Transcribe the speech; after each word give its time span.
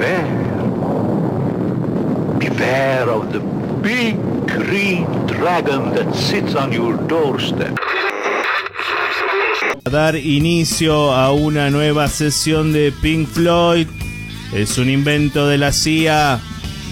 beware. 0.00 0.24
Beware 2.38 3.10
of 3.10 3.32
the 3.32 3.40
big 3.82 4.16
green 4.46 5.04
dragon 5.26 5.92
that 5.94 6.14
sits 6.14 6.54
on 6.54 6.72
your 6.72 6.96
doorstep. 7.06 7.76
dar 9.90 10.14
inicio 10.14 11.12
a 11.12 11.32
una 11.32 11.68
nueva 11.68 12.06
sesión 12.08 12.72
de 12.72 12.92
Pink 12.92 13.28
Floyd. 13.28 13.88
Es 14.52 14.78
un 14.78 14.88
invento 14.88 15.48
de 15.48 15.58
la 15.58 15.72
CIA, 15.72 16.40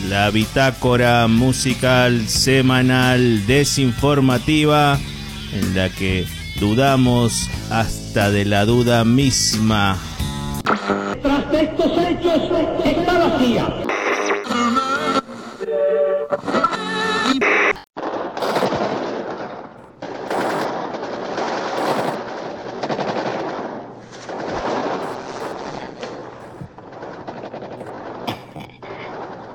la 0.08 0.30
bitácora 0.30 1.28
musical 1.28 2.28
semanal 2.28 3.46
desinformativa 3.46 4.98
en 5.52 5.76
la 5.76 5.90
que 5.90 6.26
dudamos 6.58 7.48
hasta 7.70 8.30
de 8.30 8.44
la 8.44 8.64
duda 8.64 9.04
misma. 9.04 9.96
Tras 10.68 11.54
estos 11.54 11.92
hechos 11.96 12.42
está 12.84 13.12
la 13.18 13.38
CIA. 13.38 13.74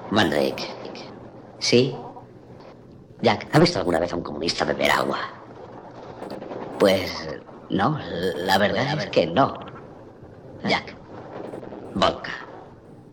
Mandrake. 0.09 0.63
¿Sí? 1.59 1.95
Jack, 3.21 3.47
¿ha 3.53 3.59
visto 3.59 3.77
alguna 3.77 3.99
vez 3.99 4.11
a 4.13 4.15
un 4.15 4.23
comunista 4.23 4.65
beber 4.65 4.89
agua? 4.89 5.19
Pues 6.79 7.29
no, 7.69 7.99
la 8.35 8.57
verdad 8.57 8.99
es 8.99 9.09
que 9.11 9.27
no. 9.27 9.59
Jack. 10.63 11.02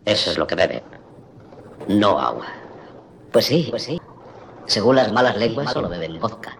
Eso 0.05 0.31
es 0.31 0.37
lo 0.37 0.47
que 0.47 0.55
beben. 0.55 0.83
No 1.87 2.19
agua. 2.19 2.47
Pues 3.31 3.45
sí, 3.45 3.67
pues 3.69 3.83
sí. 3.83 4.01
Según 4.65 4.95
las 4.95 5.11
malas 5.11 5.37
lenguas, 5.37 5.71
solo 5.71 5.89
beben 5.89 6.19
vodka. 6.19 6.57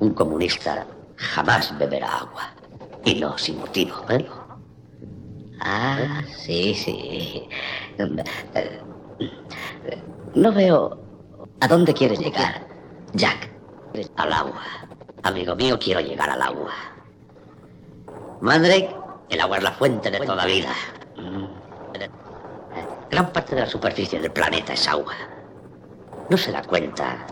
Un 0.00 0.14
comunista 0.14 0.86
jamás 1.16 1.76
beberá 1.78 2.18
agua. 2.18 2.54
Y 3.04 3.14
no 3.16 3.36
sin 3.38 3.58
motivo, 3.58 3.94
¿eh? 4.08 4.26
Ah, 5.60 6.22
sí, 6.36 6.74
sí. 6.74 7.48
No 10.34 10.52
veo 10.52 11.00
a 11.60 11.68
dónde 11.68 11.92
quieres 11.94 12.20
llegar, 12.20 12.66
Jack. 13.14 13.50
Al 14.16 14.32
agua. 14.32 14.62
Amigo 15.24 15.56
mío, 15.56 15.78
quiero 15.78 16.00
llegar 16.00 16.30
al 16.30 16.42
agua. 16.42 16.72
Mandrake, 18.40 18.94
el 19.30 19.40
agua 19.40 19.56
es 19.56 19.62
la 19.64 19.72
fuente 19.72 20.10
de 20.10 20.20
toda 20.20 20.44
vida. 20.46 20.72
Gran 23.10 23.32
parte 23.32 23.54
de 23.54 23.62
la 23.62 23.66
superficie 23.66 24.20
del 24.20 24.30
planeta 24.30 24.74
es 24.74 24.86
agua. 24.86 25.14
No 26.28 26.36
se 26.36 26.52
da 26.52 26.62
cuenta 26.62 27.26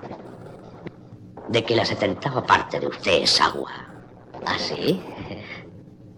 de 1.48 1.64
que 1.64 1.76
la 1.76 1.84
setentava 1.84 2.42
parte 2.42 2.80
de 2.80 2.86
usted 2.86 3.22
es 3.22 3.40
agua. 3.40 3.70
¿Ah, 4.46 4.58
sí? 4.58 5.02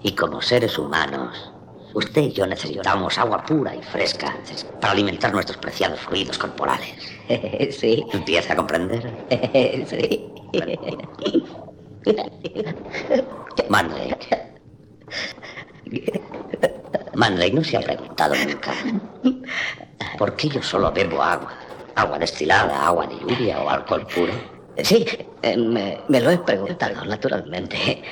Y 0.03 0.12
como 0.12 0.41
seres 0.41 0.79
humanos, 0.79 1.53
usted 1.95 2.23
y 2.23 2.33
yo 2.33 2.47
necesitamos 2.47 3.19
agua 3.19 3.45
pura 3.45 3.75
y 3.75 3.83
fresca 3.83 4.36
para 4.81 4.92
alimentar 4.92 5.33
nuestros 5.33 5.59
preciados 5.59 6.01
fluidos 6.01 6.39
corporales. 6.39 6.95
Sí. 7.73 8.06
¿Empieza 8.12 8.55
a 8.55 8.56
comprender? 8.56 9.12
Sí. 9.86 10.33
Mandrake. 13.69 14.55
Mandrake 17.14 17.53
no 17.55 17.64
se 17.64 17.77
ha 17.77 17.81
preguntado 17.81 18.34
nunca 18.47 18.73
por 20.19 20.34
qué 20.36 20.48
yo 20.48 20.62
solo 20.62 20.92
bebo 20.92 21.22
agua. 21.22 21.52
Agua 21.94 22.19
destilada, 22.19 22.86
agua 22.86 23.06
de 23.06 23.19
lluvia 23.19 23.61
o 23.61 23.70
alcohol 23.70 24.06
puro. 24.06 24.33
Sí, 24.77 25.06
eh, 25.42 25.56
me, 25.56 26.01
me 26.08 26.20
lo 26.20 26.30
he 26.30 26.39
preguntado, 26.39 27.05
naturalmente. 27.05 28.02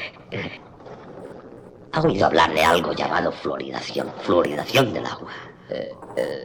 ¿Ha 1.93 2.01
oído 2.01 2.27
hablar 2.27 2.53
de 2.53 2.65
algo 2.65 2.93
llamado 2.93 3.31
fluoridación? 3.31 4.13
Fluoridación 4.23 4.93
del 4.93 5.07
agua. 5.07 5.31
Eh, 5.71 5.95
eh, 6.17 6.45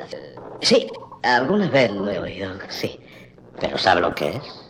sí, 0.62 0.88
alguna 1.24 1.68
vez 1.70 1.92
lo 1.92 2.10
he 2.10 2.20
oído, 2.20 2.52
sí. 2.70 3.00
¿Pero 3.60 3.78
sabe 3.78 4.02
lo 4.02 4.14
que 4.14 4.30
es? 4.30 4.70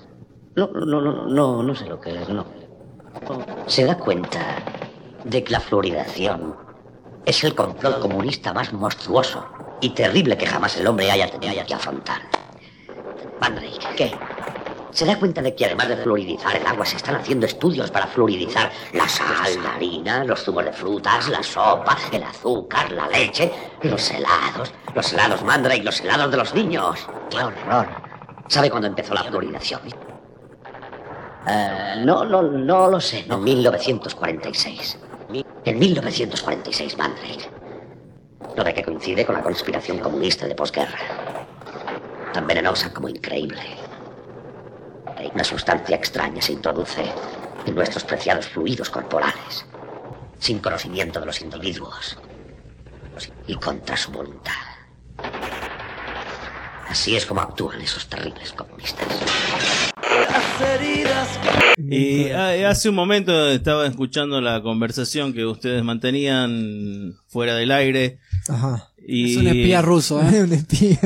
No, 0.56 0.68
no, 0.68 1.01
no, 1.01 1.28
no, 1.28 1.63
no 1.63 1.75
sé 1.75 1.85
lo 1.85 2.00
que 2.00 2.22
es, 2.22 2.30
no. 2.30 2.46
¿Se 3.68 3.85
da 3.85 3.97
cuenta 3.97 4.40
de 5.24 5.44
que 5.44 5.51
la 5.51 5.59
fluoridación 5.59 6.56
es 7.25 7.44
el 7.44 7.53
complot 7.53 8.00
comunista 8.00 8.53
más 8.53 8.74
monstruoso 8.74 9.46
y 9.81 9.90
terrible 9.90 10.38
que 10.38 10.46
jamás 10.46 10.78
el 10.78 10.88
hombre 10.88 11.12
haya 11.12 11.30
tenido 11.30 11.66
que 11.66 11.74
afrontar? 11.74 12.22
Mandrake, 13.40 13.96
¿qué? 13.97 14.12
¿Se 14.92 15.06
da 15.06 15.18
cuenta 15.18 15.42
de 15.42 15.56
que 15.56 15.66
además 15.66 15.88
de 15.88 15.97
fluoridizar 15.97 16.56
el 16.56 16.68
agua 16.68 16.86
se 16.86 16.97
están 16.97 17.16
haciendo 17.16 17.46
estudios 17.46 17.90
para 17.90 18.08
fluoridizar 18.08 18.69
la 18.94 19.08
sal, 19.08 19.64
la 19.64 19.75
harina, 19.75 20.24
los 20.25 20.44
zumos 20.44 20.66
de 20.66 20.74
frutas, 20.74 21.30
la 21.30 21.42
sopa, 21.42 21.97
el 22.12 22.24
azúcar, 22.24 22.92
la 22.92 23.08
leche, 23.08 23.52
los 23.84 24.12
helados, 24.12 24.74
los 24.94 25.14
helados 25.14 25.44
Mandrake, 25.44 25.84
los 25.84 26.02
helados 26.02 26.30
de 26.30 26.38
los 26.38 26.53
niños? 26.53 27.08
¡Qué 27.30 27.38
horror! 27.38 27.88
¿Sabe 28.48 28.69
cuándo 28.69 28.88
empezó 28.90 29.13
la 29.13 29.24
fluoridación? 29.24 29.81
Eh, 31.48 31.96
no, 32.06 32.25
no, 32.25 32.42
no 32.42 32.90
lo 32.90 33.00
sé. 33.00 33.25
En 33.30 33.44
1946. 33.44 35.00
En 35.63 35.80
1946, 35.80 36.98
Mandrake. 36.98 37.61
Lo 38.56 38.63
de 38.63 38.74
que 38.74 38.84
coincide 38.84 39.25
con 39.25 39.35
la 39.35 39.41
conspiración 39.41 40.00
comunista 40.00 40.47
de 40.47 40.56
posguerra. 40.56 41.00
Tan 42.34 42.47
venenosa 42.47 42.94
como 42.94 43.09
increíble. 43.09 43.62
Una 45.34 45.44
sustancia 45.44 45.96
extraña 45.96 46.41
se 46.41 46.53
introduce 46.53 47.03
en 47.66 47.75
nuestros 47.75 48.03
preciados 48.03 48.47
fluidos 48.47 48.90
corporales, 48.90 49.66
sin 50.40 50.59
conocimiento 50.59 51.19
de 51.19 51.25
los 51.28 51.41
individuos 51.41 52.18
y 53.47 53.56
contra 53.56 53.96
su 53.96 54.12
voluntad. 54.12 54.71
Así 56.91 57.16
es 57.16 57.25
como 57.25 57.40
actúan 57.40 57.79
esos 57.79 58.06
terribles 58.07 58.52
comunistas. 58.52 59.07
Y 61.78 62.29
ah, 62.31 62.69
hace 62.69 62.90
un 62.90 62.96
momento 62.96 63.50
estaba 63.50 63.88
escuchando 63.88 64.41
la 64.41 64.62
conversación 64.62 65.31
que 65.34 65.46
ustedes 65.46 65.84
mantenían 65.85 67.16
fuera 67.28 67.56
del 67.56 67.72
aire. 67.72 68.19
Ajá. 68.50 68.90
Y, 69.07 69.31
Es 69.31 69.38
un 69.38 69.47
espía 69.47 69.81
ruso, 69.81 70.22
¿eh? 70.22 70.44
Un 70.44 70.51
espía. 70.53 71.00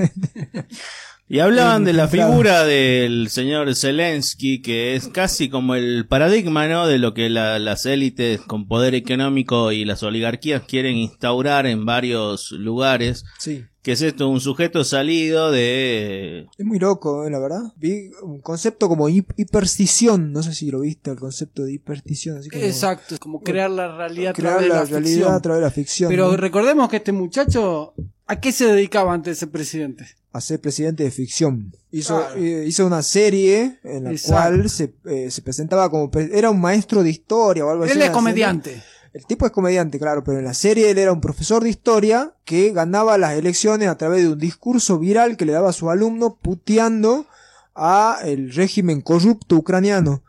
y 1.29 1.37
hablaban 1.39 1.83
de 1.85 1.93
la 1.93 2.07
figura 2.07 2.63
del 2.65 3.29
señor 3.29 3.73
Zelensky, 3.75 4.63
que 4.63 4.95
es 4.95 5.07
casi 5.07 5.49
como 5.49 5.75
el 5.75 6.07
paradigma, 6.07 6.67
¿no? 6.67 6.87
De 6.87 6.97
lo 6.97 7.13
que 7.13 7.29
la- 7.29 7.59
las 7.59 7.85
élites 7.85 8.41
con 8.41 8.67
poder 8.67 8.95
económico 8.95 9.71
y 9.71 9.85
las 9.85 10.01
oligarquías 10.01 10.63
quieren 10.63 10.97
instaurar 10.97 11.67
en 11.67 11.85
varios 11.85 12.51
lugares. 12.51 13.23
Sí. 13.37 13.65
Que 13.85 13.91
es 13.91 14.01
esto, 14.01 14.27
un 14.29 14.41
sujeto 14.41 14.83
salido 14.83 15.51
de... 15.51 16.47
Es 16.57 16.65
muy 16.65 16.79
loco, 16.79 17.23
eh, 17.23 17.29
la 17.29 17.37
verdad. 17.37 17.61
Vi 17.77 18.09
un 18.23 18.41
concepto 18.41 18.87
como 18.89 19.07
hip- 19.09 19.31
hiperstición. 19.37 20.31
No 20.33 20.41
sé 20.41 20.55
si 20.55 20.71
lo 20.71 20.79
viste, 20.79 21.11
el 21.11 21.17
concepto 21.19 21.63
de 21.63 21.73
hiperstición. 21.73 22.39
Así 22.39 22.49
como 22.49 22.63
Exacto, 22.63 23.13
es 23.13 23.19
como 23.19 23.41
crear 23.43 23.69
la 23.69 23.95
realidad 23.95 24.31
a 24.31 24.33
crear 24.33 24.53
través 24.57 24.63
de 24.63 24.69
la, 24.69 24.75
la, 24.75 24.85
realidad 24.85 25.11
ficción. 25.17 25.33
a 25.33 25.39
través 25.39 25.59
de 25.59 25.65
la 25.65 25.71
ficción. 25.71 26.09
Pero 26.09 26.31
¿no? 26.31 26.37
recordemos 26.37 26.89
que 26.89 26.97
este 26.97 27.11
muchacho, 27.11 27.93
¿a 28.25 28.39
qué 28.39 28.51
se 28.51 28.65
dedicaba 28.65 29.13
antes 29.13 29.31
de 29.31 29.39
ser 29.41 29.49
presidente? 29.51 30.05
a 30.33 30.41
ser 30.41 30.59
presidente 30.59 31.01
de 31.03 31.11
ficción. 31.11 31.71
Hizo, 31.91 32.17
Claro. 32.17 32.35
eh, 32.43 32.65
hizo 32.67 32.85
una 32.85 33.03
serie 33.03 33.79
en 33.85 34.03
la 34.03 34.11
Exacto. 34.11 34.33
cual 34.57 34.69
se, 34.69 34.93
eh, 35.05 35.31
se 35.31 35.41
presentaba 35.41 35.89
como... 35.89 36.11
Era 36.13 36.49
un 36.49 36.59
maestro 36.59 37.03
de 37.03 37.09
historia 37.11 37.65
o 37.65 37.69
algo 37.69 37.83
así. 37.85 37.93
Él 37.93 38.01
es 38.01 38.07
la 38.07 38.11
comediante. 38.11 38.71
serie. 38.71 38.83
El 39.15 39.25
tipo 39.25 39.45
es 39.45 39.53
comediante, 39.53 39.97
claro, 39.97 40.25
pero 40.25 40.39
en 40.39 40.43
la 40.43 40.53
serie 40.53 40.91
él 40.91 40.97
era 40.97 41.13
un 41.13 41.21
profesor 41.21 41.63
de 41.63 41.69
historia 41.69 42.33
que 42.43 42.71
ganaba 42.73 43.17
las 43.17 43.35
elecciones 43.37 43.87
a 43.87 43.97
través 43.97 44.23
de 44.23 44.29
un 44.33 44.37
discurso 44.37 44.99
viral 44.99 45.37
que 45.37 45.45
le 45.45 45.53
daba 45.53 45.69
a 45.69 45.73
su 45.73 45.89
alumno 45.89 46.37
puteando 46.41 47.25
a 47.73 48.17
el 48.25 48.51
régimen 48.53 48.99
corrupto 48.99 49.55
ucraniano. 49.55 50.21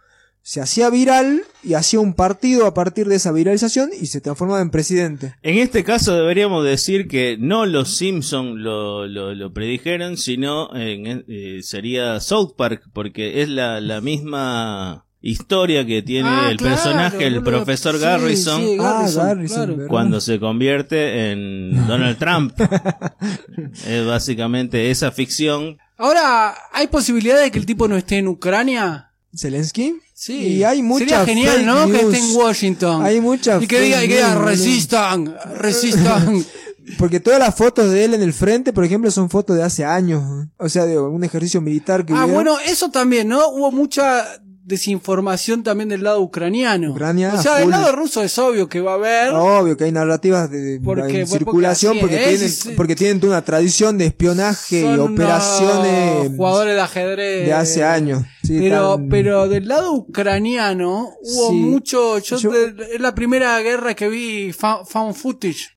Se 0.42 0.60
hacía 0.60 0.88
viral 0.90 1.42
y 1.64 1.74
hacía 1.74 1.98
un 1.98 2.14
partido 2.14 2.66
a 2.66 2.74
partir 2.74 3.08
de 3.08 3.16
esa 3.16 3.32
viralización 3.32 3.90
y 4.00 4.06
se 4.06 4.20
transformaba 4.20 4.60
en 4.60 4.70
presidente. 4.70 5.34
En 5.42 5.58
este 5.58 5.82
caso 5.82 6.14
deberíamos 6.14 6.64
decir 6.64 7.08
que 7.08 7.36
no 7.40 7.66
los 7.66 7.96
Simpson 7.96 8.62
lo, 8.62 9.08
lo, 9.08 9.34
lo 9.34 9.52
predijeron, 9.52 10.16
sino 10.16 10.72
en- 10.76 11.24
eh, 11.26 11.58
sería 11.64 12.20
South 12.20 12.54
Park, 12.56 12.82
porque 12.92 13.42
es 13.42 13.48
la, 13.48 13.80
la 13.80 14.00
misma 14.00 15.05
historia 15.22 15.84
que 15.86 16.02
tiene 16.02 16.28
Ah, 16.28 16.48
el 16.50 16.56
claro, 16.56 16.74
personaje, 16.76 17.26
el 17.26 17.40
boludo. 17.40 17.50
profesor 17.64 17.94
Sí, 17.96 18.00
Garrison, 18.02 18.62
sí, 18.62 18.76
Garrison, 18.76 19.22
ah, 19.22 19.26
Garrison, 19.28 19.56
claro. 19.56 19.76
¿verdad? 19.76 19.88
cuando 19.90 20.20
se 20.20 20.38
convierte 20.38 21.32
en 21.32 21.86
Donald 21.86 22.18
Trump. 22.18 22.52
es 23.86 24.06
básicamente 24.06 24.90
esa 24.90 25.10
ficción. 25.10 25.78
Ahora, 25.96 26.54
¿hay 26.72 26.88
posibilidad 26.88 27.40
de 27.40 27.50
que 27.50 27.58
el 27.58 27.66
tipo 27.66 27.88
no 27.88 27.96
esté 27.96 28.18
en 28.18 28.28
Ucrania? 28.28 29.10
Zelensky. 29.36 29.96
Sí. 30.14 30.34
Y 30.46 30.64
hay 30.64 30.82
mucha 30.82 31.24
Sería 31.24 31.24
genial, 31.26 31.56
fake 31.56 31.66
¿no? 31.66 31.86
Que 31.90 32.00
esté 32.00 32.18
en 32.18 32.36
Washington. 32.36 33.04
Hay 33.04 33.20
mucha 33.20 33.58
Y 33.62 33.66
que 33.66 33.80
diga, 33.80 34.02
y 34.04 34.08
que 34.08 34.14
diga, 34.16 34.34
resistan, 34.34 35.34
resistan. 35.56 36.44
Porque 36.98 37.18
todas 37.20 37.40
las 37.40 37.54
fotos 37.54 37.90
de 37.90 38.04
él 38.04 38.14
en 38.14 38.22
el 38.22 38.32
frente, 38.32 38.72
por 38.72 38.84
ejemplo, 38.84 39.10
son 39.10 39.28
fotos 39.28 39.56
de 39.56 39.62
hace 39.64 39.84
años. 39.84 40.22
¿eh? 40.44 40.48
O 40.58 40.68
sea, 40.68 40.86
de 40.86 40.96
un 40.98 41.22
ejercicio 41.24 41.60
militar 41.60 42.06
que 42.06 42.12
Ah, 42.12 42.18
hubiera. 42.24 42.32
bueno, 42.34 42.58
eso 42.60 42.90
también, 42.90 43.26
¿no? 43.28 43.48
Hubo 43.48 43.72
mucha 43.72 44.24
desinformación 44.66 45.62
también 45.62 45.88
del 45.88 46.02
lado 46.02 46.20
ucraniano. 46.20 46.90
Ucrania, 46.90 47.32
o 47.34 47.40
sea, 47.40 47.56
del 47.60 47.70
lado 47.70 47.92
ruso 47.92 48.20
es 48.22 48.36
obvio 48.38 48.68
que 48.68 48.80
va 48.80 48.92
a 48.92 48.94
haber. 48.96 49.32
Obvio 49.32 49.76
que 49.76 49.84
hay 49.84 49.92
narrativas 49.92 50.50
de, 50.50 50.58
de- 50.60 50.80
Porque- 50.80 51.20
en 51.20 51.26
circulación 51.26 51.96
porque, 52.00 52.34
es, 52.34 52.58
tienen, 52.60 52.76
porque 52.76 52.96
tienen 52.96 53.20
toda 53.20 53.34
una 53.34 53.42
tradición 53.42 53.96
de 53.96 54.06
espionaje 54.06 54.80
y 54.82 54.98
operaciones 54.98 56.32
jugadores 56.36 56.74
de 56.74 56.80
ajedrez 56.80 57.46
de 57.46 57.52
hace 57.52 57.84
años. 57.84 58.24
Sí, 58.42 58.58
pero 58.60 58.96
tan- 58.96 59.08
pero 59.08 59.48
del 59.48 59.68
lado 59.68 59.92
ucraniano 59.92 61.10
hubo 61.22 61.48
Sí. 61.50 61.54
mucho 61.54 62.18
yo, 62.18 62.36
Yo- 62.36 62.50
de- 62.50 62.94
es 62.94 63.00
la 63.00 63.14
primera 63.14 63.58
guerra 63.60 63.94
que 63.94 64.08
vi 64.08 64.52
fa- 64.52 64.84
found 64.84 65.14
footage 65.14 65.72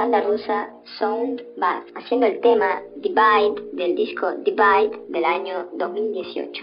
banda 0.00 0.22
rusa 0.22 0.66
Soundbath 0.98 1.84
haciendo 1.94 2.24
el 2.24 2.40
tema 2.40 2.80
Divide 3.02 3.60
del 3.76 3.94
disco 3.96 4.28
Divide 4.46 4.98
del 5.10 5.24
año 5.26 5.68
2018. 5.78 6.62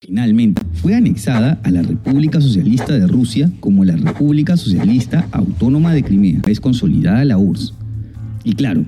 Finalmente, 0.00 0.60
fue 0.74 0.94
anexada 0.94 1.58
a 1.64 1.70
la 1.70 1.80
República 1.80 2.42
Socialista 2.42 2.92
de 2.92 3.06
Rusia 3.06 3.50
como 3.60 3.86
la 3.86 3.96
República 3.96 4.58
Socialista 4.58 5.26
Autónoma 5.32 5.94
de 5.94 6.02
Crimea, 6.02 6.40
es 6.46 6.60
consolidada 6.60 7.24
la 7.24 7.38
URSS. 7.38 7.72
Y 8.44 8.52
claro, 8.52 8.84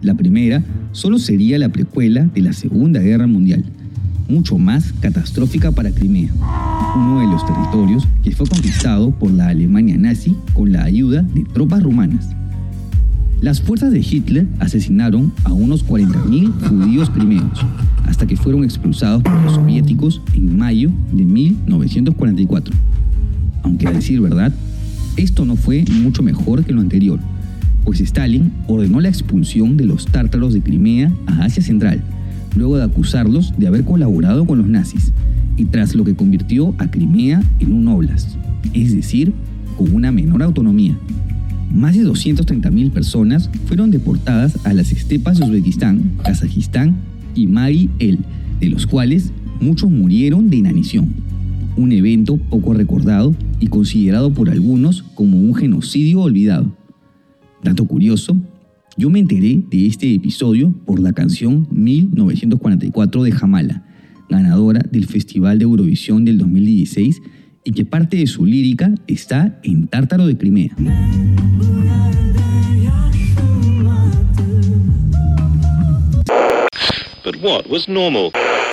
la 0.00 0.14
primera 0.14 0.62
solo 0.92 1.18
sería 1.18 1.58
la 1.58 1.70
precuela 1.70 2.22
de 2.22 2.40
la 2.40 2.52
Segunda 2.52 3.00
Guerra 3.00 3.26
Mundial, 3.26 3.64
mucho 4.28 4.58
más 4.58 4.92
catastrófica 5.00 5.72
para 5.72 5.90
Crimea, 5.90 6.30
uno 6.96 7.20
de 7.20 7.26
los 7.26 7.44
territorios 7.46 8.06
que 8.22 8.32
fue 8.32 8.46
conquistado 8.46 9.10
por 9.10 9.30
la 9.30 9.48
Alemania 9.48 9.96
nazi 9.96 10.36
con 10.54 10.72
la 10.72 10.84
ayuda 10.84 11.22
de 11.22 11.44
tropas 11.44 11.82
rumanas. 11.82 12.28
Las 13.40 13.60
fuerzas 13.60 13.92
de 13.92 14.00
Hitler 14.00 14.46
asesinaron 14.58 15.32
a 15.44 15.52
unos 15.52 15.86
40.000 15.86 16.68
judíos 16.68 17.08
crimeos, 17.10 17.64
hasta 18.04 18.26
que 18.26 18.36
fueron 18.36 18.64
expulsados 18.64 19.22
por 19.22 19.40
los 19.42 19.54
soviéticos 19.54 20.20
en 20.34 20.58
mayo 20.58 20.90
de 21.12 21.24
1944. 21.24 22.74
Aunque 23.62 23.86
a 23.86 23.92
decir 23.92 24.20
verdad, 24.20 24.52
esto 25.16 25.44
no 25.44 25.56
fue 25.56 25.84
mucho 26.02 26.22
mejor 26.22 26.64
que 26.64 26.72
lo 26.72 26.80
anterior, 26.80 27.20
pues 27.84 28.00
Stalin 28.00 28.52
ordenó 28.66 29.00
la 29.00 29.08
expulsión 29.08 29.76
de 29.76 29.86
los 29.86 30.06
tártaros 30.06 30.52
de 30.52 30.60
Crimea 30.60 31.12
a 31.26 31.44
Asia 31.44 31.62
Central, 31.62 32.02
luego 32.58 32.76
de 32.76 32.84
acusarlos 32.84 33.54
de 33.56 33.66
haber 33.66 33.84
colaborado 33.84 34.44
con 34.44 34.58
los 34.58 34.68
nazis, 34.68 35.12
y 35.56 35.64
tras 35.66 35.94
lo 35.94 36.04
que 36.04 36.14
convirtió 36.14 36.74
a 36.78 36.90
Crimea 36.90 37.42
en 37.60 37.72
un 37.72 37.88
oblast, 37.88 38.36
es 38.74 38.94
decir, 38.94 39.32
con 39.76 39.94
una 39.94 40.12
menor 40.12 40.42
autonomía. 40.42 40.96
Más 41.72 41.96
de 41.96 42.04
230.000 42.04 42.90
personas 42.90 43.50
fueron 43.66 43.90
deportadas 43.90 44.64
a 44.64 44.72
las 44.72 44.92
estepas 44.92 45.38
de 45.38 45.44
Uzbekistán, 45.44 46.12
Kazajistán 46.24 46.96
y 47.34 47.46
Mari 47.46 47.90
El, 47.98 48.18
de 48.60 48.68
los 48.68 48.86
cuales 48.86 49.32
muchos 49.60 49.90
murieron 49.90 50.48
de 50.48 50.56
inanición. 50.56 51.08
Un 51.76 51.92
evento 51.92 52.36
poco 52.36 52.72
recordado 52.72 53.34
y 53.60 53.66
considerado 53.66 54.32
por 54.32 54.48
algunos 54.48 55.02
como 55.14 55.38
un 55.38 55.54
genocidio 55.54 56.20
olvidado. 56.20 56.72
Dato 57.62 57.84
curioso, 57.84 58.36
yo 58.98 59.10
me 59.10 59.20
enteré 59.20 59.62
de 59.70 59.86
este 59.86 60.12
episodio 60.12 60.74
por 60.84 60.98
la 60.98 61.12
canción 61.12 61.68
1944 61.70 63.22
de 63.22 63.30
Jamala, 63.30 63.84
ganadora 64.28 64.80
del 64.90 65.06
Festival 65.06 65.60
de 65.60 65.64
Eurovisión 65.64 66.24
del 66.24 66.36
2016 66.36 67.22
y 67.62 67.72
que 67.72 67.84
parte 67.84 68.16
de 68.16 68.26
su 68.26 68.44
lírica 68.44 68.92
está 69.06 69.60
en 69.62 69.86
Tártaro 69.86 70.26
de 70.26 70.36
Crimea. 70.36 70.74
But 77.24 77.36
what 77.40 77.66
was 77.70 77.88
normal? 77.88 78.32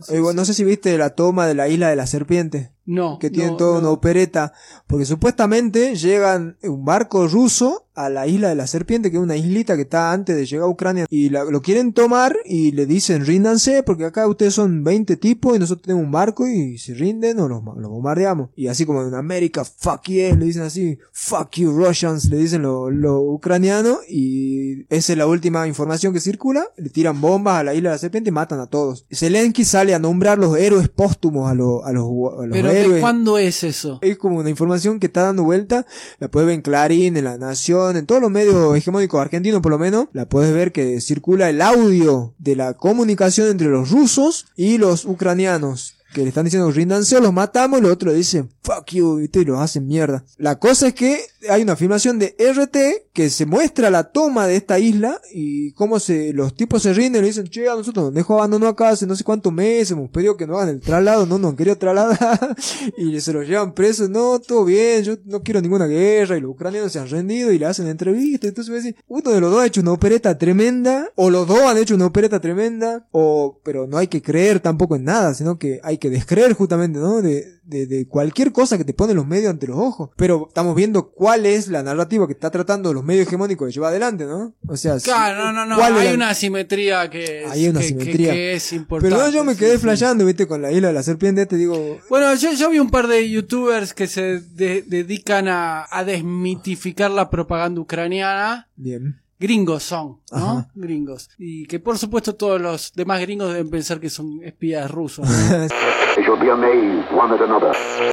Eh, 0.09 0.19
bueno, 0.21 0.41
no 0.41 0.45
sé 0.45 0.55
si 0.55 0.63
viste 0.63 0.97
la 0.97 1.11
toma 1.11 1.45
de 1.45 1.53
la 1.53 1.69
isla 1.69 1.89
de 1.89 1.95
la 1.95 2.07
serpiente. 2.07 2.74
No. 2.85 3.17
que 3.19 3.29
tienen 3.29 3.51
no, 3.53 3.57
toda 3.57 3.73
no. 3.73 3.79
una 3.79 3.89
opereta, 3.91 4.53
porque 4.87 5.05
supuestamente 5.05 5.95
llegan 5.95 6.57
un 6.63 6.85
barco 6.85 7.27
ruso 7.27 7.81
a 7.95 8.09
la 8.09 8.27
isla 8.27 8.49
de 8.49 8.55
la 8.55 8.67
serpiente, 8.67 9.09
que 9.09 9.15
es 9.15 9.23
una 9.23 9.37
islita 9.37 9.77
que 9.77 9.83
está 9.83 10.11
antes 10.11 10.35
de 10.35 10.45
llegar 10.45 10.65
a 10.65 10.69
Ucrania, 10.69 11.05
y 11.09 11.29
la- 11.29 11.45
lo 11.45 11.61
quieren 11.61 11.93
tomar 11.93 12.35
y 12.43 12.73
le 12.73 12.85
dicen 12.85 13.25
ríndanse, 13.25 13.83
porque 13.83 14.03
acá 14.03 14.27
ustedes 14.27 14.53
son 14.53 14.83
20 14.83 15.15
tipos 15.15 15.55
y 15.55 15.59
nosotros 15.59 15.83
tenemos 15.83 16.03
un 16.05 16.11
barco 16.11 16.45
y 16.45 16.77
se 16.77 16.93
rinden 16.93 17.39
o 17.39 17.47
los, 17.47 17.63
bombardeamos. 17.63 18.49
Y 18.55 18.67
así 18.67 18.85
como 18.85 19.01
en 19.03 19.13
América, 19.13 19.63
fuck 19.63 20.01
yeah, 20.07 20.35
le 20.35 20.45
dicen 20.45 20.63
así, 20.63 20.99
fuck 21.13 21.51
you 21.55 21.71
Russians, 21.71 22.25
le 22.25 22.35
dicen 22.37 22.63
los 22.63 22.91
lo 22.93 23.21
ucranianos, 23.21 23.99
y 24.09 24.81
esa 24.93 25.13
es 25.13 25.17
la 25.17 25.25
última 25.27 25.65
información 25.65 26.11
que 26.13 26.19
circula, 26.19 26.67
le 26.75 26.89
tiran 26.89 27.21
bombas 27.21 27.61
a 27.61 27.63
la 27.63 27.73
isla 27.73 27.91
de 27.91 27.95
la 27.95 27.99
serpiente 27.99 28.29
y 28.29 28.33
matan 28.33 28.59
a 28.59 28.67
todos. 28.67 29.05
Zelensky 29.09 29.63
sale 29.63 29.95
a 29.95 29.99
nombrar 29.99 30.37
los 30.37 30.57
héroes 30.57 30.89
póstumos 30.89 31.49
a, 31.49 31.53
los 31.53 31.85
a 31.85 31.93
los, 31.93 32.03
a 32.03 32.45
los 32.45 32.49
Pero 32.51 32.71
¿de 32.75 32.81
héroes. 32.81 33.01
cuándo 33.01 33.37
es 33.37 33.63
eso? 33.63 33.99
Es 34.01 34.17
como 34.17 34.37
una 34.37 34.49
información 34.49 34.99
que 34.99 35.07
está 35.07 35.23
dando 35.23 35.43
vuelta. 35.43 35.85
La 36.19 36.29
puedes 36.29 36.47
ver 36.47 36.55
en 36.55 36.61
Clarín, 36.61 37.17
en 37.17 37.23
La 37.23 37.37
Nación, 37.37 37.97
en 37.97 38.05
todos 38.05 38.21
los 38.21 38.31
medios 38.31 38.75
hegemónicos 38.75 39.21
argentinos 39.21 39.61
por 39.61 39.71
lo 39.71 39.79
menos. 39.79 40.07
La 40.13 40.27
puedes 40.27 40.53
ver 40.53 40.71
que 40.71 41.01
circula 41.01 41.49
el 41.49 41.61
audio 41.61 42.33
de 42.37 42.55
la 42.55 42.73
comunicación 42.73 43.49
entre 43.49 43.67
los 43.67 43.91
rusos 43.91 44.47
y 44.55 44.77
los 44.77 45.05
ucranianos. 45.05 45.94
Que 46.15 46.21
le 46.21 46.29
están 46.29 46.45
diciendo 46.45 46.71
ríndanse 46.71 47.17
o 47.17 47.19
los 47.19 47.33
matamos 47.33 47.81
los 47.81 47.91
otros 47.91 48.13
le 48.13 48.19
dicen 48.19 48.49
fuck 48.63 48.89
you 48.91 49.17
¿viste? 49.17 49.41
y 49.41 49.45
los 49.45 49.59
hacen 49.59 49.85
mierda. 49.85 50.23
La 50.37 50.59
cosa 50.59 50.87
es 50.87 50.93
que 50.93 51.19
hay 51.49 51.61
una 51.61 51.75
filmación 51.75 52.19
de 52.19 52.35
RT 52.39 53.11
que 53.11 53.29
se 53.29 53.45
muestra 53.45 53.89
la 53.89 54.05
toma 54.05 54.47
de 54.47 54.55
esta 54.55 54.79
isla 54.79 55.21
y 55.33 55.73
cómo 55.73 55.99
se, 55.99 56.33
los 56.33 56.55
tipos 56.55 56.81
se 56.81 56.93
rinden 56.93 57.19
y 57.19 57.21
le 57.23 57.27
dicen 57.27 57.47
che 57.47 57.67
a 57.67 57.75
nosotros 57.75 58.05
nos 58.05 58.13
dejó 58.13 58.35
abandonado 58.35 58.71
acá 58.71 58.89
hace 58.89 59.05
no 59.05 59.15
sé 59.15 59.25
cuántos 59.25 59.51
meses, 59.51 59.91
hemos 59.91 60.09
pedido 60.09 60.37
que 60.37 60.47
nos 60.47 60.57
hagan 60.57 60.69
el 60.69 60.81
traslado, 60.81 61.25
no 61.25 61.37
nos 61.37 61.51
han 61.51 61.57
querido 61.57 61.77
trasladar 61.77 62.55
y 62.97 63.19
se 63.19 63.33
los 63.33 63.45
llevan 63.45 63.73
presos, 63.73 64.09
no, 64.09 64.39
todo 64.39 64.65
bien, 64.65 65.03
yo 65.03 65.17
no 65.25 65.43
quiero 65.43 65.61
ninguna 65.61 65.85
guerra 65.85 66.37
y 66.37 66.41
los 66.41 66.51
ucranianos 66.51 66.91
se 66.91 66.99
han 66.99 67.09
rendido 67.09 67.51
y 67.51 67.59
le 67.59 67.65
hacen 67.65 67.87
entrevistas, 67.87 68.47
entonces 68.47 68.71
me 68.71 68.77
dicen, 68.77 68.95
uno 69.07 69.31
de 69.31 69.41
los 69.41 69.51
dos 69.51 69.61
ha 69.61 69.65
hecho 69.65 69.81
una 69.81 69.91
opereta 69.91 70.37
tremenda, 70.37 71.09
o 71.15 71.29
los 71.29 71.47
dos 71.47 71.59
han 71.61 71.77
hecho 71.77 71.95
una 71.95 72.07
opereta 72.07 72.39
tremenda, 72.39 73.07
o, 73.11 73.59
pero 73.63 73.85
no 73.85 73.97
hay 73.97 74.07
que 74.07 74.21
creer 74.21 74.59
tampoco 74.59 74.95
en 74.95 75.03
nada, 75.03 75.33
sino 75.33 75.57
que 75.57 75.79
hay 75.83 75.97
que 75.97 76.04
descreer 76.09 76.53
justamente, 76.53 76.99
¿no? 76.99 77.21
De, 77.21 77.45
de, 77.63 77.87
de 77.87 78.07
cualquier 78.07 78.51
cosa 78.51 78.77
que 78.77 78.85
te 78.85 78.93
ponen 78.93 79.15
los 79.15 79.25
medios 79.27 79.49
ante 79.49 79.67
los 79.67 79.77
ojos. 79.77 80.09
Pero 80.15 80.45
estamos 80.47 80.75
viendo 80.75 81.09
cuál 81.11 81.45
es 81.45 81.67
la 81.67 81.81
narrativa 81.83 82.27
que 82.27 82.33
está 82.33 82.51
tratando 82.51 82.93
los 82.93 83.03
medios 83.03 83.27
hegemónicos 83.27 83.67
de 83.67 83.71
llevar 83.73 83.89
adelante, 83.89 84.25
¿no? 84.25 84.53
O 84.67 84.77
sea, 84.77 84.99
si- 84.99 85.05
Claro, 85.09 85.45
no, 85.45 85.51
no, 85.53 85.65
no. 85.65 85.75
¿cuál 85.77 85.93
es 85.95 85.99
Hay 86.01 86.07
la- 86.09 86.13
una 86.13 86.29
asimetría 86.29 87.09
que 87.09 87.43
es, 87.45 87.51
Hay 87.51 87.67
una 87.67 87.79
que- 87.79 87.87
que- 87.87 87.93
asimetría. 87.95 88.33
que 88.33 88.53
es 88.53 88.73
importante. 88.73 89.15
Pero 89.15 89.25
no, 89.25 89.31
yo 89.31 89.43
me 89.43 89.55
quedé 89.55 89.73
sí. 89.73 89.79
flasheando, 89.79 90.25
viste, 90.25 90.47
con 90.47 90.61
la 90.61 90.71
isla 90.71 90.89
de 90.89 90.93
la 90.93 91.03
serpiente, 91.03 91.45
te 91.45 91.55
digo, 91.57 91.99
Bueno, 92.09 92.33
yo, 92.35 92.53
yo 92.53 92.69
vi 92.69 92.79
un 92.79 92.89
par 92.91 93.07
de 93.07 93.29
youtubers 93.29 93.93
que 93.93 94.07
se 94.07 94.39
de- 94.41 94.83
dedican 94.83 95.47
a, 95.47 95.85
a 95.89 96.03
desmitificar 96.03 97.09
la 97.11 97.29
propaganda 97.29 97.81
ucraniana. 97.81 98.67
bien. 98.75 99.21
Gringos 99.37 99.83
son, 99.83 100.19
¿no? 100.31 100.37
Ajá. 100.37 100.69
Gringos. 100.75 101.29
Y 101.37 101.65
que 101.65 101.79
por 101.79 101.97
supuesto 101.97 102.35
todos 102.35 102.61
los 102.61 102.93
demás 102.93 103.19
gringos 103.19 103.51
deben 103.51 103.69
pensar 103.69 103.99
que 103.99 104.09
son 104.09 104.41
espías 104.43 104.89
rusos. 104.89 105.27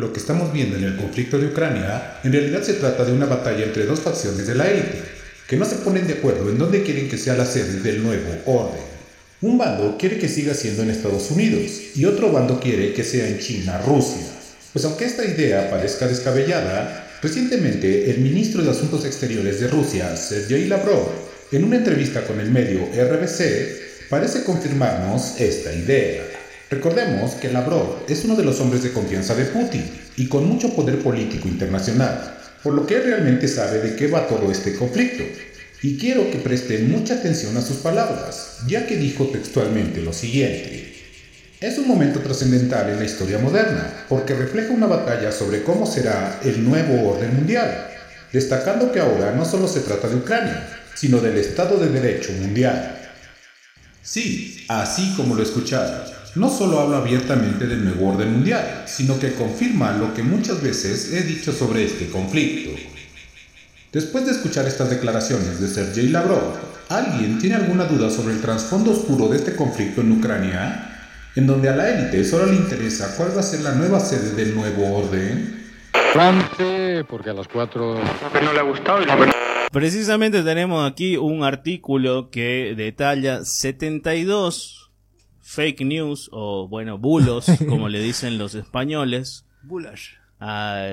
Lo 0.00 0.12
que 0.12 0.18
estamos 0.18 0.52
viendo 0.52 0.76
en 0.76 0.84
el 0.84 0.96
conflicto 0.96 1.38
de 1.38 1.46
Ucrania 1.46 2.18
en 2.24 2.32
realidad 2.32 2.62
se 2.62 2.74
trata 2.74 3.04
de 3.04 3.12
una 3.12 3.26
batalla 3.26 3.64
entre 3.64 3.86
dos 3.86 4.00
facciones 4.00 4.46
de 4.46 4.54
la 4.56 4.68
élite, 4.68 5.04
que 5.46 5.56
no 5.56 5.64
se 5.64 5.76
ponen 5.76 6.08
de 6.08 6.14
acuerdo 6.14 6.50
en 6.50 6.58
dónde 6.58 6.82
quieren 6.82 7.08
que 7.08 7.16
sea 7.16 7.34
la 7.34 7.46
sede 7.46 7.80
del 7.80 8.02
nuevo 8.02 8.28
orden. 8.46 8.82
Un 9.42 9.58
bando 9.58 9.96
quiere 9.98 10.18
que 10.18 10.28
siga 10.28 10.54
siendo 10.54 10.82
en 10.82 10.90
Estados 10.90 11.30
Unidos 11.30 11.96
y 11.96 12.04
otro 12.04 12.32
bando 12.32 12.58
quiere 12.58 12.92
que 12.92 13.04
sea 13.04 13.28
en 13.28 13.38
China, 13.38 13.80
Rusia. 13.86 14.26
Pues 14.72 14.84
aunque 14.84 15.04
esta 15.04 15.24
idea 15.24 15.70
parezca 15.70 16.06
descabellada, 16.06 17.01
recientemente 17.22 18.10
el 18.10 18.18
ministro 18.18 18.62
de 18.62 18.70
Asuntos 18.70 19.04
Exteriores 19.04 19.60
de 19.60 19.68
Rusia, 19.68 20.16
Sergei 20.16 20.66
Lavrov, 20.66 21.08
en 21.52 21.62
una 21.64 21.76
entrevista 21.76 22.24
con 22.24 22.40
el 22.40 22.50
medio 22.50 22.80
RBC, 22.86 24.08
parece 24.10 24.42
confirmarnos 24.42 25.40
esta 25.40 25.72
idea. 25.72 26.24
Recordemos 26.68 27.32
que 27.34 27.52
Lavrov 27.52 28.04
es 28.08 28.24
uno 28.24 28.34
de 28.34 28.44
los 28.44 28.58
hombres 28.60 28.82
de 28.82 28.92
confianza 28.92 29.34
de 29.36 29.44
Putin 29.44 29.84
y 30.16 30.26
con 30.26 30.48
mucho 30.48 30.74
poder 30.74 30.98
político 30.98 31.46
internacional, 31.46 32.38
por 32.62 32.74
lo 32.74 32.86
que 32.86 32.96
él 32.96 33.04
realmente 33.04 33.46
sabe 33.46 33.78
de 33.78 33.94
qué 33.94 34.08
va 34.08 34.26
todo 34.26 34.50
este 34.50 34.74
conflicto. 34.74 35.22
Y 35.82 35.98
quiero 35.98 36.30
que 36.30 36.38
presten 36.38 36.90
mucha 36.90 37.14
atención 37.14 37.56
a 37.56 37.62
sus 37.62 37.76
palabras, 37.78 38.58
ya 38.66 38.86
que 38.86 38.96
dijo 38.96 39.26
textualmente 39.26 40.00
lo 40.00 40.12
siguiente. 40.12 40.91
Es 41.62 41.78
un 41.78 41.86
momento 41.86 42.18
trascendental 42.18 42.90
en 42.90 42.98
la 42.98 43.04
historia 43.04 43.38
moderna, 43.38 43.86
porque 44.08 44.34
refleja 44.34 44.72
una 44.72 44.88
batalla 44.88 45.30
sobre 45.30 45.62
cómo 45.62 45.86
será 45.86 46.40
el 46.42 46.64
nuevo 46.64 47.10
orden 47.10 47.36
mundial, 47.36 47.86
destacando 48.32 48.90
que 48.90 48.98
ahora 48.98 49.30
no 49.30 49.44
solo 49.44 49.68
se 49.68 49.78
trata 49.78 50.08
de 50.08 50.16
Ucrania, 50.16 50.68
sino 50.96 51.20
del 51.20 51.36
Estado 51.36 51.78
de 51.78 51.88
Derecho 51.88 52.32
mundial. 52.32 52.98
Sí, 54.02 54.64
así 54.66 55.14
como 55.16 55.36
lo 55.36 55.44
escucharon, 55.44 56.00
no 56.34 56.50
solo 56.50 56.80
habla 56.80 56.96
abiertamente 56.96 57.68
del 57.68 57.84
nuevo 57.84 58.08
orden 58.08 58.32
mundial, 58.32 58.82
sino 58.86 59.20
que 59.20 59.34
confirma 59.34 59.92
lo 59.92 60.12
que 60.14 60.24
muchas 60.24 60.60
veces 60.60 61.12
he 61.12 61.22
dicho 61.22 61.52
sobre 61.52 61.84
este 61.84 62.10
conflicto. 62.10 62.72
Después 63.92 64.26
de 64.26 64.32
escuchar 64.32 64.66
estas 64.66 64.90
declaraciones 64.90 65.60
de 65.60 65.68
Sergei 65.68 66.08
Lavrov, 66.08 66.56
¿alguien 66.88 67.38
tiene 67.38 67.54
alguna 67.54 67.84
duda 67.84 68.10
sobre 68.10 68.34
el 68.34 68.40
trasfondo 68.40 68.90
oscuro 68.90 69.28
de 69.28 69.36
este 69.36 69.54
conflicto 69.54 70.00
en 70.00 70.10
Ucrania? 70.10 70.88
En 71.34 71.46
donde 71.46 71.68
a 71.68 71.76
la 71.76 71.88
élite 71.88 72.24
solo 72.24 72.46
le 72.46 72.56
interesa 72.56 73.16
cuál 73.16 73.34
va 73.34 73.40
a 73.40 73.42
ser 73.42 73.60
la 73.60 73.74
nueva 73.74 74.00
sede 74.00 74.34
del 74.34 74.54
nuevo 74.54 74.98
orden. 74.98 75.62
porque 77.08 77.30
a 77.30 77.32
las 77.34 77.48
4 77.48 78.00
No 78.42 78.52
le 78.52 78.60
ha 78.60 78.62
gustado 78.62 79.02
y 79.02 79.06
Precisamente 79.72 80.42
tenemos 80.42 80.90
aquí 80.90 81.16
un 81.16 81.44
artículo 81.44 82.28
que 82.28 82.74
detalla 82.76 83.44
72 83.44 84.90
fake 85.40 85.80
news 85.86 86.28
o 86.32 86.68
bueno, 86.68 86.98
bulos, 86.98 87.46
como 87.68 87.88
le 87.88 88.00
dicen 88.00 88.36
los 88.36 88.54
españoles, 88.54 89.46
Bulash. 89.62 90.10
ah, 90.40 90.86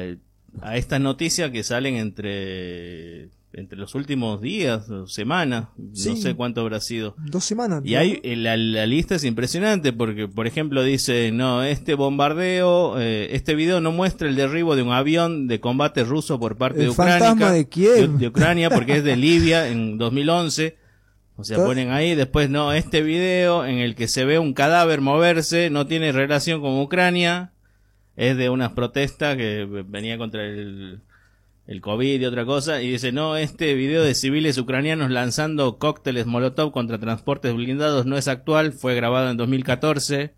a 0.62 0.78
estas 0.78 1.02
noticias 1.02 1.52
que 1.52 1.64
salen 1.64 1.96
entre 1.96 3.30
entre 3.52 3.80
los 3.80 3.96
últimos 3.96 4.42
días 4.42 4.88
semanas, 5.08 5.70
Sí. 5.94 6.10
no 6.12 6.16
sé 6.18 6.36
cuánto 6.36 6.62
habrá 6.62 6.80
sido. 6.80 7.16
Dos 7.18 7.44
semanas. 7.44 7.82
Y 7.84 7.94
¿no? 7.94 8.00
hay, 8.00 8.20
eh, 8.24 8.36
la, 8.36 8.56
la 8.58 8.86
lista 8.86 9.16
es 9.16 9.24
impresionante 9.24 9.92
porque, 9.92 10.28
por 10.28 10.46
ejemplo, 10.46 10.84
dice, 10.84 11.32
no, 11.32 11.64
este 11.64 11.96
bombardeo, 11.96 13.00
eh, 13.00 13.30
este 13.36 13.56
video 13.56 13.82
no 13.82 13.92
muestra 13.92 14.30
el 14.30 14.36
derribo 14.36 14.76
de 14.76 14.84
un 14.84 14.92
avión 14.92 15.48
de 15.48 15.60
combate 15.60 16.04
ruso 16.04 16.40
por 16.40 16.58
parte 16.58 16.80
El 16.80 16.86
de 16.86 16.90
Ucrania. 16.92 17.20
fantasma 17.20 17.52
de 17.52 17.68
Kiev. 17.68 18.12
de 18.20 18.28
Ucrania, 18.28 18.70
porque 18.70 18.98
es 18.98 19.04
de 19.04 19.16
Libia 19.18 19.68
en 19.68 19.98
2011. 19.98 20.78
O 21.36 21.44
sea, 21.46 21.58
ponen 21.58 21.90
ahí, 21.92 22.16
después, 22.16 22.50
no, 22.50 22.74
este 22.74 23.02
video 23.02 23.66
en 23.66 23.78
el 23.78 23.96
que 23.96 24.08
se 24.10 24.26
ve 24.26 24.40
un 24.40 24.54
cadáver 24.54 25.00
moverse 25.00 25.70
no 25.70 25.88
tiene 25.88 26.12
relación 26.12 26.60
con 26.62 26.78
Ucrania. 26.80 27.54
Es 28.18 28.36
de 28.36 28.50
unas 28.50 28.74
protestas 28.74 29.38
que 29.38 29.66
venía 29.88 30.18
contra 30.18 30.44
el, 30.46 31.00
el 31.70 31.82
COVID 31.82 32.20
y 32.20 32.26
otra 32.26 32.46
cosa. 32.46 32.82
Y 32.82 32.90
dice, 32.90 33.12
no, 33.12 33.38
este 33.38 33.76
video 33.76 34.04
de 34.04 34.16
civiles 34.16 34.58
ucranianos 34.58 35.12
lanzando 35.12 35.78
cócteles 35.78 36.26
Molotov 36.26 36.72
contra 36.72 37.00
transportes 37.00 37.54
blindados 37.54 38.08
no 38.08 38.18
es 38.18 38.28
actual, 38.28 38.74
fue 38.74 38.96
grabado 38.96 39.30
en 39.30 39.38
2014. 39.38 40.34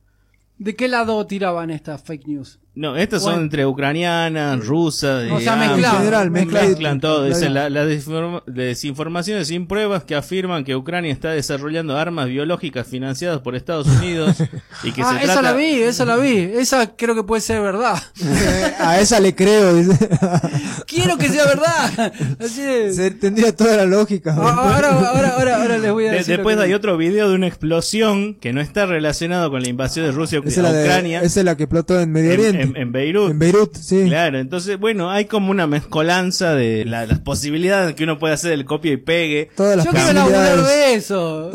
¿De 0.58 0.76
qué 0.76 0.90
lado 0.90 1.26
tiraban 1.26 1.72
estas 1.72 2.04
fake 2.04 2.28
news? 2.28 2.60
No, 2.74 2.96
estas 2.96 3.22
son 3.22 3.32
Bueno. 3.34 3.44
entre 3.44 3.66
ucranianas, 3.66 4.66
rusas, 4.66 5.30
O 5.30 5.42
sea, 5.42 5.58
mezclado. 5.58 5.96
En 5.96 6.00
general, 6.04 6.32
mezclan, 6.32 6.68
mezclado. 6.70 7.00
todo. 7.02 7.26
Dice, 7.26 7.48
Claro. 7.48 7.70
la, 7.70 7.84
la 7.84 7.86
desinforma- 7.86 8.44
desinformaciones 8.48 9.50
sin 9.50 9.68
pruebas 9.68 10.06
que 10.06 10.16
afirman 10.16 10.64
que 10.64 10.74
Ucrania 10.78 11.12
está 11.12 11.32
desarrollando 11.32 11.98
armas 11.98 12.28
biológicas 12.30 12.88
financiadas 12.88 13.42
por 13.42 13.58
Estados 13.58 13.88
Unidos 13.88 14.38
y 14.84 14.94
que 14.94 15.02
ah, 15.06 15.10
se 15.10 15.16
esa 15.18 15.34
trata... 15.34 15.42
la 15.42 15.54
vi, 15.54 15.66
esa 15.82 16.06
la 16.06 16.16
vi. 16.16 16.38
Esa 16.38 16.96
creo 16.96 17.14
que 17.14 17.24
puede 17.24 17.42
ser 17.42 17.62
verdad. 17.62 18.02
A 18.80 19.02
esa 19.02 19.20
le 19.20 19.36
creo. 19.36 19.76
dice. 19.76 20.08
Quiero 20.88 21.18
que 21.18 21.28
sea 21.28 21.44
verdad. 21.46 22.14
Así 22.40 22.62
es. 22.62 22.96
Se 22.96 23.12
tendría 23.12 23.54
toda 23.54 23.76
la 23.76 23.86
lógica. 23.86 24.34
Ah, 24.38 24.72
Ahora, 24.74 24.92
ahora, 24.92 25.30
ahora, 25.36 25.56
ahora 25.62 25.78
les 25.78 25.92
voy 25.92 26.06
a 26.06 26.12
De- 26.12 26.18
decir. 26.20 26.32
lo 26.32 26.38
después 26.38 26.56
que- 26.58 26.64
hay 26.64 26.74
otro 26.74 26.96
video 26.98 27.28
de 27.30 27.36
una 27.36 27.48
explosión 27.48 28.36
que 28.36 28.54
no 28.54 28.62
está 28.62 28.86
relacionado 28.86 29.52
con 29.52 29.62
la 29.62 29.68
invasión 29.68 30.06
de 30.06 30.14
Rusia 30.14 30.40
a 30.40 30.48
Esa 30.48 30.62
es, 30.62 30.64
la 30.64 30.72
de- 30.72 30.84
Ucrania. 30.84 31.22
esa 31.22 31.40
es 31.42 31.46
la 31.46 31.58
que 31.58 31.64
explotó 31.64 32.00
en 32.00 32.12
Medio 32.14 32.32
en, 32.32 32.40
Oriente. 32.40 32.61
en- 32.61 32.61
en 32.76 32.92
Beirut. 32.92 33.32
En 33.32 33.40
Beirut, 33.40 33.76
sí. 33.76 34.06
Claro, 34.08 34.40
entonces, 34.40 34.80
bueno, 34.80 35.12
hay 35.12 35.26
como 35.26 35.52
una 35.52 35.68
mezcolanza 35.68 36.54
de 36.56 36.86
la- 36.86 37.06
las 37.06 37.20
posibilidades 37.20 37.96
que 37.96 38.04
uno 38.04 38.20
puede 38.20 38.34
hacer 38.34 38.52
del 38.52 38.66
copia 38.66 38.92
y 38.94 38.98
pegue. 38.98 39.50
Todas 39.56 39.76
las 39.78 39.86
Yo 39.86 39.92
quiero 39.92 40.14
laburar 40.14 40.58
de 40.64 40.94
eso. 40.96 41.52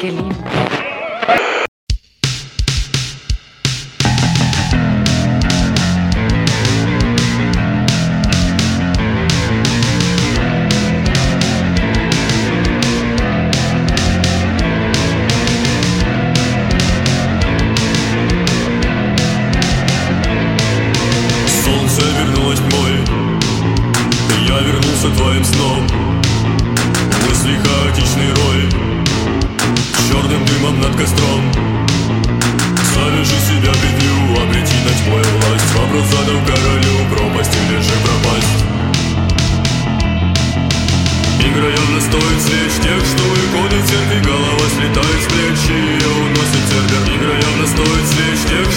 Qué 0.00 0.08
lindo. 0.12 0.34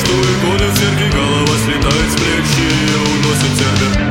танцует, 0.09 0.43
он 0.43 0.57
в 0.57 0.77
зеркале, 0.77 1.09
голова 1.11 1.57
слетает 1.65 2.11
с 2.11 2.15
плеч 2.15 2.45
и 2.57 3.27
уносит 3.27 3.57
тебя. 3.57 4.08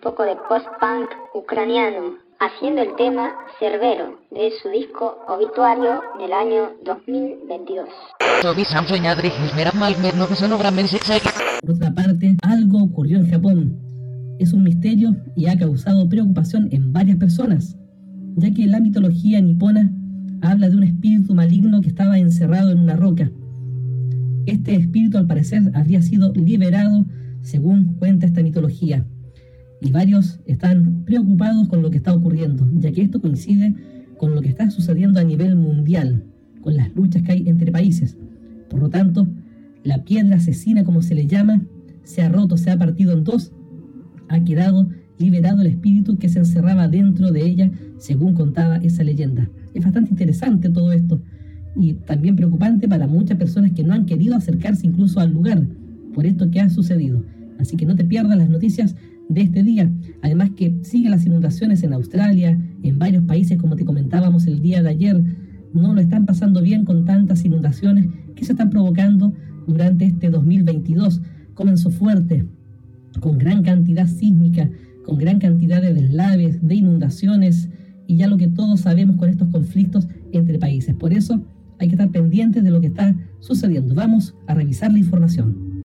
Un 0.00 0.12
poco 0.12 0.22
de 0.22 0.34
post-punk 0.48 1.10
ucraniano, 1.34 2.14
haciendo 2.38 2.80
el 2.80 2.96
tema 2.96 3.34
Cerbero 3.58 4.18
de 4.30 4.50
su 4.62 4.70
disco 4.70 5.18
Obituario 5.28 6.00
del 6.18 6.32
año 6.32 6.70
2022. 6.86 7.86
Por 11.60 11.70
otra 11.74 11.94
parte, 11.94 12.34
algo 12.42 12.82
ocurrió 12.82 13.18
en 13.18 13.30
Japón. 13.30 13.78
Es 14.38 14.54
un 14.54 14.64
misterio 14.64 15.14
y 15.36 15.48
ha 15.48 15.58
causado 15.58 16.08
preocupación 16.08 16.70
en 16.72 16.94
varias 16.94 17.18
personas, 17.18 17.76
ya 18.36 18.54
que 18.54 18.66
la 18.66 18.80
mitología 18.80 19.38
nipona 19.42 19.92
habla 20.40 20.70
de 20.70 20.76
un 20.76 20.84
espíritu 20.84 21.34
maligno 21.34 21.82
que 21.82 21.88
estaba 21.88 22.18
encerrado 22.18 22.70
en 22.70 22.80
una 22.80 22.96
roca. 22.96 23.30
Este 24.46 24.76
espíritu 24.76 25.18
al 25.18 25.26
parecer 25.26 25.60
habría 25.74 26.00
sido 26.00 26.32
liberado 26.32 27.04
según 27.42 27.96
cuenta 27.98 28.24
esta 28.24 28.42
mitología. 28.42 29.04
Y 29.80 29.90
varios 29.90 30.40
están 30.46 31.04
preocupados 31.04 31.68
con 31.68 31.82
lo 31.82 31.90
que 31.90 31.96
está 31.96 32.14
ocurriendo, 32.14 32.68
ya 32.78 32.92
que 32.92 33.02
esto 33.02 33.20
coincide 33.20 33.74
con 34.18 34.34
lo 34.34 34.42
que 34.42 34.48
está 34.48 34.70
sucediendo 34.70 35.20
a 35.20 35.24
nivel 35.24 35.56
mundial, 35.56 36.24
con 36.60 36.76
las 36.76 36.94
luchas 36.94 37.22
que 37.22 37.32
hay 37.32 37.48
entre 37.48 37.72
países. 37.72 38.16
Por 38.68 38.80
lo 38.80 38.90
tanto, 38.90 39.26
la 39.82 40.04
piedra 40.04 40.36
asesina, 40.36 40.84
como 40.84 41.00
se 41.00 41.14
le 41.14 41.26
llama, 41.26 41.62
se 42.02 42.22
ha 42.22 42.28
roto, 42.28 42.56
se 42.56 42.70
ha 42.70 42.78
partido 42.78 43.12
en 43.12 43.24
dos, 43.24 43.52
ha 44.28 44.44
quedado 44.44 44.88
liberado 45.18 45.62
el 45.62 45.68
espíritu 45.68 46.18
que 46.18 46.28
se 46.28 46.38
encerraba 46.38 46.88
dentro 46.88 47.30
de 47.30 47.44
ella, 47.46 47.70
según 47.98 48.34
contaba 48.34 48.76
esa 48.76 49.02
leyenda. 49.04 49.48
Es 49.74 49.84
bastante 49.84 50.10
interesante 50.10 50.68
todo 50.68 50.92
esto 50.92 51.20
y 51.76 51.94
también 51.94 52.36
preocupante 52.36 52.88
para 52.88 53.06
muchas 53.06 53.38
personas 53.38 53.72
que 53.72 53.84
no 53.84 53.92
han 53.92 54.06
querido 54.06 54.34
acercarse 54.34 54.86
incluso 54.86 55.20
al 55.20 55.32
lugar 55.32 55.62
por 56.14 56.26
esto 56.26 56.50
que 56.50 56.60
ha 56.60 56.68
sucedido. 56.68 57.22
Así 57.58 57.76
que 57.76 57.86
no 57.86 57.94
te 57.94 58.04
pierdas 58.04 58.36
las 58.36 58.48
noticias 58.48 58.96
de 59.30 59.42
este 59.42 59.62
día. 59.62 59.90
Además 60.22 60.50
que 60.56 60.76
siguen 60.82 61.12
las 61.12 61.24
inundaciones 61.24 61.82
en 61.82 61.94
Australia, 61.94 62.58
en 62.82 62.98
varios 62.98 63.22
países 63.24 63.56
como 63.56 63.76
te 63.76 63.84
comentábamos 63.84 64.46
el 64.46 64.60
día 64.60 64.82
de 64.82 64.90
ayer. 64.90 65.22
No 65.72 65.94
lo 65.94 66.00
están 66.00 66.26
pasando 66.26 66.60
bien 66.60 66.84
con 66.84 67.04
tantas 67.04 67.44
inundaciones 67.44 68.08
que 68.34 68.44
se 68.44 68.52
están 68.52 68.70
provocando 68.70 69.32
durante 69.66 70.04
este 70.04 70.30
2022. 70.30 71.22
Comenzó 71.54 71.90
fuerte, 71.90 72.44
con 73.20 73.38
gran 73.38 73.62
cantidad 73.62 74.08
sísmica, 74.08 74.68
con 75.04 75.16
gran 75.16 75.38
cantidad 75.38 75.80
de 75.80 75.94
deslaves, 75.94 76.58
de 76.66 76.74
inundaciones 76.74 77.68
y 78.06 78.16
ya 78.16 78.26
lo 78.26 78.36
que 78.36 78.48
todos 78.48 78.80
sabemos 78.80 79.16
con 79.16 79.28
estos 79.28 79.48
conflictos 79.48 80.08
entre 80.32 80.58
países. 80.58 80.94
Por 80.96 81.12
eso 81.12 81.40
hay 81.78 81.86
que 81.86 81.94
estar 81.94 82.10
pendientes 82.10 82.64
de 82.64 82.70
lo 82.70 82.80
que 82.80 82.88
está 82.88 83.14
sucediendo. 83.38 83.94
Vamos 83.94 84.34
a 84.48 84.54
revisar 84.54 84.92
la 84.92 84.98
información. 84.98 85.82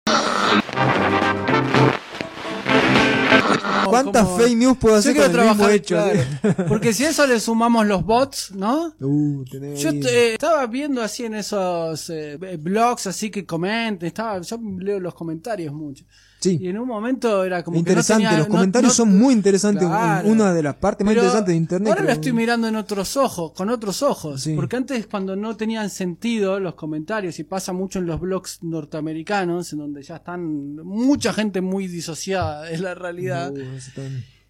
¿Cuántas 4.01 4.23
como- 4.25 4.37
fake 4.37 4.57
news 4.57 4.77
puedo 4.77 4.95
Yo 4.95 4.99
hacer 4.99 5.13
quiero 5.13 5.31
con 5.31 5.39
el 5.39 5.45
mismo 5.47 5.55
trabajar, 5.55 5.75
hecho? 5.75 5.95
claro. 6.41 6.65
Porque 6.67 6.93
si 6.93 7.05
a 7.05 7.09
eso 7.09 7.25
le 7.27 7.39
sumamos 7.39 7.85
los 7.87 8.03
bots, 8.05 8.51
¿no? 8.55 8.93
Uh, 8.99 9.43
tenés 9.45 9.79
Yo 9.79 9.89
eh, 9.91 10.33
estaba 10.33 10.65
viendo 10.67 11.01
así 11.01 11.25
en 11.25 11.35
esos 11.35 12.09
eh, 12.09 12.37
blogs 12.59 13.07
así 13.07 13.29
que 13.29 13.45
comenten, 13.45 14.07
estaba, 14.07 14.39
yo 14.41 14.59
leo 14.79 14.99
los 14.99 15.13
comentarios 15.13 15.73
mucho. 15.73 16.05
Sí. 16.43 16.57
Y 16.61 16.67
en 16.67 16.77
un 16.77 16.87
momento 16.87 17.43
era 17.43 17.63
como 17.63 17.77
Interesante, 17.77 18.23
que 18.23 18.23
no 18.25 18.29
tenía, 18.29 18.39
los 18.39 18.47
no- 18.49 18.53
comentarios 18.55 18.91
no- 18.91 18.95
son 18.95 19.17
muy 19.17 19.33
interesantes. 19.33 19.87
Claro. 19.87 20.27
Una 20.29 20.53
de 20.53 20.61
las 20.63 20.75
partes 20.75 21.05
más 21.05 21.11
Pero 21.13 21.21
interesantes 21.23 21.51
de 21.53 21.55
internet. 21.57 21.89
Ahora 21.93 22.03
lo 22.05 22.11
estoy 22.11 22.33
mirando 22.33 22.67
en 22.67 22.75
otros 22.75 23.15
ojos, 23.17 23.51
con 23.53 23.69
otros 23.69 24.03
ojos. 24.03 24.41
Sí. 24.41 24.53
Porque 24.55 24.75
antes 24.75 25.07
cuando 25.07 25.35
no 25.35 25.55
tenían 25.55 25.89
sentido 25.89 26.59
los 26.59 26.75
comentarios, 26.75 27.39
y 27.39 27.43
pasa 27.43 27.71
mucho 27.73 27.99
en 27.99 28.05
los 28.07 28.19
blogs 28.19 28.59
norteamericanos, 28.61 29.71
en 29.73 29.79
donde 29.79 30.03
ya 30.03 30.17
están 30.17 30.75
mucha 30.75 31.33
gente 31.33 31.61
muy 31.61 31.87
disociada 31.87 32.63
de 32.63 32.77
la 32.77 32.93
realidad. 32.95 33.53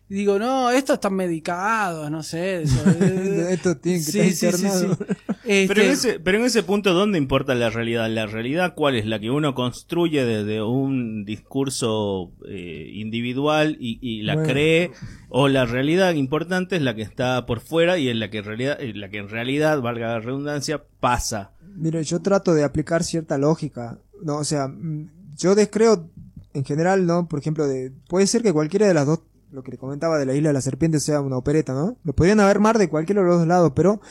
Y 0.10 0.16
digo, 0.16 0.38
no, 0.38 0.70
estos 0.70 0.96
están 0.96 1.14
medicados, 1.14 2.12
no 2.12 2.22
sé. 2.24 2.64
Eso, 2.64 2.76
eh. 3.02 3.48
Estos 3.52 3.80
tienen 3.82 4.04
que 4.06 4.12
Sí, 4.12 4.20
estar 4.20 4.54
sí, 4.54 4.58
sí, 4.58 4.66
internados. 4.66 4.98
sí. 5.08 5.33
Este, 5.46 5.68
Pero 5.68 5.82
en, 5.86 5.92
ese, 5.92 6.20
pero 6.20 6.38
en 6.38 6.46
ese 6.46 6.64
punto, 6.64 6.94
¿dónde 6.94 7.18
importa 7.18 7.54
la 7.54 7.70
realidad? 7.70 8.10
¿La 8.10 8.26
realidad 8.28 8.74
cuál 8.76 8.96
es? 8.96 9.06
¿La 9.06 9.20
que 9.20 9.30
uno 9.30 9.54
construye 9.54 10.24
desde 10.26 10.62
un 10.62 11.26
discurso 11.26 12.32
eh, 12.48 12.92
individual 12.94 13.76
y, 13.80 14.00
y 14.02 14.22
la 14.22 14.36
Bueno. 14.36 14.50
cree? 14.50 14.92
¿O 15.30 15.50
la 15.50 15.66
realidad 15.66 16.14
importante 16.14 16.76
es 16.78 16.82
la 16.82 16.96
que 16.96 17.02
está 17.02 17.46
por 17.46 17.60
fuera 17.60 17.98
y 17.98 18.08
es 18.10 18.16
la 18.16 18.30
que 18.30 18.38
en 18.38 18.46
realidad, 18.46 18.78
eh, 18.80 18.94
la 18.94 19.10
que 19.10 19.18
en 19.18 19.30
realidad, 19.30 19.82
valga 19.82 20.08
la 20.08 20.20
redundancia, 20.20 20.82
pasa? 21.00 21.52
Mire, 21.76 22.04
yo 22.04 22.22
trato 22.22 22.54
de 22.54 22.64
aplicar 22.64 23.04
cierta 23.04 23.38
lógica. 23.38 23.98
No, 24.22 24.38
o 24.38 24.44
sea, 24.44 24.68
mm, 24.68 25.10
yo 25.38 25.56
descreo 25.56 26.10
en 26.54 26.64
general, 26.64 27.06
¿no? 27.06 27.28
Por 27.28 27.40
ejemplo, 27.40 27.68
de, 27.68 27.92
puede 28.08 28.28
ser 28.28 28.44
que 28.44 28.54
cualquiera 28.54 28.88
de 28.88 28.94
las 28.94 29.06
dos, 29.08 29.20
lo 29.52 29.64
que 29.64 29.72
le 29.72 29.78
comentaba 29.78 30.18
de 30.18 30.26
la 30.26 30.34
isla 30.36 30.50
de 30.50 30.54
la 30.54 30.62
serpiente 30.62 31.00
sea 31.00 31.20
una 31.22 31.38
opereta, 31.38 31.74
¿no? 31.74 31.98
Lo 32.04 32.14
podrían 32.14 32.40
haber 32.40 32.60
mar 32.60 32.78
de 32.78 32.90
cualquiera 32.90 33.22
de 33.22 33.28
los 33.28 33.40
dos 33.40 33.48
lados, 33.48 33.74
pero 33.76 34.02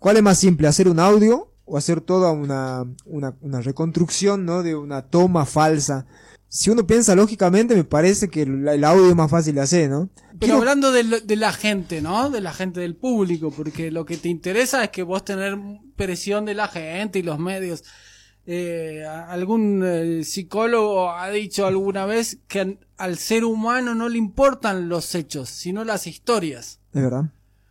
¿cuál 0.00 0.16
es 0.16 0.22
más 0.24 0.38
simple? 0.38 0.66
¿Hacer 0.66 0.88
un 0.88 0.98
audio 0.98 1.52
o 1.64 1.78
hacer 1.78 2.00
toda 2.00 2.32
una, 2.32 2.84
una, 3.04 3.36
una 3.40 3.60
reconstrucción, 3.60 4.44
¿no? 4.44 4.64
De 4.64 4.74
una 4.74 5.02
toma 5.02 5.46
falsa. 5.46 6.06
Si 6.48 6.68
uno 6.68 6.84
piensa 6.84 7.14
lógicamente, 7.14 7.76
me 7.76 7.84
parece 7.84 8.28
que 8.28 8.42
el, 8.42 8.84
audio 8.84 9.08
es 9.08 9.14
más 9.14 9.30
fácil 9.30 9.54
de 9.54 9.60
hacer, 9.60 9.88
¿no? 9.88 10.10
Pero 10.40 10.56
hablando 10.56 10.90
de, 10.90 11.04
lo- 11.04 11.20
de 11.20 11.36
la 11.36 11.52
gente, 11.52 12.02
¿no? 12.02 12.28
De 12.28 12.40
la 12.40 12.52
gente 12.52 12.80
del 12.80 12.96
público, 12.96 13.52
porque 13.52 13.92
lo 13.92 14.04
que 14.04 14.16
te 14.16 14.28
interesa 14.28 14.82
es 14.82 14.90
que 14.90 15.04
vos 15.04 15.24
tener 15.24 15.56
presión 15.94 16.44
de 16.46 16.54
la 16.54 16.66
gente 16.66 17.20
y 17.20 17.22
los 17.22 17.38
medios. 17.38 17.84
Eh, 18.46 19.04
algún 19.06 19.82
eh, 19.86 20.24
psicólogo 20.24 21.12
ha 21.12 21.30
dicho 21.30 21.66
alguna 21.66 22.04
vez 22.06 22.38
que 22.48 22.78
al 22.96 23.16
ser 23.16 23.44
humano 23.44 23.94
no 23.94 24.08
le 24.08 24.18
importan 24.18 24.88
los 24.88 25.14
hechos, 25.14 25.48
sino 25.50 25.84
las 25.84 26.08
historias. 26.08 26.80
Es 26.92 27.02
verdad. 27.02 27.26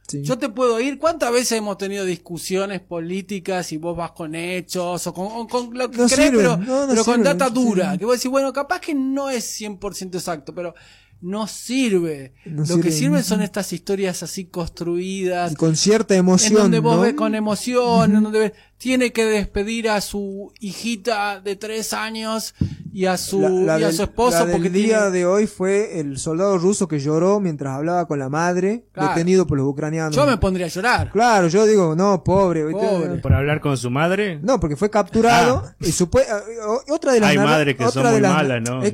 Sí. 0.10 0.24
Yo 0.24 0.38
te 0.38 0.50
puedo 0.50 0.80
ir, 0.80 0.98
¿cuántas 0.98 1.32
veces 1.32 1.54
hemos 1.54 1.78
tenido 1.78 2.04
discusiones 2.04 2.82
políticas 2.82 3.72
y 3.72 3.78
vos 3.78 3.96
vas 3.96 4.12
con 4.12 4.34
hechos 4.34 5.06
o 5.06 5.14
con, 5.14 5.28
o 5.28 5.48
con 5.48 5.78
lo 5.78 5.92
que 5.92 5.98
No 5.98 6.08
crees, 6.08 6.30
sirve, 6.30 6.38
pero, 6.38 6.58
no, 6.58 6.82
no 6.82 6.88
pero 6.90 7.06
con 7.06 7.24
data 7.24 7.50
dura? 7.50 7.98
Que 7.98 8.06
vos 8.06 8.18
decís, 8.18 8.32
bueno, 8.32 8.52
capaz 8.52 8.80
que 8.80 8.96
no 8.96 9.30
es 9.30 9.62
100% 9.62 10.16
exacto, 10.16 10.54
pero 10.56 10.74
no 11.22 11.48
sirve. 11.48 12.34
Lo 12.46 12.66
sirve. 12.66 12.82
que 12.82 12.92
sirven 12.92 13.24
son 13.24 13.42
estas 13.42 13.74
historias 13.74 14.24
así 14.24 14.46
construidas. 14.46 15.52
Y 15.52 15.56
con 15.56 15.76
cierta 15.76 16.16
emoción, 16.16 16.54
En 16.54 16.58
donde 16.64 16.80
vos 16.80 17.02
ves 17.02 17.14
con 17.14 17.36
emoción, 17.36 18.16
en 18.16 18.24
donde 18.24 18.40
ves, 18.40 18.54
tiene 18.80 19.12
que 19.12 19.26
despedir 19.26 19.90
a 19.90 20.00
su 20.02 20.52
hijita 20.62 21.42
de 21.42 21.56
tres 21.58 21.92
años 21.94 22.56
y 22.94 23.06
a 23.06 23.18
su, 23.18 23.42
La- 23.42 23.50
la 23.76 23.80
y 23.80 23.84
a 23.84 23.88
del- 23.88 23.96
su 23.96 24.04
esposo 24.04 24.46
la 24.46 24.52
porque 24.54 24.70
día 24.70 25.00
tiene- 25.02 25.12
de 25.12 25.26
hoy 25.26 25.46
fue 25.48 26.00
el 26.00 26.18
soldado 26.18 26.58
ruso 26.58 26.88
que 26.88 26.98
lloró 27.00 27.40
mientras 27.42 27.76
hablaba 27.76 28.08
con 28.08 28.18
la 28.20 28.30
madre, 28.30 28.86
Claro. 28.94 29.10
detenido 29.10 29.46
por 29.46 29.58
los 29.58 29.68
ucranianos. 29.68 30.16
Yo 30.16 30.26
me 30.26 30.38
pondría 30.38 30.66
a 30.68 30.70
llorar. 30.70 31.12
Claro, 31.12 31.50
yo 31.50 31.66
digo, 31.66 31.94
no, 31.96 32.24
pobre. 32.24 32.64
Pobre. 32.72 33.18
¿Por 33.18 33.34
hablar 33.34 33.60
con 33.60 33.78
su 33.78 33.90
madre? 33.92 34.40
No, 34.42 34.60
porque 34.62 34.76
fue 34.78 34.90
capturado 34.90 35.62
Ah. 35.66 35.76
y 35.82 35.92
supue- 35.92 36.26
o- 36.66 36.94
otra 36.96 37.12
de 37.14 37.20
las 37.20 37.30
Hay 37.32 37.38
madres 37.38 37.76
que 37.76 37.88
son 37.90 38.10
muy 38.10 38.22
las- 38.22 38.34
malas, 38.34 38.62
¿no? 38.68 38.82
es 38.82 38.94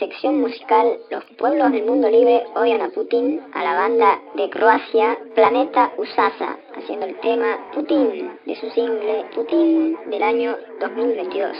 sección 0.00 0.40
musical 0.40 0.96
Los 1.10 1.22
pueblos 1.38 1.70
del 1.70 1.84
mundo 1.84 2.10
libre 2.10 2.42
odian 2.56 2.80
a 2.80 2.88
Putin 2.88 3.40
a 3.54 3.62
la 3.62 3.74
banda 3.74 4.18
de 4.34 4.48
Croacia 4.50 5.16
Planeta 5.34 5.92
Usasa 5.98 6.56
haciendo 6.74 7.06
el 7.06 7.20
tema 7.20 7.58
Putin 7.74 8.32
de 8.46 8.56
su 8.56 8.68
single 8.70 9.26
Putin 9.34 9.96
del 10.10 10.22
año 10.22 10.56
2022. 10.80 11.56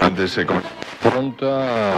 Antes 0.00 0.30
se 0.30 0.46
confronta. 1.02 1.96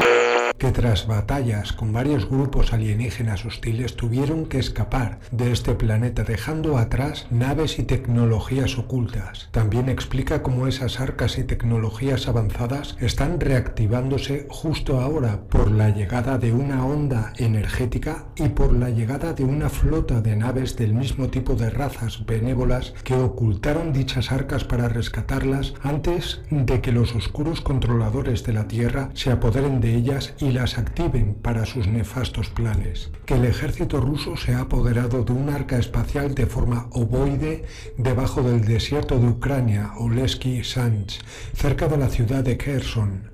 que 0.62 0.70
tras 0.70 1.08
batallas 1.08 1.72
con 1.72 1.92
varios 1.92 2.28
grupos 2.28 2.72
alienígenas 2.72 3.44
hostiles 3.44 3.96
tuvieron 3.96 4.46
que 4.46 4.60
escapar 4.60 5.18
de 5.32 5.50
este 5.50 5.74
planeta 5.74 6.22
dejando 6.22 6.78
atrás 6.78 7.26
naves 7.32 7.80
y 7.80 7.82
tecnologías 7.82 8.78
ocultas. 8.78 9.48
También 9.50 9.88
explica 9.88 10.44
cómo 10.44 10.68
esas 10.68 11.00
arcas 11.00 11.36
y 11.38 11.42
tecnologías 11.42 12.28
avanzadas 12.28 12.96
están 13.00 13.40
reactivándose 13.40 14.46
justo 14.50 15.00
ahora 15.00 15.40
por 15.48 15.72
la 15.72 15.90
llegada 15.90 16.38
de 16.38 16.52
una 16.52 16.86
onda 16.86 17.32
energética 17.38 18.26
y 18.36 18.50
por 18.50 18.72
la 18.72 18.90
llegada 18.90 19.32
de 19.32 19.42
una 19.42 19.68
flota 19.68 20.20
de 20.20 20.36
naves 20.36 20.76
del 20.76 20.94
mismo 20.94 21.26
tipo 21.26 21.56
de 21.56 21.70
razas 21.70 22.24
benévolas 22.24 22.94
que 23.02 23.14
ocultaron 23.14 23.92
dichas 23.92 24.30
arcas 24.30 24.62
para 24.62 24.88
rescatarlas 24.88 25.74
antes 25.82 26.42
de 26.50 26.80
que 26.80 26.92
los 26.92 27.16
oscuros 27.16 27.60
controladores 27.60 28.44
de 28.44 28.52
la 28.52 28.68
Tierra 28.68 28.91
se 29.14 29.30
apoderen 29.30 29.80
de 29.80 29.94
ellas 29.94 30.34
y 30.38 30.52
las 30.52 30.78
activen 30.78 31.34
para 31.34 31.66
sus 31.66 31.86
nefastos 31.86 32.48
planes. 32.50 33.10
Que 33.26 33.34
el 33.34 33.44
ejército 33.44 34.00
ruso 34.00 34.36
se 34.36 34.54
ha 34.54 34.60
apoderado 34.60 35.24
de 35.24 35.32
un 35.32 35.48
arca 35.48 35.78
espacial 35.78 36.34
de 36.34 36.46
forma 36.46 36.88
ovoide 36.92 37.64
debajo 37.96 38.42
del 38.42 38.64
desierto 38.64 39.18
de 39.18 39.28
Ucrania, 39.28 39.92
Oleski 39.98 40.62
Sanch, 40.64 41.20
cerca 41.54 41.88
de 41.88 41.96
la 41.96 42.08
ciudad 42.08 42.42
de 42.42 42.56
Kherson. 42.56 43.30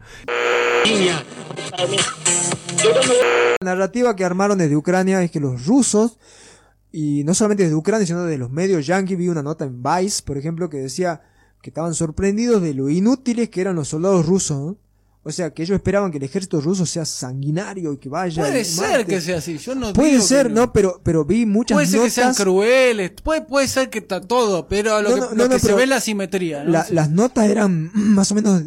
La 3.61 3.75
narrativa 3.75 4.14
que 4.16 4.25
armaron 4.25 4.59
desde 4.59 4.77
Ucrania 4.77 5.23
es 5.23 5.31
que 5.31 5.40
los 5.40 5.66
rusos, 5.66 6.18
y 6.92 7.25
no 7.25 7.35
solamente 7.35 7.64
desde 7.64 7.77
Ucrania, 7.77 8.07
sino 8.07 8.25
de 8.25 8.38
los 8.38 8.51
medios 8.51 8.87
yanquis, 8.87 9.18
vi 9.18 9.29
una 9.29 9.42
nota 9.42 9.64
en 9.64 9.83
Vice, 9.83 10.23
por 10.23 10.38
ejemplo, 10.38 10.71
que 10.71 10.79
decía 10.79 11.23
que 11.62 11.71
estaban 11.71 11.94
sorprendidos 11.94 12.62
de 12.62 12.75
lo 12.75 12.88
inútiles 12.88 13.49
que 13.49 13.61
eran 13.61 13.77
los 13.77 13.88
soldados 13.88 14.27
rusos. 14.27 14.59
¿no? 14.59 14.88
O 15.24 15.33
sea, 15.33 15.52
que 15.52 15.62
ellos 15.62 15.74
esperaban 15.76 16.11
que 16.11 16.16
el 16.18 16.24
ejército 16.24 16.61
ruso 16.61 16.87
sea 16.87 17.04
sanguinario 17.04 17.92
y 17.92 17.98
que 17.98 18.09
vaya. 18.09 18.42
Puede 18.42 18.64
ser 18.64 19.04
que 19.04 19.20
sea 19.20 19.38
así, 19.38 19.59
yo 19.59 19.74
no 19.74 19.92
Puede 19.92 20.12
digo 20.12 20.22
ser, 20.22 20.48
no. 20.48 20.62
no, 20.62 20.72
pero, 20.72 21.00
pero 21.02 21.24
vi 21.24 21.44
muchas 21.44 21.76
Puede 21.76 21.87
ser 21.87 22.00
que 22.02 22.11
sean 22.11 22.28
notas. 22.28 22.42
crueles, 22.44 23.11
puede, 23.22 23.42
puede 23.42 23.68
ser 23.68 23.90
que 23.90 23.98
está 23.98 24.20
todo, 24.20 24.68
pero 24.68 25.02
lo 25.02 25.09
No, 25.11 25.14
que, 25.14 25.20
no, 25.20 25.26
lo 25.31 25.35
no, 25.35 25.48
que 25.50 25.59
se 25.59 25.66
pero 25.66 25.76
ve 25.76 25.83
es 25.83 25.88
la 25.88 26.00
simetría. 26.00 26.64
¿no? 26.64 26.70
La-. 26.70 26.87
Las 26.90 27.11
notas 27.11 27.48
eran 27.50 27.90
más 27.94 28.31
o 28.33 28.35
menos 28.37 28.62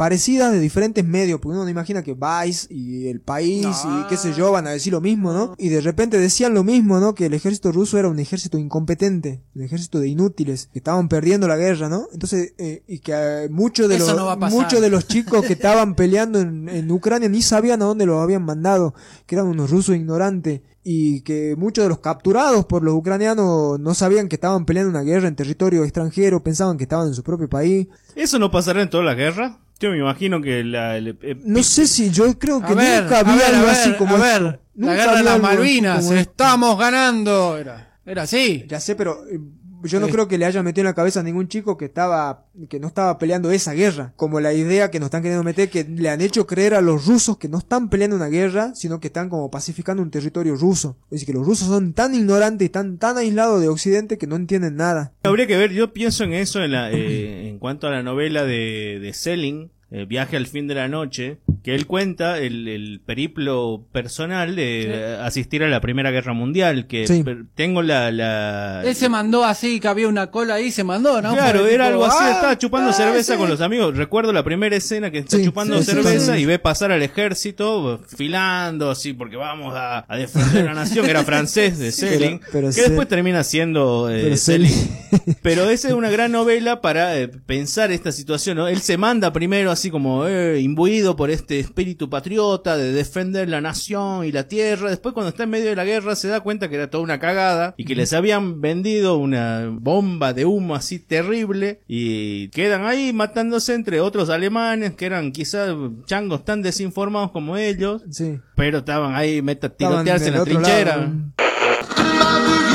parecidas 0.00 0.50
de 0.50 0.60
diferentes 0.60 1.04
medios, 1.04 1.40
porque 1.40 1.56
uno 1.56 1.64
no 1.64 1.68
imagina 1.68 2.02
que 2.02 2.14
Vice 2.14 2.68
y 2.70 3.08
el 3.08 3.20
país 3.20 3.66
y 3.84 4.08
qué 4.08 4.16
sé 4.16 4.32
yo 4.32 4.50
van 4.50 4.66
a 4.66 4.70
decir 4.70 4.94
lo 4.94 5.02
mismo, 5.02 5.34
¿no? 5.34 5.54
Y 5.58 5.68
de 5.68 5.82
repente 5.82 6.18
decían 6.18 6.54
lo 6.54 6.64
mismo, 6.64 7.00
¿no? 7.00 7.14
Que 7.14 7.26
el 7.26 7.34
ejército 7.34 7.70
ruso 7.70 7.98
era 7.98 8.08
un 8.08 8.18
ejército 8.18 8.56
incompetente, 8.56 9.42
un 9.54 9.60
ejército 9.60 10.00
de 10.00 10.08
inútiles, 10.08 10.70
que 10.72 10.78
estaban 10.78 11.10
perdiendo 11.10 11.46
la 11.48 11.58
guerra, 11.58 11.90
¿no? 11.90 12.08
Entonces, 12.14 12.54
eh, 12.56 12.82
y 12.88 13.00
que 13.00 13.12
eh, 13.12 13.48
muchos 13.50 13.90
de 13.90 13.96
Eso 13.96 14.14
los 14.14 14.38
no 14.38 14.48
muchos 14.48 14.80
de 14.80 14.88
los 14.88 15.06
chicos 15.06 15.44
que 15.44 15.52
estaban 15.52 15.94
peleando 15.94 16.40
en, 16.40 16.70
en 16.70 16.90
Ucrania 16.90 17.28
ni 17.28 17.42
sabían 17.42 17.82
a 17.82 17.84
dónde 17.84 18.06
los 18.06 18.22
habían 18.22 18.42
mandado, 18.42 18.94
que 19.26 19.34
eran 19.34 19.48
unos 19.48 19.70
rusos 19.70 19.94
ignorantes 19.94 20.62
y 20.82 21.20
que 21.24 21.56
muchos 21.58 21.84
de 21.84 21.90
los 21.90 21.98
capturados 21.98 22.64
por 22.64 22.82
los 22.82 22.94
ucranianos 22.94 23.78
no 23.78 23.92
sabían 23.92 24.30
que 24.30 24.36
estaban 24.36 24.64
peleando 24.64 24.88
una 24.88 25.02
guerra 25.02 25.28
en 25.28 25.36
territorio 25.36 25.84
extranjero, 25.84 26.42
pensaban 26.42 26.78
que 26.78 26.84
estaban 26.84 27.08
en 27.08 27.14
su 27.14 27.22
propio 27.22 27.50
país. 27.50 27.86
¿Eso 28.14 28.38
no 28.38 28.50
pasará 28.50 28.80
en 28.80 28.88
toda 28.88 29.04
la 29.04 29.12
guerra? 29.12 29.58
Yo 29.80 29.90
me 29.90 29.96
imagino 29.98 30.40
que 30.42 30.62
la... 30.62 30.96
el- 30.98 31.18
eh, 31.22 31.36
No 31.42 31.62
sé 31.62 31.86
si 31.86 32.10
yo 32.10 32.38
creo 32.38 32.62
que 32.64 32.74
ver, 32.74 33.02
nunca 33.04 33.20
había 33.20 33.34
ver, 33.36 33.54
algo 33.54 33.68
así 33.68 33.92
como 33.94 34.16
a 34.16 34.18
ver, 34.18 34.60
Nunca 34.74 34.94
la 34.94 34.94
guerra 34.94 35.16
de 35.16 35.22
las 35.24 35.40
Malvinas, 35.40 36.10
estamos 36.10 36.78
ganando. 36.78 37.56
Era, 37.58 37.98
era 38.04 38.22
así. 38.22 38.64
Ya 38.68 38.78
sé, 38.78 38.94
pero 38.94 39.26
eh, 39.26 39.40
yo 39.84 40.00
no 40.00 40.08
creo 40.08 40.28
que 40.28 40.38
le 40.38 40.44
hayan 40.44 40.64
metido 40.64 40.82
en 40.82 40.86
la 40.86 40.94
cabeza 40.94 41.20
a 41.20 41.22
ningún 41.22 41.48
chico 41.48 41.76
que 41.76 41.86
estaba, 41.86 42.46
que 42.68 42.80
no 42.80 42.88
estaba 42.88 43.18
peleando 43.18 43.50
esa 43.50 43.72
guerra. 43.72 44.12
Como 44.16 44.40
la 44.40 44.52
idea 44.52 44.90
que 44.90 45.00
nos 45.00 45.06
están 45.06 45.22
queriendo 45.22 45.44
meter, 45.44 45.70
que 45.70 45.84
le 45.84 46.10
han 46.10 46.20
hecho 46.20 46.46
creer 46.46 46.74
a 46.74 46.80
los 46.80 47.06
rusos 47.06 47.38
que 47.38 47.48
no 47.48 47.58
están 47.58 47.88
peleando 47.88 48.16
una 48.16 48.28
guerra, 48.28 48.74
sino 48.74 49.00
que 49.00 49.08
están 49.08 49.28
como 49.28 49.50
pacificando 49.50 50.02
un 50.02 50.10
territorio 50.10 50.56
ruso. 50.56 50.96
Es 51.04 51.10
decir, 51.10 51.26
que 51.26 51.32
los 51.34 51.46
rusos 51.46 51.68
son 51.68 51.92
tan 51.92 52.14
ignorantes 52.14 52.66
y 52.66 52.68
tan, 52.70 52.98
tan 52.98 53.16
aislados 53.16 53.60
de 53.60 53.68
Occidente 53.68 54.18
que 54.18 54.26
no 54.26 54.36
entienden 54.36 54.76
nada. 54.76 55.12
Habría 55.22 55.46
que 55.46 55.56
ver, 55.56 55.72
yo 55.72 55.92
pienso 55.92 56.24
en 56.24 56.32
eso 56.32 56.62
en, 56.62 56.72
la, 56.72 56.90
eh, 56.90 57.48
en 57.48 57.58
cuanto 57.58 57.86
a 57.86 57.90
la 57.90 58.02
novela 58.02 58.44
de, 58.44 58.98
de 59.00 59.12
Selling, 59.12 59.70
eh, 59.90 60.04
Viaje 60.04 60.36
al 60.36 60.46
fin 60.46 60.68
de 60.68 60.74
la 60.74 60.88
noche, 60.88 61.38
que 61.62 61.74
él 61.74 61.86
cuenta 61.86 62.38
el, 62.38 62.68
el 62.68 63.00
periplo 63.04 63.84
personal 63.92 64.56
de 64.56 65.16
asistir 65.22 65.62
a 65.62 65.68
la 65.68 65.80
Primera 65.80 66.10
Guerra 66.10 66.32
Mundial, 66.32 66.86
que 66.86 67.06
Sí. 67.06 67.24
tengo 67.54 67.82
la... 67.82 68.10
la 68.10 68.82
Él 68.84 68.94
se 68.94 69.08
mandó 69.08 69.44
así, 69.44 69.80
que 69.80 69.88
había 69.88 70.08
una 70.08 70.30
cola 70.30 70.54
ahí, 70.54 70.70
se 70.70 70.84
mandó, 70.84 71.20
¿no? 71.22 71.32
Claro, 71.34 71.66
era 71.66 71.86
tipo, 71.86 72.04
algo 72.04 72.06
así, 72.06 72.18
ah, 72.20 72.30
estaba 72.32 72.58
chupando 72.58 72.90
ah, 72.90 72.92
cerveza 72.94 73.32
sí. 73.34 73.38
con 73.38 73.48
los 73.50 73.60
amigos. 73.60 73.96
Recuerdo 73.96 74.32
la 74.32 74.44
primera 74.44 74.76
escena 74.76 75.10
que 75.10 75.18
está 75.18 75.42
chupando 75.42 75.82
cerveza 75.82 76.34
sí. 76.36 76.42
y 76.42 76.44
ve 76.46 76.58
pasar 76.58 76.92
al 76.92 77.02
ejército 77.02 78.00
filando 78.16 78.90
así 78.90 79.12
porque 79.12 79.36
vamos 79.36 79.74
a, 79.74 80.04
a 80.12 80.16
defender 80.16 80.64
la 80.64 80.74
nación. 80.74 81.08
Era 81.08 81.24
francés 81.24 81.78
de 81.78 81.92
Selling, 81.92 82.38
pero- 82.40 82.50
pero 82.52 82.66
que 82.68 82.72
Se- 82.74 82.82
después 82.82 83.08
termina 83.08 83.42
siendo 83.44 84.08
eh, 84.10 84.20
pero. 84.24 84.36
Selling- 84.36 84.88
Pero 85.42 85.70
esa 85.70 85.88
es 85.88 85.94
una 85.94 86.10
gran 86.10 86.32
novela 86.32 86.80
para 86.80 87.16
eh, 87.18 87.28
pensar 87.28 87.90
esta 87.92 88.12
situación, 88.12 88.56
¿no? 88.58 88.68
Él 88.68 88.80
se 88.80 88.96
manda 88.96 89.32
primero 89.32 89.70
así 89.70 89.90
como 89.90 90.26
eh, 90.26 90.60
imbuido 90.60 91.16
por 91.16 91.30
este 91.30 91.49
espíritu 91.58 92.08
patriota 92.08 92.76
de 92.76 92.92
defender 92.92 93.48
la 93.48 93.60
nación 93.60 94.24
y 94.24 94.32
la 94.32 94.46
tierra. 94.46 94.90
Después 94.90 95.14
cuando 95.14 95.30
está 95.30 95.44
en 95.44 95.50
medio 95.50 95.70
de 95.70 95.76
la 95.76 95.84
guerra 95.84 96.14
se 96.14 96.28
da 96.28 96.40
cuenta 96.40 96.68
que 96.68 96.76
era 96.76 96.90
toda 96.90 97.02
una 97.02 97.18
cagada 97.18 97.74
y 97.76 97.84
que 97.84 97.96
les 97.96 98.12
habían 98.12 98.60
vendido 98.60 99.16
una 99.16 99.68
bomba 99.72 100.32
de 100.32 100.44
humo 100.44 100.74
así 100.74 100.98
terrible 100.98 101.80
y 101.88 102.48
quedan 102.48 102.86
ahí 102.86 103.12
matándose 103.12 103.74
entre 103.74 104.00
otros 104.00 104.30
alemanes 104.30 104.94
que 104.94 105.06
eran 105.06 105.32
quizás 105.32 105.74
changos 106.06 106.44
tan 106.44 106.62
desinformados 106.62 107.32
como 107.32 107.56
ellos. 107.56 108.02
Sí. 108.10 108.38
Pero 108.54 108.78
estaban 108.78 109.14
ahí 109.14 109.42
meta 109.42 109.68
tirotearse 109.68 110.28
en 110.28 110.34
la 110.34 110.44
trinchera. 110.44 110.96
lado. 110.96 112.69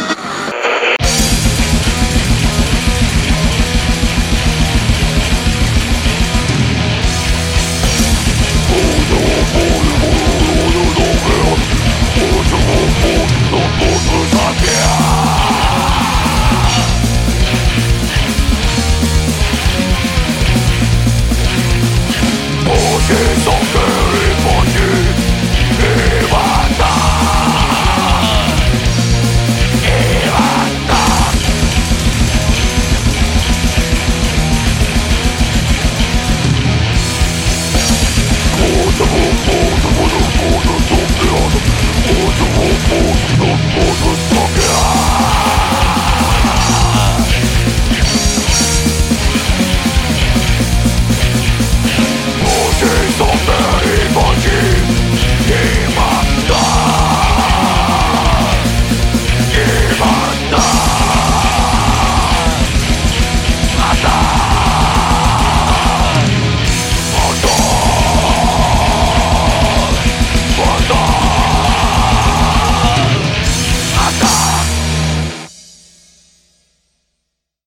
Oh, 23.07 23.35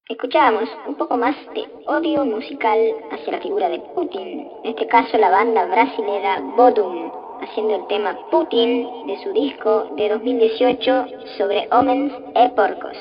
Escuchábamos 0.09 0.71
un 0.87 0.97
poco 0.97 1.19
más 1.19 1.37
de 1.55 1.69
odio 1.87 2.25
musical 2.25 2.79
hacia 3.13 3.31
la 3.31 3.43
figura 3.43 3.69
de 3.69 3.79
Putin, 3.95 4.49
en 4.65 4.71
este 4.71 4.87
caso 4.89 5.19
la 5.19 5.29
banda 5.29 5.67
brasilera 5.67 6.41
Bodum, 6.57 7.13
haciendo 7.43 7.77
el 7.77 7.87
tema 7.89 8.17
Putin 8.31 9.07
de 9.07 9.23
su 9.23 9.31
disco 9.35 9.93
de 9.99 10.09
2018 10.09 11.05
sobre 11.37 11.69
Homens 11.73 12.15
e 12.35 12.49
Porcos. 12.57 12.97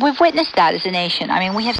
We've 0.00 0.20
witnessed 0.20 0.54
that 0.54 0.72
as 0.72 0.86
a 0.86 0.92
nation. 0.92 1.32
I 1.32 1.40
mean, 1.40 1.56
we 1.56 1.66
have. 1.66 1.76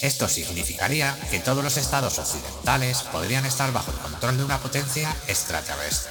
Esto 0.00 0.28
significaría 0.28 1.14
que 1.30 1.40
todos 1.40 1.62
los 1.62 1.76
estados 1.76 2.18
occidentales 2.18 3.02
podrían 3.12 3.44
estar 3.44 3.70
bajo 3.74 3.90
el 3.90 3.98
control 3.98 4.38
de 4.38 4.44
una 4.46 4.56
potencia 4.56 5.10
extraterrestre, 5.28 6.10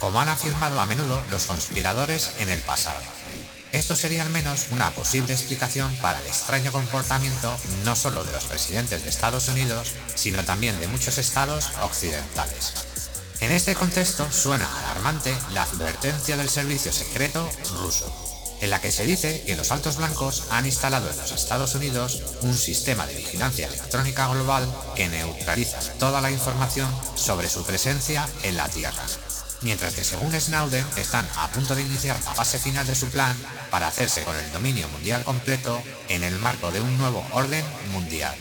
como 0.00 0.20
han 0.20 0.30
afirmado 0.30 0.80
a 0.80 0.86
menudo 0.86 1.20
los 1.30 1.46
conspiradores 1.46 2.40
en 2.40 2.48
el 2.48 2.60
pasado. 2.60 3.21
Esto 3.72 3.96
sería 3.96 4.22
al 4.22 4.28
menos 4.28 4.66
una 4.70 4.90
posible 4.90 5.32
explicación 5.32 5.96
para 5.96 6.20
el 6.20 6.26
extraño 6.26 6.70
comportamiento 6.72 7.56
no 7.84 7.96
solo 7.96 8.22
de 8.22 8.32
los 8.32 8.44
presidentes 8.44 9.02
de 9.02 9.08
Estados 9.08 9.48
Unidos, 9.48 9.92
sino 10.14 10.44
también 10.44 10.78
de 10.78 10.88
muchos 10.88 11.16
estados 11.16 11.70
occidentales. 11.82 12.74
En 13.40 13.50
este 13.50 13.74
contexto 13.74 14.30
suena 14.30 14.68
alarmante 14.80 15.34
la 15.52 15.62
advertencia 15.62 16.36
del 16.36 16.50
servicio 16.50 16.92
secreto 16.92 17.50
ruso, 17.80 18.14
en 18.60 18.68
la 18.68 18.80
que 18.80 18.92
se 18.92 19.06
dice 19.06 19.42
que 19.46 19.56
los 19.56 19.72
altos 19.72 19.96
blancos 19.96 20.44
han 20.50 20.66
instalado 20.66 21.10
en 21.10 21.16
los 21.16 21.32
Estados 21.32 21.74
Unidos 21.74 22.20
un 22.42 22.54
sistema 22.54 23.06
de 23.06 23.14
vigilancia 23.14 23.66
electrónica 23.68 24.28
global 24.28 24.68
que 24.94 25.08
neutraliza 25.08 25.80
toda 25.98 26.20
la 26.20 26.30
información 26.30 26.94
sobre 27.14 27.48
su 27.48 27.64
presencia 27.64 28.28
en 28.42 28.56
la 28.58 28.68
Tierra. 28.68 29.02
Mientras 29.62 29.94
que 29.94 30.04
según 30.04 30.32
Snowden 30.38 30.84
están 30.96 31.26
a 31.36 31.48
punto 31.48 31.74
de 31.74 31.82
iniciar 31.82 32.18
la 32.24 32.34
fase 32.34 32.58
final 32.58 32.86
de 32.86 32.94
su 32.94 33.08
plan 33.08 33.36
para 33.70 33.86
hacerse 33.86 34.22
con 34.24 34.36
el 34.36 34.52
dominio 34.52 34.88
mundial 34.88 35.22
completo 35.24 35.80
en 36.08 36.24
el 36.24 36.38
marco 36.38 36.70
de 36.70 36.80
un 36.80 36.98
nuevo 36.98 37.24
orden 37.32 37.64
mundial. 37.92 38.34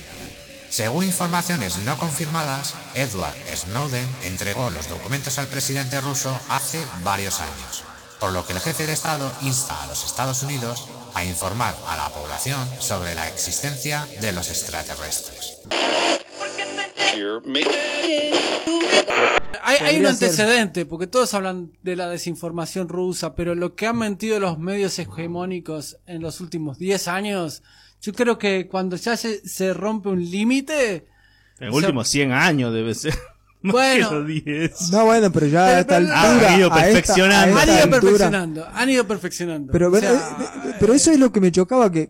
Según 0.69 1.03
informaciones 1.03 1.77
no 1.79 1.97
confirmadas, 1.97 2.73
Edward 2.95 3.35
Snowden 3.55 4.07
entregó 4.23 4.69
los 4.69 4.87
documentos 4.87 5.37
al 5.37 5.47
presidente 5.47 5.99
ruso 5.99 6.39
hace 6.49 6.81
varios 7.03 7.41
años, 7.41 7.83
por 8.19 8.31
lo 8.31 8.47
que 8.47 8.53
el 8.53 8.61
jefe 8.61 8.87
de 8.87 8.93
Estado 8.93 9.31
insta 9.41 9.83
a 9.83 9.87
los 9.87 10.05
Estados 10.05 10.43
Unidos 10.43 10.87
a 11.13 11.25
informar 11.25 11.75
a 11.87 11.97
la 11.97 12.09
población 12.09 12.67
sobre 12.79 13.15
la 13.15 13.27
existencia 13.27 14.07
de 14.21 14.31
los 14.31 14.49
extraterrestres. 14.49 15.57
Hay, 19.63 19.77
hay 19.77 19.95
un 19.97 20.03
ser. 20.03 20.11
antecedente, 20.13 20.85
porque 20.85 21.07
todos 21.07 21.33
hablan 21.33 21.71
de 21.83 21.95
la 21.95 22.09
desinformación 22.09 22.87
rusa, 22.89 23.35
pero 23.35 23.55
lo 23.55 23.75
que 23.75 23.87
han 23.87 23.97
mentido 23.97 24.39
los 24.39 24.57
medios 24.59 24.97
hegemónicos 24.99 25.97
en 26.07 26.21
los 26.21 26.41
últimos 26.41 26.77
10 26.79 27.07
años, 27.07 27.63
yo 28.01 28.13
creo 28.13 28.37
que 28.37 28.67
cuando 28.67 28.95
ya 28.95 29.15
se, 29.17 29.47
se 29.47 29.73
rompe 29.73 30.09
un 30.09 30.23
límite... 30.29 31.05
En 31.59 31.67
los 31.67 31.75
sea, 31.77 31.87
últimos 31.87 32.07
100 32.07 32.31
años 32.31 32.73
debe 32.73 32.93
ser. 32.95 33.13
Bueno. 33.63 34.09
que 34.09 34.15
los 34.15 34.27
10. 34.27 34.91
No, 34.91 35.05
bueno, 35.05 35.31
pero 35.31 35.45
ya 35.45 35.65
a 35.67 35.79
esta 35.81 35.99
pero- 35.99 36.11
altura. 36.11 36.49
Han 36.53 36.59
ido 36.59 36.69
perfeccionando. 36.73 37.59
esta 37.59 37.61
Han 37.61 37.69
ido 37.69 37.83
altura- 37.83 38.01
perfeccionando, 38.01 38.67
han 38.73 38.89
ido 38.89 39.07
perfeccionando. 39.07 39.71
Pero, 39.71 39.91
O 39.91 39.99
sea, 39.99 40.11
eh, 40.13 40.15
eh, 40.69 40.73
pero 40.79 40.93
eso 40.95 41.11
es 41.11 41.19
lo 41.19 41.31
que 41.31 41.41
me 41.41 41.51
chocaba, 41.51 41.91
que, 41.91 42.09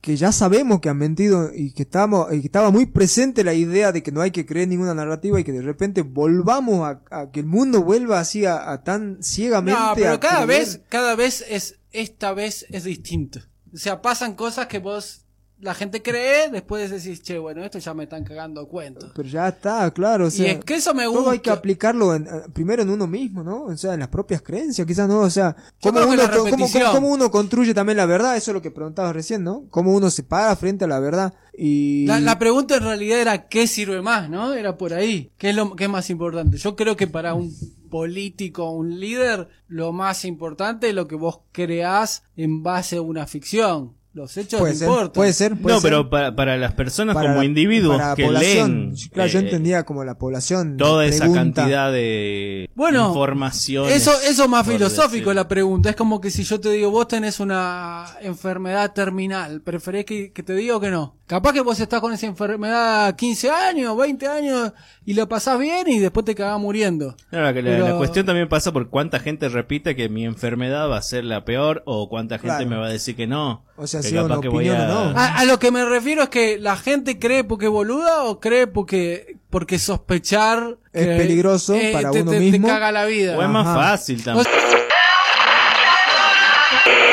que 0.00 0.16
ya 0.16 0.30
sabemos 0.32 0.80
que 0.80 0.88
han 0.88 0.96
mentido 0.96 1.50
y 1.52 1.72
que, 1.72 1.82
estamos, 1.82 2.32
y 2.32 2.40
que 2.40 2.46
estaba 2.46 2.70
muy 2.70 2.86
presente 2.86 3.42
la 3.42 3.54
idea 3.54 3.90
de 3.90 4.02
que 4.02 4.12
no 4.12 4.20
hay 4.20 4.30
que 4.30 4.46
creer 4.46 4.68
ninguna 4.68 4.94
narrativa 4.94 5.40
y 5.40 5.44
que 5.44 5.52
de 5.52 5.62
repente 5.62 6.02
volvamos 6.02 6.86
a, 6.88 7.02
a 7.10 7.30
que 7.30 7.40
el 7.40 7.46
mundo 7.46 7.82
vuelva 7.82 8.20
así 8.20 8.46
a, 8.46 8.70
a 8.70 8.84
tan 8.84 9.22
ciegamente. 9.22 9.80
No, 9.80 9.92
pero 9.94 10.12
a 10.12 10.20
cada 10.20 10.46
creer. 10.46 10.60
vez, 10.60 10.80
cada 10.88 11.16
vez 11.16 11.44
es, 11.48 11.80
esta 11.90 12.32
vez 12.32 12.66
es 12.70 12.84
distinto. 12.84 13.40
O 13.72 13.76
sea, 13.76 14.00
pasan 14.00 14.34
cosas 14.34 14.68
que 14.68 14.78
vos, 14.78 15.26
la 15.60 15.74
gente 15.74 16.02
cree, 16.02 16.50
después 16.50 16.90
decís, 16.90 17.20
che, 17.22 17.38
bueno, 17.38 17.64
esto 17.64 17.78
ya 17.78 17.92
me 17.94 18.04
están 18.04 18.22
cagando 18.24 18.68
cuentos. 18.68 19.10
Pero 19.14 19.28
ya 19.28 19.48
está, 19.48 19.90
claro. 19.90 20.26
O 20.26 20.28
Y 20.28 20.30
sea, 20.30 20.52
es 20.52 20.64
que 20.64 20.74
eso 20.76 20.94
me 20.94 21.04
todo 21.04 21.30
hay 21.30 21.40
que 21.40 21.50
gusta. 21.50 21.52
aplicarlo 21.58 22.14
en- 22.14 22.26
eh, 22.26 22.42
primero 22.52 22.82
en 22.82 22.90
uno 22.90 23.06
mismo, 23.06 23.42
¿no? 23.42 23.64
O 23.64 23.76
sea, 23.76 23.94
en 23.94 24.00
las 24.00 24.08
propias 24.08 24.40
creencias, 24.42 24.86
quizás 24.86 25.08
no. 25.08 25.20
O 25.20 25.30
sea, 25.30 25.56
¿cómo 25.80 26.00
que 26.00 26.06
uno, 26.06 26.22
cómo- 26.50 26.68
cómo- 26.70 26.92
cómo 26.92 27.08
uno 27.08 27.30
construye 27.30 27.74
también 27.74 27.96
la 27.96 28.06
verdad? 28.06 28.36
Eso 28.36 28.52
es 28.52 28.54
lo 28.54 28.62
que 28.62 28.70
preguntabas 28.70 29.12
recién, 29.14 29.42
¿no? 29.42 29.64
Cómo 29.70 29.92
uno 29.94 30.10
se 30.10 30.22
para 30.22 30.54
frente 30.54 30.84
a 30.84 30.88
la 30.88 31.00
verdad. 31.00 31.34
Y. 31.60 32.06
La, 32.06 32.20
la 32.20 32.38
pregunta 32.38 32.76
en 32.76 32.84
realidad 32.84 33.18
era 33.20 33.48
qué 33.48 33.66
sirve 33.66 34.00
más, 34.00 34.30
¿no? 34.30 34.52
Era 34.54 34.76
por 34.78 34.94
ahí. 34.94 35.32
¿Qué 35.38 35.50
es 35.50 35.56
lo 35.56 35.74
qué 35.74 35.84
es 35.84 35.90
más 35.90 36.08
importante? 36.08 36.56
Yo 36.56 36.76
creo 36.76 36.96
que 36.96 37.08
para 37.08 37.34
un, 37.34 37.52
político, 37.90 38.70
un 38.70 39.00
líder, 39.00 39.48
lo 39.66 39.92
más 39.92 40.24
importante 40.24 40.90
es 40.90 40.94
lo 40.94 41.08
que 41.08 41.16
vos 41.16 41.40
creás 41.52 42.22
en 42.36 42.62
base 42.62 42.96
a 42.98 43.02
una 43.02 43.26
ficción. 43.26 43.96
Los 44.14 44.36
hechos 44.36 44.58
Puede 44.58 44.72
no 44.72 44.78
ser, 44.78 44.88
importan. 44.88 45.12
puede 45.12 45.32
ser, 45.32 45.56
puede 45.56 45.74
No, 45.76 45.80
ser. 45.80 45.90
pero 45.90 46.10
para, 46.10 46.34
para 46.34 46.56
las 46.56 46.72
personas 46.72 47.14
Para 47.14 47.28
como 47.28 47.40
la- 47.40 47.44
individuos 47.44 47.96
para 47.98 48.08
la 48.10 48.16
que 48.16 48.24
población. 48.24 48.70
leen 48.90 49.10
Claro, 49.12 49.28
yo 49.30 49.38
eh, 49.38 49.42
entendía 49.42 49.82
como 49.84 50.02
la 50.02 50.16
población. 50.18 50.76
toda 50.76 51.04
esa 51.06 51.24
pregunta. 51.26 51.62
cantidad 51.62 51.92
de 51.92 52.70
Bueno, 52.74 53.08
información. 53.08 53.88
Eso, 53.90 54.12
eso 54.28 54.44
es 54.44 54.48
más 54.48 54.66
filosófico 54.66 55.30
decir. 55.30 55.34
la 55.36 55.46
pregunta. 55.46 55.90
Es 55.90 55.96
como 55.96 56.20
que 56.20 56.30
si 56.30 56.42
yo 56.42 56.58
te 56.58 56.70
digo, 56.70 56.90
vos 56.90 57.06
tenés 57.06 57.38
una 57.38 58.06
enfermedad 58.22 58.92
terminal, 58.92 59.60
¿preferís 59.60 60.04
que, 60.04 60.32
que 60.32 60.42
te 60.42 60.54
diga 60.54 60.76
o 60.76 60.80
que 60.80 60.90
no? 60.90 61.16
Capaz 61.26 61.52
que 61.52 61.60
vos 61.60 61.78
estás 61.78 62.00
con 62.00 62.12
esa 62.12 62.26
enfermedad 62.26 63.14
15 63.14 63.50
años, 63.50 63.94
20 63.96 64.26
años 64.26 64.72
y 65.04 65.12
lo 65.14 65.28
pasás 65.28 65.58
bien 65.58 65.86
y 65.86 65.98
después 65.98 66.24
te 66.24 66.34
cagás 66.34 66.58
muriendo. 66.58 67.14
Claro, 67.30 67.52
que 67.54 67.62
la, 67.62 67.70
Pero- 67.70 67.88
la 67.88 67.96
cuestión 67.98 68.24
también 68.24 68.48
pasa 68.48 68.72
por 68.72 68.88
cuánta 68.88 69.20
gente 69.20 69.48
repite 69.50 69.94
que 69.94 70.08
mi 70.08 70.24
enfermedad 70.24 70.88
va 70.88 70.96
a 70.96 71.02
ser 71.02 71.24
la 71.24 71.44
peor 71.44 71.82
o 71.84 72.08
cuánta 72.08 72.36
gente 72.38 72.48
Claro. 72.56 72.70
me 72.70 72.76
va 72.76 72.86
a 72.86 72.90
decir 72.90 73.14
que 73.14 73.26
no. 73.26 73.64
O 73.76 73.86
sea, 73.86 73.97
Sea 74.02 74.24
una 74.24 74.38
opinión 74.38 74.76
a- 74.80 74.84
o 74.84 75.04
no. 75.12 75.18
A, 75.18 75.38
a 75.38 75.44
lo 75.44 75.58
que 75.58 75.70
me 75.70 75.84
refiero 75.84 76.22
es 76.24 76.28
que 76.28 76.58
la 76.58 76.76
gente 76.76 77.18
cree 77.18 77.44
porque 77.44 77.66
es 77.66 77.70
boluda 77.70 78.24
o 78.24 78.40
cree 78.40 78.66
porque, 78.66 79.36
porque 79.50 79.78
sospechar 79.78 80.76
Es 80.92 81.06
que, 81.06 81.16
peligroso 81.16 81.74
eh, 81.74 81.90
para 81.92 82.10
te, 82.10 82.22
uno 82.22 82.30
te- 82.32 82.38
te 82.38 82.50
mismo. 82.50 82.68
caga 82.68 82.92
la 82.92 83.04
vida. 83.04 83.36
O 83.36 83.42
es 83.42 83.48
más 83.48 83.66
Ajá. 83.66 83.74
fácil 83.76 84.22
también. 84.24 84.46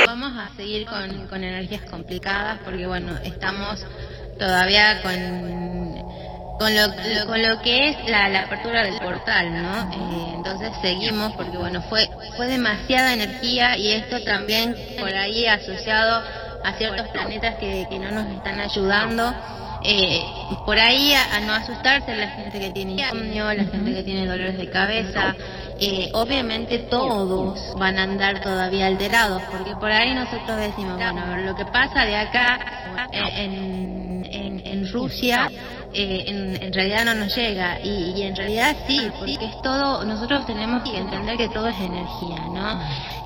Vamos 0.08 0.34
a 0.38 0.56
seguir 0.56 0.86
con, 0.86 1.28
con 1.28 1.43
energías 1.43 1.82
complicadas 1.89 2.60
porque 2.63 2.88
bueno, 2.88 3.13
estamos 3.24 3.86
todavía 4.39 5.02
con, 5.02 5.13
con, 6.60 6.76
lo, 6.76 7.26
con 7.28 7.41
lo 7.41 7.62
que 7.62 7.89
es 7.89 7.98
la, 8.10 8.30
la 8.30 8.41
apertura 8.43 8.84
del 8.84 8.98
portal, 9.00 9.62
¿no? 9.62 9.91
Eh, 9.93 10.34
entonces 10.36 10.71
seguimos 10.82 11.34
porque 11.36 11.58
bueno, 11.58 11.82
fue, 11.89 12.08
fue 12.38 12.48
demasiada 12.48 13.13
energía 13.13 13.78
y 13.78 13.91
esto 13.91 14.24
también 14.24 14.76
por 15.00 15.13
ahí 15.13 15.45
asociado 15.48 16.24
a 16.65 16.73
ciertos 16.73 17.08
planetas 17.10 17.56
que, 17.56 17.86
que 17.89 17.99
no 17.99 18.12
nos 18.12 18.28
están 18.28 18.60
ayudando. 18.60 19.34
Eh, 19.88 20.23
por 20.65 20.80
ahí 20.80 21.13
a, 21.13 21.36
a 21.36 21.39
no 21.41 21.54
asustarse 21.54 22.15
la 22.15 22.30
gente 22.30 22.60
que 22.60 22.71
tiene 22.71 22.93
insomnio, 22.93 23.54
la 23.54 23.65
gente 23.65 23.93
que 23.93 24.04
tiene 24.04 24.25
dolores 24.25 24.58
de 24.58 24.69
cabeza. 24.69 25.36
Eh, 25.80 26.10
obviamente 26.13 26.80
todos 26.80 27.60
van 27.78 27.99
a 27.99 28.04
andar 28.04 28.41
todavía 28.41 28.88
alterados, 28.88 29.41
porque 29.51 29.75
por 29.75 29.91
ahí 29.91 30.15
nosotros 30.15 30.58
decimos, 30.58 30.95
bueno, 30.95 31.38
lo 31.38 31.56
que 31.56 31.65
pasa 31.65 32.06
de 32.06 32.15
acá 32.15 32.60
eh, 33.12 33.43
en, 33.43 34.25
en, 34.32 34.65
en 34.65 34.91
Rusia, 34.91 35.49
eh, 35.95 36.23
en, 36.27 36.62
en 36.62 36.73
realidad 36.73 37.05
no 37.05 37.15
nos 37.15 37.36
llega, 37.36 37.79
y, 37.81 38.13
y 38.15 38.23
en 38.23 38.36
realidad 38.36 38.75
sí, 38.88 39.10
porque 39.17 39.34
es 39.45 39.62
todo, 39.62 40.03
nosotros 40.03 40.45
tenemos 40.45 40.84
que 40.84 40.97
entender 40.97 41.38
que 41.38 41.49
todo 41.49 41.67
es 41.67 41.79
energía, 41.79 42.41
¿no? 42.53 42.79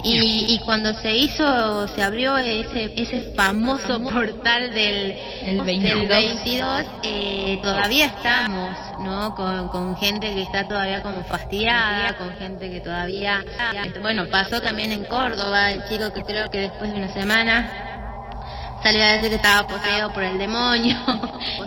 Y, 0.03 0.53
y 0.53 0.59
cuando 0.59 0.93
se 0.93 1.13
hizo, 1.13 1.87
se 1.89 2.01
abrió 2.01 2.37
ese, 2.37 2.93
ese 2.95 3.33
famoso 3.35 3.99
portal 4.01 4.71
del, 4.73 5.17
El 5.43 5.61
22. 5.61 5.99
del 5.99 6.07
22, 6.07 6.85
eh, 7.03 7.59
todavía 7.61 8.05
estamos, 8.05 8.77
¿no? 8.99 9.35
Con, 9.35 9.67
con 9.67 9.97
gente 9.97 10.33
que 10.33 10.43
está 10.43 10.67
todavía 10.67 11.01
como 11.01 11.23
fastidiada, 11.23 12.13
con 12.17 12.31
gente 12.37 12.69
que 12.69 12.79
todavía, 12.79 13.43
bueno, 14.01 14.25
pasó 14.31 14.61
también 14.61 14.91
en 14.91 15.03
Córdoba, 15.03 15.71
el 15.71 15.83
chico 15.89 16.13
que 16.13 16.23
creo 16.23 16.49
que 16.49 16.61
después 16.61 16.91
de 16.91 16.97
una 16.97 17.13
semana 17.13 17.88
salió 18.83 19.03
a 19.03 19.11
decir 19.13 19.29
que 19.29 19.35
estaba 19.35 19.67
poseído 19.67 20.11
por 20.13 20.23
el 20.23 20.37
demonio. 20.37 20.95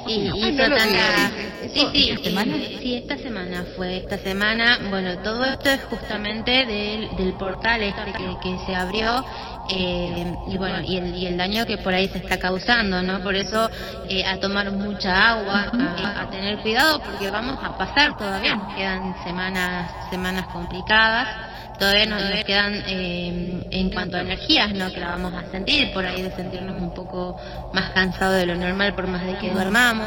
Y 0.07 0.29
hizo 0.35 0.63
no 0.63 0.69
lo 0.69 0.77
tanta 0.77 1.31
sí 1.73 1.87
sí 1.93 2.11
¿Esta 2.11 2.25
semana? 2.25 2.55
sí 2.81 2.95
esta 2.97 3.17
semana 3.19 3.65
fue 3.77 3.97
esta 3.99 4.19
semana. 4.19 4.79
Bueno 4.91 5.19
todo 5.19 5.45
esto 5.45 5.71
es 5.71 5.81
justamente 5.85 6.67
del, 6.67 7.09
del 7.17 7.33
portal 7.35 7.83
este 7.83 8.13
que, 8.13 8.37
que 8.43 8.59
se 8.67 8.75
abrió 8.75 9.25
eh, 9.71 10.35
y 10.49 10.57
bueno 10.59 10.81
y 10.83 10.97
el, 10.97 11.15
y 11.15 11.27
el 11.27 11.37
daño 11.37 11.65
que 11.67 11.79
por 11.79 11.95
ahí 11.95 12.09
se 12.09 12.19
está 12.19 12.39
causando 12.39 13.01
no 13.03 13.21
por 13.23 13.37
eso 13.37 13.71
eh, 14.09 14.25
a 14.25 14.39
tomar 14.41 14.71
mucha 14.73 15.31
agua 15.31 15.71
a, 15.73 16.23
a 16.23 16.31
tener 16.31 16.59
cuidado 16.59 17.01
porque 17.01 17.31
vamos 17.31 17.59
a 17.63 17.77
pasar 17.79 18.17
todavía. 18.17 18.57
Nos 18.57 18.75
quedan 18.75 19.15
semanas 19.25 19.91
semanas 20.11 20.47
complicadas 20.49 21.52
todavía 21.79 22.07
nos, 22.07 22.23
nos 22.23 22.45
quedan 22.45 22.75
eh, 22.87 23.67
en 23.71 23.91
cuanto 23.91 24.17
a 24.17 24.21
energías, 24.21 24.73
¿no? 24.73 24.93
Que 24.93 25.01
la 25.01 25.11
vamos 25.11 25.35
a 25.35 25.51
sentir, 25.51 25.93
por 25.93 26.05
ahí 26.05 26.23
de 26.23 26.31
sentirnos 26.33 26.81
un 26.81 26.95
poco 26.95 27.37
más 27.73 27.91
cansados 27.91 28.37
de 28.37 28.47
lo 28.47 28.55
normal 28.55 28.95
por 28.95 29.07
más 29.07 29.25
de 29.27 29.37
que 29.39 29.51
duermamos. 29.51 30.07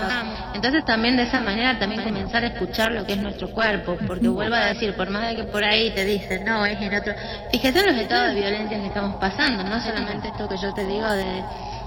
Entonces 0.54 0.86
también 0.86 1.18
de 1.18 1.24
esa 1.24 1.40
manera 1.42 1.78
también 1.80 2.04
comenzar 2.04 2.44
a 2.44 2.48
escuchar 2.48 2.92
lo 2.92 3.06
que 3.06 3.14
es 3.14 3.22
nuestro 3.22 3.50
cuerpo, 3.50 3.98
porque 4.08 4.28
vuelvo 4.28 4.56
a 4.56 4.66
decir, 4.66 4.94
por 4.96 5.10
más 5.10 5.28
de 5.28 5.36
que 5.36 5.44
por 5.44 5.64
ahí 5.64 5.92
te 5.92 6.06
dicen, 6.06 6.46
no, 6.46 6.66
es 6.66 6.80
en 6.82 6.94
otro... 6.94 7.14
Fíjate 7.52 7.80
en 7.80 7.86
los 7.88 7.96
estados 7.96 8.34
de 8.34 8.42
violencia 8.42 8.78
que 8.78 8.88
estamos 8.88 9.16
pasando, 9.18 9.64
no 9.64 9.82
solamente 9.82 10.28
esto 10.28 10.48
que 10.48 10.58
yo 10.58 10.74
te 10.74 10.86
digo 10.86 11.10
de, 11.12 11.44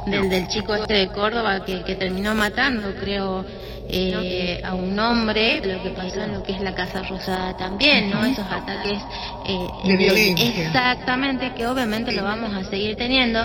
del, 0.07 0.29
del 0.29 0.49
chico 0.49 0.75
este 0.75 0.95
de 0.95 1.09
Córdoba 1.09 1.65
que, 1.65 1.83
que 1.83 1.95
terminó 1.95 2.35
matando, 2.35 2.95
creo, 3.01 3.45
eh, 3.91 4.61
a 4.65 4.75
un 4.75 4.99
hombre, 4.99 5.61
lo 5.67 5.83
que 5.83 5.91
pasó 5.91 6.21
en 6.21 6.35
lo 6.35 6.43
que 6.43 6.53
es 6.53 6.61
la 6.61 6.75
Casa 6.75 7.03
Rosada 7.03 7.57
también, 7.57 8.11
¿no? 8.11 8.25
Esos 8.25 8.47
ataques 8.51 9.01
eh, 9.47 9.67
De 9.87 9.97
violencia. 9.97 10.67
Exactamente, 10.67 11.53
que 11.55 11.67
obviamente 11.67 12.13
lo 12.13 12.23
vamos 12.23 12.53
a 12.55 12.69
seguir 12.69 12.97
teniendo. 12.97 13.41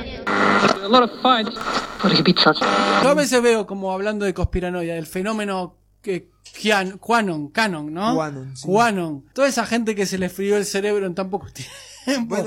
Yo 3.03 3.09
a 3.09 3.13
veces 3.13 3.41
veo 3.41 3.65
como 3.65 3.91
hablando 3.91 4.25
de 4.25 4.33
conspiranoia, 4.33 4.95
del 4.95 5.05
fenómeno 5.05 5.77
que 6.01 6.29
Kian- 6.61 6.99
Quanon, 6.99 7.49
Canon, 7.49 7.93
¿no? 7.93 8.15
Quanon, 8.15 8.55
sí. 8.55 8.67
Quanon. 8.67 9.25
Toda 9.33 9.47
esa 9.47 9.65
gente 9.65 9.95
que 9.95 10.05
se 10.05 10.17
le 10.17 10.29
frió 10.29 10.57
el 10.57 10.65
cerebro 10.65 11.05
en 11.05 11.15
tan 11.15 11.29
poco 11.29 11.47
tiempo. 12.05 12.35
Eh, 12.37 12.43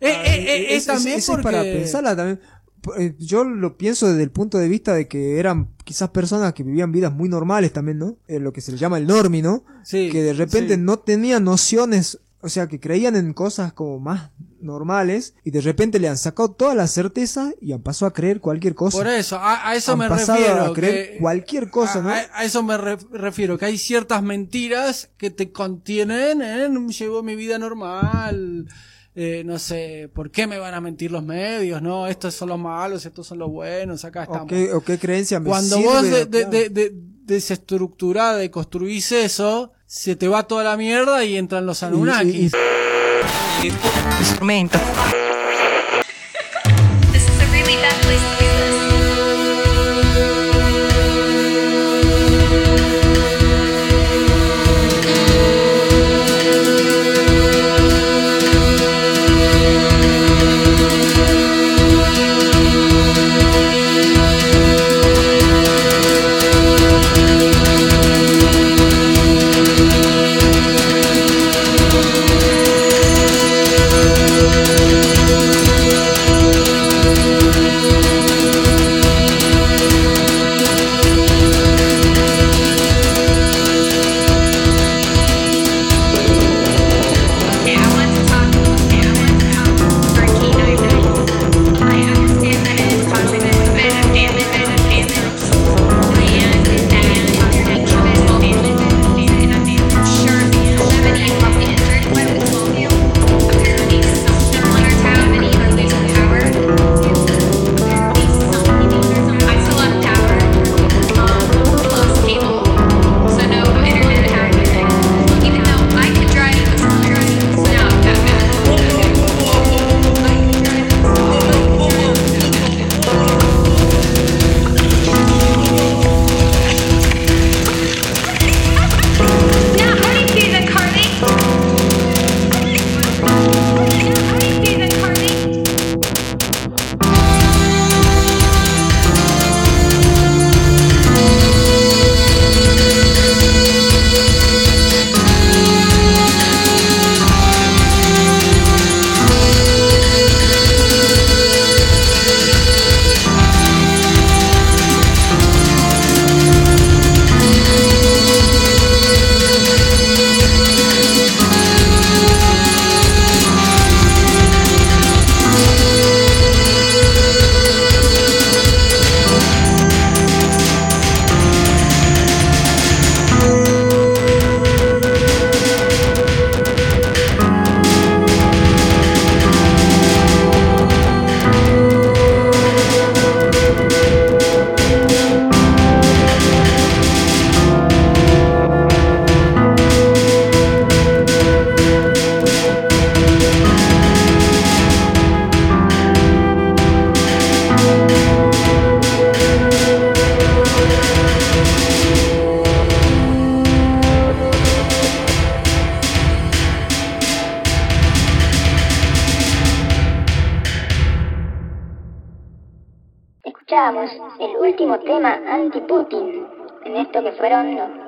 eh, 0.00 0.14
Ah, 0.16 0.24
eh, 0.26 0.66
es, 0.70 0.76
es- 0.78 0.86
también 0.86 1.16
es- 1.18 1.24
es 1.24 1.30
porque... 1.30 1.42
para 1.42 1.62
pensarla 1.62 2.14
también. 2.16 2.40
Eh, 2.98 3.14
Yo 3.18 3.44
lo 3.44 3.76
pienso 3.76 4.06
desde 4.08 4.22
el 4.22 4.30
punto 4.30 4.58
de 4.58 4.68
vista 4.68 4.94
de 4.94 5.08
que 5.08 5.38
eran 5.38 5.70
quizás 5.88 6.10
personas 6.10 6.52
que 6.52 6.62
vivían 6.62 6.92
vidas 6.92 7.12
muy 7.14 7.30
normales 7.30 7.72
también, 7.72 7.98
¿no? 7.98 8.16
Eh, 8.28 8.38
lo 8.40 8.52
que 8.52 8.60
se 8.60 8.72
le 8.72 8.76
llama 8.78 8.98
el 8.98 9.06
normi, 9.06 9.40
¿no? 9.40 9.64
Sí, 9.82 10.10
que 10.10 10.22
de 10.22 10.34
repente 10.34 10.74
sí. 10.74 10.80
no 10.80 10.98
tenían 10.98 11.44
nociones, 11.44 12.18
o 12.42 12.48
sea, 12.50 12.66
que 12.66 12.78
creían 12.78 13.16
en 13.16 13.32
cosas 13.32 13.72
como 13.72 13.98
más 13.98 14.30
normales 14.60 15.34
y 15.44 15.50
de 15.50 15.60
repente 15.62 15.98
le 15.98 16.08
han 16.08 16.18
sacado 16.18 16.50
toda 16.50 16.74
la 16.74 16.86
certeza 16.88 17.52
y 17.60 17.72
han 17.72 17.80
pasado 17.82 18.08
a 18.08 18.12
creer 18.12 18.40
cualquier 18.40 18.74
cosa. 18.74 18.98
Por 18.98 19.06
eso, 19.06 19.36
a, 19.38 19.66
a 19.70 19.74
eso 19.76 19.92
Han 19.92 19.98
me 20.00 20.08
pasado 20.08 20.38
refiero. 20.38 20.64
a 20.64 20.72
creer 20.74 21.12
que- 21.12 21.18
cualquier 21.20 21.70
cosa, 21.70 22.02
¿no? 22.02 22.10
A, 22.10 22.22
a 22.34 22.44
eso 22.44 22.62
me 22.62 22.76
re- 22.76 22.98
refiero, 23.12 23.56
que 23.56 23.64
hay 23.64 23.78
ciertas 23.78 24.22
mentiras 24.22 25.08
que 25.16 25.30
te 25.30 25.52
contienen 25.52 26.42
en 26.42 26.88
llevo 26.88 27.22
mi 27.22 27.34
vida 27.34 27.58
normal. 27.58 28.66
Eh, 29.14 29.42
no 29.44 29.58
sé, 29.58 30.10
¿por 30.14 30.30
qué 30.30 30.46
me 30.46 30.58
van 30.58 30.74
a 30.74 30.80
mentir 30.80 31.10
los 31.10 31.22
medios? 31.24 31.82
No, 31.82 32.06
estos 32.06 32.34
son 32.34 32.50
los 32.50 32.58
malos, 32.58 33.04
estos 33.06 33.26
son 33.26 33.38
los 33.38 33.50
buenos, 33.50 34.04
acá 34.04 34.20
o, 34.20 34.22
estamos. 34.24 34.48
qué, 34.48 34.72
o 34.72 34.80
qué 34.80 34.98
creencia 34.98 35.40
me 35.40 35.48
Cuando 35.48 35.76
sirve, 35.76 35.88
vos 35.88 36.02
de, 36.02 36.26
de, 36.26 36.44
de, 36.46 36.68
de- 36.70 36.92
desestructurás, 37.24 38.38
deconstruís 38.38 39.12
eso, 39.12 39.72
se 39.86 40.16
te 40.16 40.28
va 40.28 40.44
toda 40.46 40.64
la 40.64 40.76
mierda 40.76 41.24
y 41.24 41.36
entran 41.36 41.66
los 41.66 41.82
Anunnakis. 41.82 42.52
Instrumento. 44.20 44.78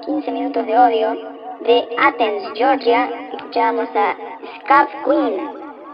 15 0.07 0.31
minutos 0.33 0.67
de 0.67 0.79
odio, 0.79 1.15
de 1.61 1.87
Athens, 1.99 2.51
Georgia, 2.55 3.11
escuchábamos 3.35 3.89
a 3.95 4.17
Scab 4.59 4.89
Queen 5.05 5.37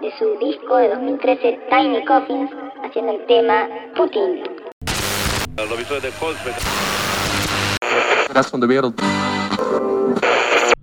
de 0.01 0.12
su 0.19 0.39
disco 0.39 0.77
de 0.77 0.91
2013 0.91 1.61
Tiny 1.69 2.05
Coffins 2.05 2.51
haciendo 2.85 3.12
el 3.12 3.27
tema 3.27 3.69
Putin 3.97 4.45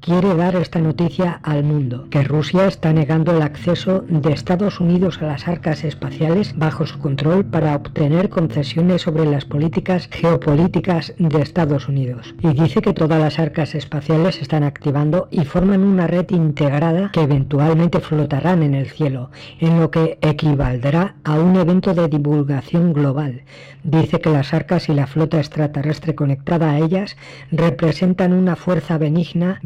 quiere 0.04 0.36
dar 0.36 0.58
esta 0.58 0.80
noticia 0.80 1.40
al 1.44 1.64
mundo, 1.64 2.08
que 2.10 2.24
Rusia 2.24 2.68
está 2.68 2.92
negando 2.92 3.34
el 3.34 3.42
acceso 3.42 4.04
de 4.10 4.34
Estados 4.34 4.82
Unidos 4.82 5.22
a 5.22 5.28
las 5.28 5.48
arcas 5.48 5.86
espaciales 5.86 6.54
bajo 6.58 6.86
su 6.86 7.00
control 7.00 7.46
para 7.46 7.74
obtener 7.74 8.28
concesiones 8.28 9.04
sobre 9.04 9.26
las 9.26 9.46
políticas 9.46 10.10
geopolíticas 10.12 11.14
de 11.18 11.42
Estados 11.42 11.88
Unidos. 11.88 12.36
Y 12.42 12.50
dice 12.50 12.82
que 12.82 12.94
todas 12.94 13.18
las 13.18 13.40
arcas 13.40 13.76
espaciales 13.76 14.36
se 14.36 14.42
están 14.42 14.64
activando 14.64 15.30
y 15.32 15.46
forman 15.46 15.86
una 15.86 16.06
red 16.06 16.30
integrada 16.32 17.10
que 17.14 17.22
eventualmente 17.22 18.02
flotarán 18.02 18.62
en 18.62 18.76
el 18.76 18.90
cielo, 18.90 19.32
en 19.62 19.80
lo 19.80 19.90
que 19.90 20.18
equivaldrá 20.22 21.16
a 21.24 21.40
un 21.40 21.56
evento 21.56 21.94
de 21.94 22.10
divulgación 22.10 22.92
global. 22.92 23.44
Dice 23.86 24.20
que 24.20 24.32
las 24.32 24.54
arcas 24.54 24.90
y 24.90 24.94
la 24.94 25.08
flota 25.08 25.38
extraterrestre 25.38 26.14
conectada 26.14 26.72
a 26.72 26.80
ellas 26.80 27.16
representan 27.52 28.34
una 28.34 28.58
fuerza 28.58 28.98
benigna, 28.98 29.60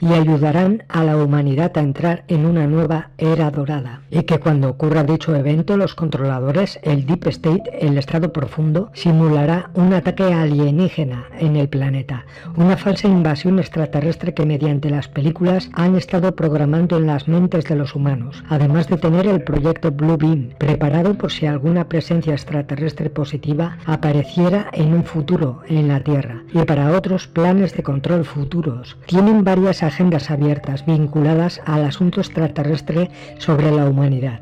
y 0.00 0.12
ayudarán 0.12 0.82
a 0.88 1.04
la 1.04 1.16
humanidad 1.16 1.76
a 1.76 1.80
entrar 1.80 2.24
en 2.28 2.46
una 2.46 2.66
nueva 2.66 3.10
era 3.18 3.50
dorada. 3.50 4.02
Y 4.10 4.22
que 4.24 4.38
cuando 4.38 4.70
ocurra 4.70 5.04
dicho 5.04 5.34
evento, 5.34 5.76
los 5.76 5.94
controladores, 5.94 6.80
el 6.82 7.06
Deep 7.06 7.28
State, 7.28 7.62
el 7.80 7.96
Estado 7.96 8.32
Profundo, 8.32 8.90
simulará 8.94 9.70
un 9.74 9.92
ataque 9.92 10.24
alienígena 10.24 11.24
en 11.38 11.56
el 11.56 11.68
planeta, 11.68 12.24
una 12.56 12.76
falsa 12.76 13.08
invasión 13.08 13.58
extraterrestre 13.58 14.34
que 14.34 14.46
mediante 14.46 14.90
las 14.90 15.08
películas 15.08 15.70
han 15.74 15.96
estado 15.96 16.34
programando 16.34 16.96
en 16.96 17.06
las 17.06 17.28
mentes 17.28 17.64
de 17.64 17.76
los 17.76 17.94
humanos, 17.94 18.42
además 18.48 18.88
de 18.88 18.96
tener 18.96 19.26
el 19.26 19.42
proyecto 19.42 19.92
Blue 19.92 20.16
Beam, 20.16 20.50
preparado 20.58 21.14
por 21.14 21.30
si 21.30 21.46
alguna 21.46 21.88
presencia 21.88 22.32
extraterrestre 22.32 23.10
positiva 23.10 23.78
apareciera 23.86 24.68
en 24.72 24.92
un 24.92 25.04
futuro 25.04 25.62
en 25.68 25.88
la 25.88 26.00
Tierra, 26.00 26.42
y 26.52 26.64
para 26.64 26.90
otros 26.96 27.28
planes 27.28 27.74
de 27.76 27.82
control 27.82 28.24
futuros. 28.24 28.96
Tienen 29.06 29.44
varias 29.54 29.82
agendas 29.82 30.30
abiertas 30.30 30.86
vinculadas 30.86 31.60
al 31.66 31.84
asunto 31.84 32.22
extraterrestre 32.22 33.10
sobre 33.36 33.70
la 33.70 33.84
humanidad. 33.84 34.40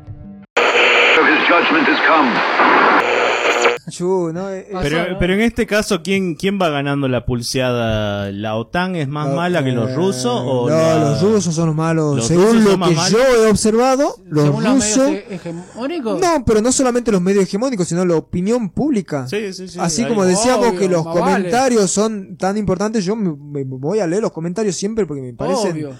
Chu, 3.91 4.31
no, 4.33 4.49
eh, 4.49 4.67
Pero, 4.81 5.17
pero 5.19 5.33
en 5.33 5.41
este 5.41 5.67
caso, 5.67 6.01
¿quién, 6.01 6.33
¿quién 6.35 6.59
va 6.59 6.69
ganando 6.69 7.07
la 7.07 7.25
pulseada? 7.25 8.31
¿La 8.31 8.55
OTAN 8.55 8.95
es 8.95 9.07
más 9.07 9.31
mala 9.33 9.63
que 9.63 9.71
los 9.71 9.93
rusos? 9.93 10.25
O 10.43 10.69
no, 10.69 10.75
la- 10.75 10.97
los 11.11 11.21
rusos 11.21 11.53
son 11.53 11.67
los 11.67 11.75
malos. 11.75 12.15
los 12.17 12.27
Según 12.27 12.45
rusos 12.53 12.63
lo 12.63 12.71
que 12.71 12.77
malos? 12.77 13.09
yo 13.11 13.19
he 13.19 13.49
observado, 13.51 14.15
los 14.25 14.43
Según 14.45 14.63
los 14.63 14.73
medios 14.77 14.97
rusos. 14.97 15.09
he- 15.11 15.35
hegemónicos. 15.35 16.19
No, 16.19 16.43
pero 16.45 16.61
no 16.61 16.71
solamente 16.71 17.11
los 17.11 17.21
medios 17.21 17.43
hegemónicos, 17.43 17.87
sino 17.87 18.03
la 18.05 18.15
opinión 18.15 18.69
pública. 18.69 19.27
Sí, 19.27 19.53
sí, 19.53 19.67
sí, 19.67 19.77
Así 19.79 20.03
ahí. 20.03 20.07
como 20.09 20.25
decíamos 20.25 20.67
Obvio, 20.69 20.79
que 20.79 20.87
los 20.89 21.03
vale. 21.05 21.19
comentarios 21.19 21.91
son 21.91 22.37
tan 22.37 22.57
importantes, 22.57 23.05
yo 23.05 23.15
me, 23.15 23.35
me 23.35 23.63
voy 23.65 23.99
a 23.99 24.07
leer 24.07 24.21
los 24.21 24.31
comentarios 24.31 24.75
siempre 24.75 25.05
porque 25.05 25.21
me 25.21 25.33
parecen 25.33 25.71
Obvio. 25.73 25.91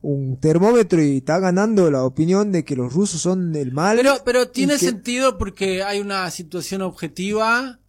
Un 0.00 0.38
termómetro 0.38 1.02
y 1.02 1.18
está 1.18 1.38
ganando 1.40 1.90
la 1.90 2.04
opinión 2.04 2.52
de 2.52 2.64
que 2.64 2.76
los 2.76 2.92
rusos 2.92 3.20
son 3.20 3.54
el 3.56 3.72
mal. 3.72 3.96
Pero, 3.96 4.14
pero 4.24 4.48
tiene 4.48 4.74
que- 4.74 4.78
sentido 4.86 5.38
porque 5.38 5.82
hay 5.82 6.00
una 6.00 6.30
situación 6.30 6.82
objetiva. 6.82 7.80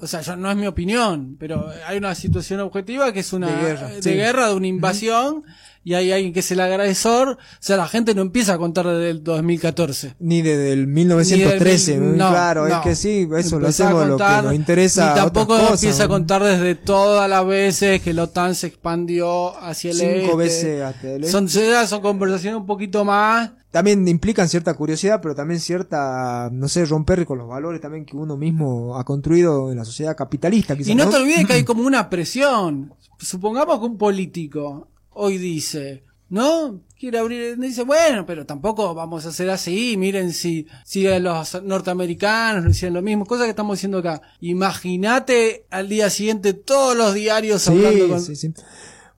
O 0.00 0.06
sea, 0.08 0.20
yo, 0.22 0.34
no 0.36 0.50
es 0.50 0.56
mi 0.56 0.66
opinión, 0.66 1.36
pero 1.38 1.68
hay 1.86 1.96
una 1.98 2.14
situación 2.16 2.60
objetiva 2.60 3.12
que 3.12 3.20
es 3.20 3.32
una 3.32 3.48
De 3.48 3.62
guerra, 3.62 3.88
de, 3.88 4.02
sí. 4.02 4.10
guerra, 4.10 4.48
de 4.48 4.54
una 4.54 4.66
invasión, 4.66 5.44
y 5.84 5.94
hay 5.94 6.10
alguien 6.12 6.32
que 6.32 6.40
es 6.40 6.50
el 6.50 6.60
agresor. 6.60 7.28
O 7.30 7.36
sea, 7.60 7.76
la 7.76 7.86
gente 7.86 8.14
no 8.14 8.22
empieza 8.22 8.54
a 8.54 8.58
contar 8.58 8.86
desde 8.86 9.10
el 9.10 9.22
2014. 9.22 10.16
Ni 10.18 10.40
desde 10.42 10.72
el 10.72 10.86
1913, 10.86 11.98
Ni 11.98 12.06
del- 12.06 12.16
no, 12.18 12.30
claro, 12.30 12.66
no. 12.66 12.74
es 12.74 12.80
que 12.82 12.94
sí, 12.96 13.28
eso 13.36 13.58
lo 13.60 13.66
Empezá 13.66 13.84
hacemos 13.84 14.02
lo 14.04 14.08
contar, 14.10 14.40
que 14.40 14.46
nos 14.46 14.54
interesa. 14.54 15.00
Y 15.02 15.10
otras 15.10 15.24
tampoco 15.24 15.58
cosas, 15.58 15.82
empieza 15.82 16.04
a 16.04 16.06
¿no? 16.06 16.12
contar 16.14 16.42
desde 16.42 16.74
todas 16.74 17.28
las 17.30 17.46
veces 17.46 18.00
que 18.02 18.12
la 18.14 18.24
OTAN 18.24 18.54
se 18.54 18.66
expandió 18.68 19.56
hacia 19.62 19.90
el 19.90 19.96
Cinco 19.98 20.14
este. 20.16 20.36
veces 20.36 20.82
hacia 20.82 21.12
el 21.14 21.24
este. 21.24 21.30
Son, 21.32 21.48
son 21.48 22.00
conversaciones 22.00 22.58
un 22.58 22.66
poquito 22.66 23.04
más. 23.04 23.52
También 23.70 24.06
implican 24.06 24.48
cierta 24.48 24.72
curiosidad, 24.74 25.20
pero 25.20 25.34
también 25.34 25.58
cierta, 25.60 26.48
no 26.52 26.68
sé, 26.68 26.84
romper 26.86 27.26
con 27.26 27.38
los 27.38 27.48
valores 27.48 27.80
también 27.80 28.04
que 28.06 28.16
uno 28.16 28.36
mismo 28.36 28.96
ha 28.96 29.04
construido 29.04 29.70
en 29.72 29.78
la 29.78 29.84
sociedad 29.84 30.16
capitalista. 30.16 30.76
Quizás, 30.76 30.88
Y 30.90 30.94
no 30.94 31.08
te 31.08 31.16
olvides 31.16 31.44
que 31.44 31.54
hay 31.54 31.64
como 31.64 31.82
una 31.82 32.08
presión. 32.08 32.94
Supongamos 33.18 33.80
que 33.80 33.84
un 33.86 33.98
político 33.98 34.88
hoy 35.14 35.38
dice, 35.38 36.04
¿no? 36.28 36.80
Quiere 36.98 37.18
abrir, 37.18 37.58
dice, 37.58 37.82
bueno, 37.82 38.24
pero 38.24 38.46
tampoco 38.46 38.94
vamos 38.94 39.26
a 39.26 39.28
hacer 39.28 39.50
así. 39.50 39.96
Miren 39.98 40.32
si, 40.32 40.66
si 40.84 41.06
a 41.06 41.18
los 41.18 41.62
norteamericanos 41.62 42.64
lo 42.64 42.70
hicieron 42.70 42.94
lo 42.94 43.02
mismo, 43.02 43.26
cosa 43.26 43.44
que 43.44 43.50
estamos 43.50 43.78
haciendo 43.78 43.98
acá. 43.98 44.22
Imagínate 44.40 45.66
al 45.70 45.88
día 45.88 46.10
siguiente 46.10 46.54
todos 46.54 46.96
los 46.96 47.14
diarios 47.14 47.62
Sí, 47.62 47.70
hablando 47.70 48.08
con. 48.08 48.20
sí, 48.20 48.36
sí. 48.36 48.52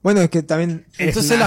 Bueno, 0.07 0.21
es 0.21 0.29
que 0.29 0.41
también... 0.41 0.85
Entonces 0.99 1.31
la- 1.31 1.37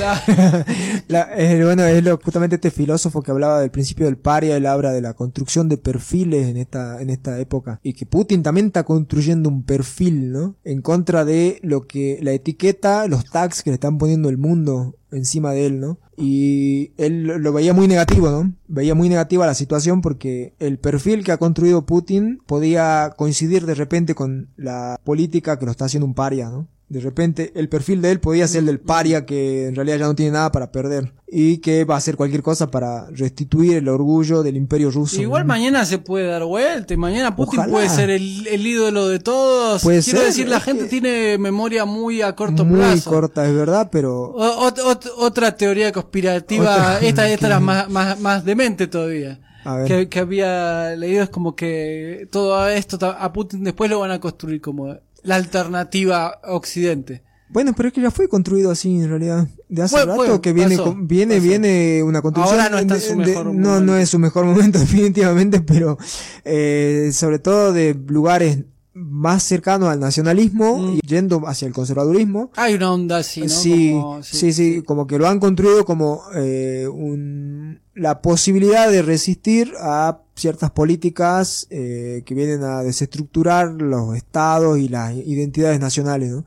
la- 0.00 0.24
La- 1.08 1.28
eh, 1.36 1.62
bueno, 1.62 1.84
es 1.84 2.02
lo, 2.02 2.16
justamente 2.16 2.54
este 2.56 2.70
filósofo 2.70 3.20
que 3.20 3.30
hablaba 3.32 3.60
del 3.60 3.70
principio 3.70 4.06
del 4.06 4.16
paria, 4.16 4.56
él 4.56 4.64
habla 4.64 4.92
de 4.92 5.02
la 5.02 5.12
construcción 5.12 5.68
de 5.68 5.76
perfiles 5.76 6.46
en 6.46 6.56
esta, 6.56 7.02
en 7.02 7.10
esta 7.10 7.38
época. 7.38 7.78
Y 7.82 7.92
que 7.92 8.06
Putin 8.06 8.42
también 8.42 8.68
está 8.68 8.84
construyendo 8.84 9.50
un 9.50 9.62
perfil, 9.62 10.32
¿no? 10.32 10.56
En 10.64 10.80
contra 10.80 11.26
de 11.26 11.60
lo 11.62 11.86
que, 11.86 12.18
la 12.22 12.32
etiqueta, 12.32 13.06
los 13.08 13.26
tags 13.26 13.62
que 13.62 13.68
le 13.68 13.74
están 13.74 13.98
poniendo 13.98 14.30
el 14.30 14.38
mundo 14.38 14.96
encima 15.12 15.52
de 15.52 15.66
él, 15.66 15.78
¿no? 15.78 15.98
Y 16.16 16.92
él 16.96 17.24
lo 17.24 17.38
lo 17.38 17.52
veía 17.52 17.74
muy 17.74 17.88
negativo, 17.88 18.30
¿no? 18.30 18.54
Veía 18.68 18.94
muy 18.94 19.10
negativa 19.10 19.44
la 19.44 19.52
situación 19.52 20.00
porque 20.00 20.54
el 20.60 20.78
perfil 20.78 21.24
que 21.24 21.32
ha 21.32 21.36
construido 21.36 21.84
Putin 21.84 22.40
podía 22.46 23.12
coincidir 23.18 23.66
de 23.66 23.74
repente 23.74 24.14
con 24.14 24.48
la 24.56 24.98
política 25.04 25.58
que 25.58 25.66
lo 25.66 25.72
está 25.72 25.84
haciendo 25.84 26.06
un 26.06 26.14
paria, 26.14 26.48
¿no? 26.48 26.68
De 26.88 27.00
repente 27.00 27.52
el 27.56 27.68
perfil 27.68 28.00
de 28.00 28.12
él 28.12 28.20
podía 28.20 28.46
ser 28.46 28.60
el 28.60 28.66
del 28.66 28.78
paria 28.78 29.26
que 29.26 29.66
en 29.66 29.74
realidad 29.74 29.98
ya 29.98 30.06
no 30.06 30.14
tiene 30.14 30.30
nada 30.32 30.52
para 30.52 30.70
perder 30.70 31.12
y 31.26 31.58
que 31.58 31.84
va 31.84 31.96
a 31.96 31.98
hacer 31.98 32.14
cualquier 32.16 32.42
cosa 32.42 32.70
para 32.70 33.10
restituir 33.10 33.76
el 33.78 33.88
orgullo 33.88 34.44
del 34.44 34.56
imperio 34.56 34.92
ruso. 34.92 35.20
Igual 35.20 35.42
¿no? 35.42 35.48
mañana 35.48 35.84
se 35.84 35.98
puede 35.98 36.28
dar 36.28 36.44
vuelta 36.44 36.94
y 36.94 36.96
mañana 36.96 37.34
Putin 37.34 37.58
Ojalá. 37.58 37.72
puede 37.72 37.88
ser 37.88 38.10
el, 38.10 38.46
el 38.46 38.64
ídolo 38.64 39.08
de 39.08 39.18
todos. 39.18 39.82
Puede 39.82 40.00
Quiero 40.00 40.18
ser, 40.20 40.28
decir, 40.28 40.48
la 40.48 40.60
gente 40.60 40.84
tiene 40.84 41.38
memoria 41.38 41.84
muy 41.86 42.22
a 42.22 42.36
corto 42.36 42.64
Muy 42.64 42.78
plazo. 42.78 43.10
corta, 43.10 43.44
es 43.48 43.52
verdad, 43.54 43.88
pero 43.90 44.22
O- 44.30 44.70
ot- 44.70 44.78
ot- 44.78 45.10
otra 45.18 45.56
teoría 45.56 45.90
conspirativa, 45.90 46.70
Otra- 46.72 47.00
esta, 47.02 47.28
esta 47.28 47.46
era 47.48 47.58
más, 47.58 47.90
más, 47.90 48.20
más 48.20 48.44
demente 48.44 48.86
todavía. 48.86 49.40
A 49.64 49.74
ver. 49.78 49.88
Que, 49.88 50.08
que 50.08 50.20
había 50.20 50.94
leído 50.94 51.24
es 51.24 51.30
como 51.30 51.56
que 51.56 52.28
todo 52.30 52.68
esto 52.68 53.04
a 53.04 53.32
Putin 53.32 53.64
después 53.64 53.90
lo 53.90 53.98
van 53.98 54.12
a 54.12 54.20
construir 54.20 54.60
como 54.60 54.96
la 55.26 55.36
alternativa 55.36 56.40
Occidente. 56.44 57.22
Bueno, 57.48 57.74
pero 57.76 57.88
es 57.88 57.92
que 57.94 58.00
ya 58.00 58.10
fue 58.10 58.28
construido 58.28 58.70
así 58.72 58.96
en 58.96 59.08
realidad. 59.08 59.46
De 59.68 59.82
hace 59.82 60.04
rato 60.04 60.40
que 60.40 60.52
viene, 60.52 60.76
pasó, 60.76 60.96
viene, 60.98 61.36
pasó. 61.36 61.46
viene 61.48 62.02
una 62.02 62.20
construcción. 62.20 62.58
Ahora 62.60 62.70
no 62.70 62.78
está 62.78 62.94
en 62.96 63.00
su 63.00 63.08
de- 63.10 63.16
mejor 63.16 63.46
No, 63.46 63.52
momento. 63.52 63.80
no 63.80 63.96
es 63.96 64.08
su 64.08 64.18
mejor 64.18 64.44
momento 64.46 64.78
definitivamente, 64.80 65.60
pero 65.60 65.96
eh, 66.44 67.10
sobre 67.12 67.38
todo 67.38 67.72
de 67.72 67.94
lugares 68.08 68.64
más 68.98 69.42
cercanos 69.42 69.90
al 69.90 70.00
nacionalismo 70.00 70.94
y 70.94 71.06
yendo 71.06 71.46
hacia 71.46 71.68
el 71.68 71.74
conservadurismo. 71.74 72.50
Hay 72.56 72.74
una 72.74 72.92
onda 72.92 73.18
así, 73.18 73.42
¿no? 73.42 73.48
Sí, 73.50 73.90
Como- 73.92 74.22
sí, 74.22 74.52
sí, 74.54 74.82
como 74.82 75.06
que 75.06 75.18
lo 75.18 75.28
han 75.28 75.38
construido 75.38 75.84
como 75.84 76.22
eh, 76.34 76.88
un, 76.90 77.80
la 77.94 78.22
posibilidad 78.22 78.90
de 78.90 79.02
resistir 79.02 79.74
a 79.80 80.22
ciertas 80.34 80.70
políticas 80.70 81.66
eh, 81.68 82.22
que 82.24 82.34
vienen 82.34 82.62
a 82.64 82.82
desestructurar 82.82 83.70
los 83.72 84.16
estados 84.16 84.78
y 84.78 84.88
las 84.88 85.14
identidades 85.14 85.78
nacionales, 85.78 86.30
¿no? 86.32 86.44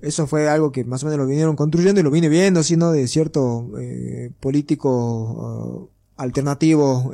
Eso 0.00 0.28
fue 0.28 0.48
algo 0.48 0.70
que 0.70 0.84
más 0.84 1.02
o 1.02 1.06
menos 1.06 1.18
lo 1.20 1.26
vinieron 1.26 1.56
construyendo 1.56 2.00
y 2.00 2.04
lo 2.04 2.10
vine 2.12 2.28
viendo, 2.28 2.62
sino 2.62 2.92
de 2.92 3.08
ciertos 3.08 3.64
eh, 3.80 4.30
políticos 4.38 5.36
ah, 5.40 6.22
alternativos. 6.22 7.06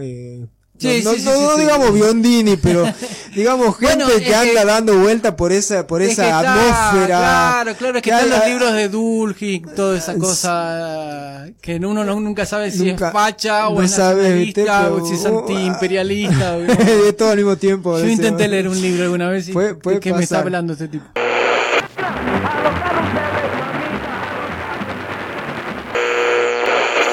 Sí, 0.82 1.00
no, 1.04 1.12
sí, 1.12 1.18
sí, 1.20 1.24
no- 1.24 1.32
sí, 1.36 1.40
no 1.42 1.54
sí. 1.54 1.60
digamos 1.60 1.94
Biondini, 1.94 2.56
pero 2.56 2.84
digamos 3.34 3.76
gente 3.78 3.96
Bueno, 4.04 4.06
que 4.18 4.34
anda 4.34 4.60
que- 4.60 4.66
dando 4.66 4.98
vuelta 4.98 5.36
por 5.36 5.52
esa, 5.52 5.86
por 5.86 6.02
Es 6.02 6.12
esa 6.12 6.22
que 6.22 6.28
está- 6.28 6.54
atmósfera. 6.54 7.18
Claro, 7.18 7.74
claro, 7.76 7.96
es 7.98 8.02
que 8.02 8.10
que 8.10 8.16
están 8.16 8.32
hay- 8.32 8.38
los 8.38 8.48
libros 8.48 8.72
de 8.74 8.88
Dulgin, 8.88 9.62
toda 9.76 9.96
esa 9.98 10.14
cosa 10.14 11.46
que 11.60 11.76
uno 11.76 12.04
no- 12.04 12.20
nunca 12.20 12.44
sabe 12.46 12.70
si 12.70 12.84
Nunca- 12.90 13.08
es 13.08 13.12
facha 13.12 13.68
o 13.68 13.76
no 13.78 13.82
es 13.82 13.96
nacionalista 13.98 14.90
o 14.92 15.06
si 15.06 15.14
es 15.14 15.24
antiimperialista. 15.26 16.56
o- 16.56 16.58
de 17.04 17.12
todo 17.12 17.30
al 17.30 17.36
mismo 17.36 17.56
tiempo. 17.56 17.98
Yo 17.98 18.06
intenté 18.08 18.48
leer 18.48 18.68
un 18.68 18.80
libro 18.80 19.04
alguna 19.04 19.28
vez 19.28 19.48
y 19.48 19.52
Puede- 19.52 19.74
puede 19.74 19.96
¿de 19.96 20.00
qué 20.00 20.12
me 20.12 20.22
está 20.24 20.40
hablando 20.40 20.72
este 20.72 20.88
tipo? 20.88 21.04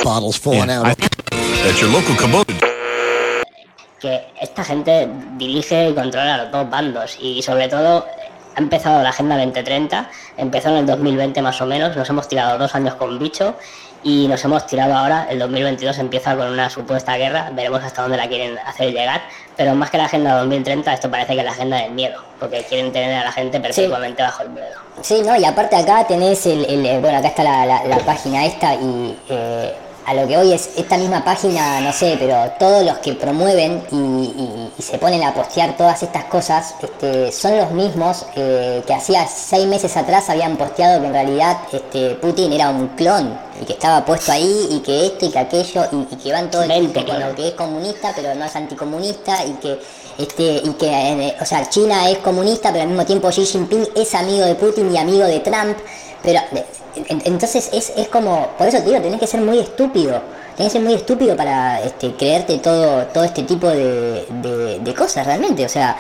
Bottles 0.04 0.38
falling 0.38 0.70
out. 0.70 0.88
At 0.88 1.78
your 1.80 1.90
local 1.92 2.16
Kubota. 2.16 2.69
Que 4.00 4.26
esta 4.42 4.64
gente 4.64 5.08
dirige 5.38 5.90
y 5.90 5.94
controla 5.94 6.38
los 6.38 6.52
dos 6.52 6.70
bandos 6.70 7.18
y 7.22 7.42
sobre 7.42 7.68
todo 7.68 8.06
ha 8.56 8.60
empezado 8.60 9.02
la 9.04 9.10
Agenda 9.10 9.36
2030, 9.38 10.10
empezó 10.38 10.70
en 10.70 10.78
el 10.78 10.86
2020 10.86 11.42
más 11.42 11.62
o 11.62 11.66
menos, 11.66 11.96
nos 11.96 12.10
hemos 12.10 12.28
tirado 12.28 12.58
dos 12.58 12.74
años 12.76 12.96
con 12.96 13.18
bicho 13.20 13.56
y 14.02 14.28
nos 14.30 14.44
hemos 14.46 14.66
tirado 14.66 14.96
ahora, 14.96 15.28
el 15.30 15.40
2022 15.40 15.98
empieza 16.00 16.36
con 16.36 16.48
una 16.48 16.70
supuesta 16.70 17.16
guerra, 17.18 17.50
veremos 17.54 17.84
hasta 17.84 18.02
dónde 18.02 18.16
la 18.18 18.28
quieren 18.30 18.58
hacer 18.60 18.92
llegar, 18.94 19.22
pero 19.58 19.76
más 19.76 19.90
que 19.92 19.98
la 19.98 20.06
Agenda 20.06 20.38
2030 20.40 20.94
esto 20.94 21.12
parece 21.12 21.34
que 21.34 21.40
es 21.40 21.46
la 21.46 21.52
Agenda 21.52 21.78
del 21.78 21.92
miedo, 21.92 22.22
porque 22.40 22.64
quieren 22.64 22.92
tener 22.94 23.14
a 23.22 23.26
la 23.26 23.32
gente 23.34 23.60
perpetuamente 23.60 24.24
bajo 24.24 24.44
el 24.44 24.50
miedo. 24.50 24.68
Sí, 25.02 25.22
no, 25.26 25.36
y 25.36 25.44
aparte 25.46 25.76
acá 25.76 26.06
tenés 26.08 26.46
el, 26.46 26.66
el- 26.66 26.86
eh, 26.86 27.00
bueno, 27.00 27.18
acá 27.20 27.28
está 27.28 27.44
la, 27.44 27.66
la- 27.66 27.84
la 27.86 27.98
página 28.00 28.46
esta 28.46 28.74
y 28.76 29.18
eh, 29.30 29.74
a 30.10 30.14
lo 30.16 30.28
que 30.28 30.38
hoy 30.38 30.54
es 30.54 30.72
esta 30.76 30.98
misma 30.98 31.24
página, 31.24 31.80
no 31.82 31.94
sé, 31.94 32.16
pero 32.20 32.52
todos 32.58 32.84
los 32.84 32.98
que 32.98 33.14
promueven 33.14 33.84
y, 33.92 33.96
y- 33.96 34.72
y 34.78 34.82
se 34.82 34.98
ponen 34.98 35.24
a 35.24 35.34
postear 35.34 35.78
todas 35.78 36.02
estas 36.02 36.24
cosas 36.26 36.74
este, 36.82 37.32
son 37.32 37.58
los 37.58 37.70
mismos 37.72 38.26
eh, 38.36 38.82
que 38.88 38.94
hacía 38.94 39.28
seis 39.28 39.68
meses 39.68 39.96
atrás 39.98 40.30
habían 40.30 40.58
posteado 40.58 41.00
que 41.02 41.08
en 41.08 41.14
realidad 41.14 41.58
este, 41.72 42.16
Putin 42.16 42.52
era 42.54 42.70
un 42.70 42.88
clon 42.90 43.38
y 43.62 43.66
que 43.66 43.74
estaba 43.74 44.04
puesto 44.04 44.32
ahí 44.32 44.68
y 44.72 44.80
que 44.80 45.06
esto 45.08 45.26
y 45.28 45.30
que 45.32 45.40
aquello 45.40 45.84
y, 45.92 46.14
y 46.14 46.18
que 46.18 46.32
van 46.32 46.50
todo 46.50 46.64
el 46.64 46.70
tiempo 46.70 47.06
con 47.06 47.20
lo 47.20 47.36
que 47.36 47.48
es 47.50 47.54
comunista 47.54 48.12
pero 48.16 48.34
no 48.36 48.46
es 48.46 48.56
anticomunista 48.56 49.46
y 49.46 49.52
que 49.62 49.80
este 50.18 50.44
y 50.64 50.74
que 50.74 50.88
eh, 50.88 51.36
o 51.42 51.46
sea 51.46 51.70
China 51.70 52.10
es 52.10 52.18
comunista 52.20 52.72
pero 52.72 52.84
al 52.84 52.90
mismo 52.90 53.06
tiempo 53.06 53.30
Xi 53.30 53.46
Jinping 53.46 53.88
es 53.96 54.16
amigo 54.16 54.46
de 54.46 54.56
Putin 54.56 54.92
y 54.94 54.98
amigo 54.98 55.26
de 55.26 55.40
Trump 55.42 55.78
pero 56.24 56.40
entonces 56.96 57.70
es, 57.72 57.92
es 57.96 58.08
como 58.08 58.48
por 58.58 58.68
eso 58.68 58.80
te 58.80 58.86
digo 58.90 59.02
tenés 59.02 59.20
que 59.20 59.28
ser 59.28 59.42
muy 59.42 59.60
estúpido 59.60 60.22
tenés 60.58 60.74
que 60.74 60.80
ser 60.80 60.82
muy 60.88 60.94
estúpido 60.96 61.36
para 61.36 61.82
este, 61.82 62.14
creerte 62.14 62.58
todo 62.58 63.06
todo 63.08 63.24
este 63.24 63.44
tipo 63.44 63.68
de, 63.68 64.94
cosas 64.98 65.26
realmente 65.26 65.66
o 65.66 65.70
sea 65.70 65.98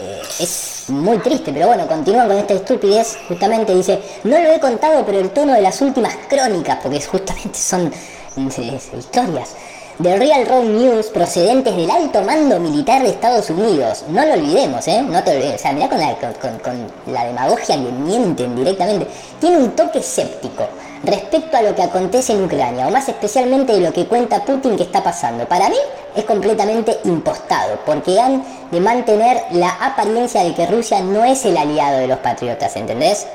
eh, 0.00 0.22
es 0.38 0.84
muy 0.88 1.18
triste, 1.18 1.52
pero 1.52 1.66
bueno, 1.66 1.86
continúan 1.88 2.28
con 2.28 2.38
esta 2.38 2.54
estupidez. 2.54 3.18
Justamente 3.26 3.74
dice, 3.74 4.00
no 4.22 4.38
lo 4.38 4.52
he 4.52 4.60
contado, 4.60 5.04
pero 5.04 5.18
el 5.18 5.30
tono 5.30 5.54
de 5.54 5.60
las 5.60 5.80
últimas 5.80 6.14
crónicas, 6.28 6.78
porque 6.80 7.00
justamente 7.00 7.58
son 7.58 7.92
historias. 8.96 9.56
The 10.00 10.16
Real 10.16 10.46
Road 10.46 10.62
News 10.62 11.06
procedentes 11.06 11.74
del 11.74 11.90
alto 11.90 12.22
mando 12.22 12.60
militar 12.60 13.02
de 13.02 13.08
Estados 13.08 13.50
Unidos. 13.50 14.04
No 14.08 14.24
lo 14.24 14.34
olvidemos, 14.34 14.86
¿eh? 14.86 15.02
No 15.02 15.24
te 15.24 15.36
olvides. 15.36 15.56
O 15.56 15.58
sea, 15.58 15.72
mirá 15.72 15.88
con 15.88 15.98
la, 15.98 16.14
con 16.14 17.12
la 17.12 17.24
demagogia 17.24 17.74
que 17.74 17.90
mienten 17.90 18.54
directamente. 18.54 19.08
Tiene 19.40 19.56
un 19.56 19.72
toque 19.72 19.98
escéptico 19.98 20.68
respecto 21.02 21.56
a 21.56 21.62
lo 21.62 21.74
que 21.74 21.82
acontece 21.82 22.32
en 22.32 22.44
Ucrania, 22.44 22.86
o 22.86 22.90
más 22.92 23.08
especialmente 23.08 23.72
de 23.72 23.80
lo 23.80 23.92
que 23.92 24.06
cuenta 24.06 24.44
Putin 24.44 24.76
que 24.76 24.84
está 24.84 25.02
pasando. 25.02 25.48
Para 25.48 25.68
mí 25.68 25.78
es 26.14 26.24
completamente 26.24 27.00
impostado, 27.02 27.80
porque 27.84 28.20
han 28.20 28.44
de 28.70 28.78
mantener 28.78 29.42
la 29.50 29.70
apariencia 29.84 30.44
de 30.44 30.54
que 30.54 30.66
Rusia 30.66 31.00
no 31.00 31.24
es 31.24 31.44
el 31.44 31.56
aliado 31.56 31.98
de 31.98 32.06
los 32.06 32.18
patriotas, 32.18 32.76
¿entendés? 32.76 33.26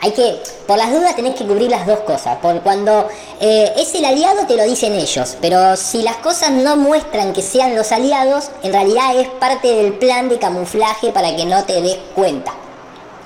Hay 0.00 0.12
que, 0.12 0.40
por 0.66 0.78
las 0.78 0.92
dudas 0.92 1.16
tenés 1.16 1.34
que 1.34 1.44
cubrir 1.44 1.70
las 1.70 1.84
dos 1.84 2.00
cosas, 2.00 2.36
por 2.38 2.60
cuando 2.60 3.08
eh, 3.40 3.72
es 3.76 3.92
el 3.96 4.04
aliado 4.04 4.46
te 4.46 4.56
lo 4.56 4.62
dicen 4.62 4.94
ellos, 4.94 5.36
pero 5.40 5.76
si 5.76 6.02
las 6.02 6.16
cosas 6.18 6.52
no 6.52 6.76
muestran 6.76 7.32
que 7.32 7.42
sean 7.42 7.74
los 7.74 7.90
aliados, 7.90 8.50
en 8.62 8.72
realidad 8.72 9.16
es 9.16 9.28
parte 9.28 9.66
del 9.74 9.94
plan 9.94 10.28
de 10.28 10.38
camuflaje 10.38 11.10
para 11.10 11.34
que 11.34 11.44
no 11.44 11.64
te 11.64 11.82
des 11.82 11.98
cuenta. 12.14 12.54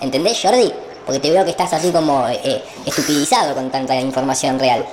¿Entendés, 0.01 0.41
Jordi? 0.43 0.73
Porque 1.05 1.21
te 1.21 1.31
veo 1.31 1.45
que 1.45 1.51
estás 1.51 1.75
así 1.75 1.91
como 1.91 2.27
eh, 2.27 2.41
eh, 2.43 2.63
estupidizado 2.87 3.55
con 3.55 3.71
tanta 3.71 3.95
información 3.97 4.59
real. 4.59 4.87